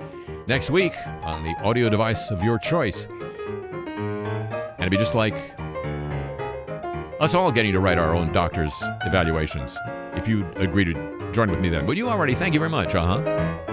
next 0.47 0.69
week 0.69 0.93
on 1.23 1.43
the 1.43 1.53
audio 1.61 1.89
device 1.89 2.31
of 2.31 2.41
your 2.41 2.57
choice. 2.57 3.05
And 3.09 4.79
it'd 4.79 4.91
be 4.91 4.95
just 4.95 5.13
like 5.13 5.33
us 7.19 7.33
all 7.33 7.51
getting 7.51 7.73
to 7.73 7.81
write 7.81 7.97
our 7.97 8.15
own 8.15 8.31
doctor's 8.31 8.71
evaluations. 9.05 9.75
If 10.15 10.29
you 10.29 10.49
agree 10.55 10.85
to 10.85 11.31
join 11.33 11.51
with 11.51 11.59
me 11.59 11.67
then. 11.67 11.85
Would 11.85 11.97
you 11.97 12.07
already? 12.07 12.33
Thank 12.33 12.53
you 12.53 12.61
very 12.61 12.69
much. 12.69 12.95
Uh 12.95 13.05
huh. 13.05 13.70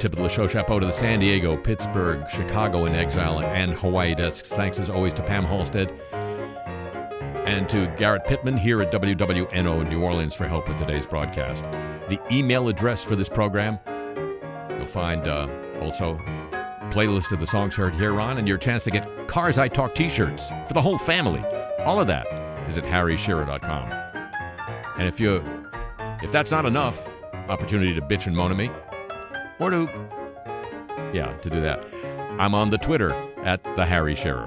Tip 0.00 0.14
of 0.14 0.18
the 0.18 0.28
show 0.28 0.48
chapeau 0.48 0.80
to 0.80 0.86
the 0.86 0.92
San 0.92 1.20
Diego, 1.20 1.58
Pittsburgh, 1.58 2.24
Chicago 2.30 2.86
in 2.86 2.94
exile, 2.94 3.40
and 3.40 3.74
Hawaii 3.74 4.14
desks. 4.14 4.48
Thanks 4.48 4.78
as 4.78 4.88
always 4.88 5.12
to 5.14 5.22
Pam 5.22 5.44
Halstead 5.44 5.90
and 7.44 7.68
to 7.68 7.86
Garrett 7.98 8.24
Pittman 8.24 8.56
here 8.56 8.80
at 8.80 8.90
WWNO 8.90 9.88
New 9.90 10.00
Orleans 10.00 10.34
for 10.34 10.48
help 10.48 10.68
with 10.68 10.78
today's 10.78 11.04
broadcast. 11.04 11.62
The 12.08 12.18
email 12.32 12.68
address 12.68 13.04
for 13.04 13.14
this 13.14 13.28
program, 13.28 13.78
you'll 14.70 14.86
find 14.86 15.28
uh, 15.28 15.48
also 15.82 16.16
playlist 16.90 17.30
of 17.32 17.40
the 17.40 17.46
songs 17.46 17.74
heard 17.74 17.94
here 17.94 18.18
on 18.20 18.38
and 18.38 18.48
your 18.48 18.56
chance 18.56 18.84
to 18.84 18.90
get 18.90 19.06
Cars 19.28 19.58
I 19.58 19.68
Talk 19.68 19.94
t-shirts 19.94 20.48
for 20.66 20.72
the 20.72 20.82
whole 20.82 20.96
family. 20.96 21.40
All 21.80 22.00
of 22.00 22.06
that 22.06 22.26
is 22.70 22.78
at 22.78 22.84
harryshearer.com. 22.84 23.90
And 24.98 25.06
if 25.06 25.20
you 25.20 25.44
if 26.22 26.32
that's 26.32 26.50
not 26.50 26.64
enough 26.64 26.98
opportunity 27.48 27.94
to 27.94 28.00
bitch 28.00 28.26
and 28.26 28.34
moan 28.34 28.50
at 28.50 28.56
me, 28.56 28.70
or 29.60 29.70
to 29.70 29.88
yeah, 31.12 31.36
to 31.42 31.50
do 31.50 31.60
that. 31.60 31.84
I'm 32.38 32.54
on 32.54 32.70
the 32.70 32.78
Twitter 32.78 33.12
at 33.44 33.62
the 33.76 33.84
Harry 33.84 34.14
Shearer. 34.14 34.46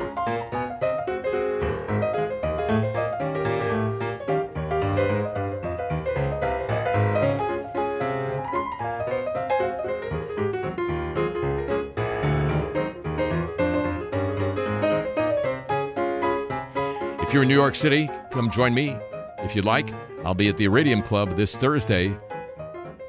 If 17.21 17.33
you're 17.33 17.43
in 17.43 17.49
New 17.49 17.55
York 17.55 17.75
City, 17.75 18.09
come 18.31 18.49
join 18.51 18.73
me 18.73 18.97
if 19.39 19.55
you'd 19.55 19.65
like. 19.65 19.89
I'll 20.23 20.33
be 20.33 20.47
at 20.47 20.57
the 20.57 20.65
Iridium 20.65 21.01
Club 21.01 21.35
this 21.35 21.55
Thursday 21.55 22.15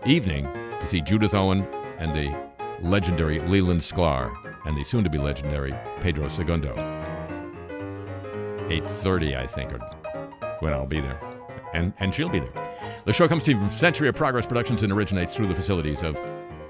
evening 0.06 0.44
to 0.80 0.86
see 0.86 1.00
Judith 1.00 1.34
Owen 1.34 1.66
and 2.04 2.14
the 2.14 2.86
legendary 2.86 3.40
Leland 3.40 3.80
Sklar 3.80 4.30
and 4.66 4.76
the 4.76 4.84
soon-to-be 4.84 5.16
legendary 5.16 5.74
Pedro 6.02 6.28
Segundo. 6.28 6.74
8.30, 8.68 9.36
I 9.36 9.46
think, 9.46 9.72
or 9.72 9.78
when 10.60 10.74
I'll 10.74 10.86
be 10.86 11.00
there. 11.00 11.18
And, 11.72 11.94
and 11.98 12.14
she'll 12.14 12.28
be 12.28 12.40
there. 12.40 13.00
The 13.06 13.12
show 13.12 13.26
comes 13.26 13.42
to 13.44 13.52
you 13.52 13.58
from 13.58 13.70
Century 13.78 14.08
of 14.08 14.14
Progress 14.14 14.44
Productions 14.44 14.82
and 14.82 14.92
originates 14.92 15.34
through 15.34 15.48
the 15.48 15.54
facilities 15.54 16.02
of 16.02 16.14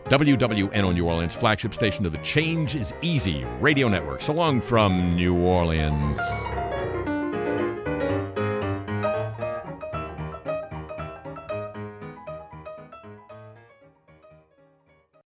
WWNO 0.04 0.94
New 0.94 1.06
Orleans, 1.06 1.34
flagship 1.34 1.74
station 1.74 2.06
of 2.06 2.12
the 2.12 2.18
Change 2.18 2.76
is 2.76 2.92
Easy 3.02 3.44
radio 3.60 3.88
network. 3.88 4.20
So 4.20 4.32
long 4.32 4.60
from 4.60 5.16
New 5.16 5.34
Orleans. 5.36 6.18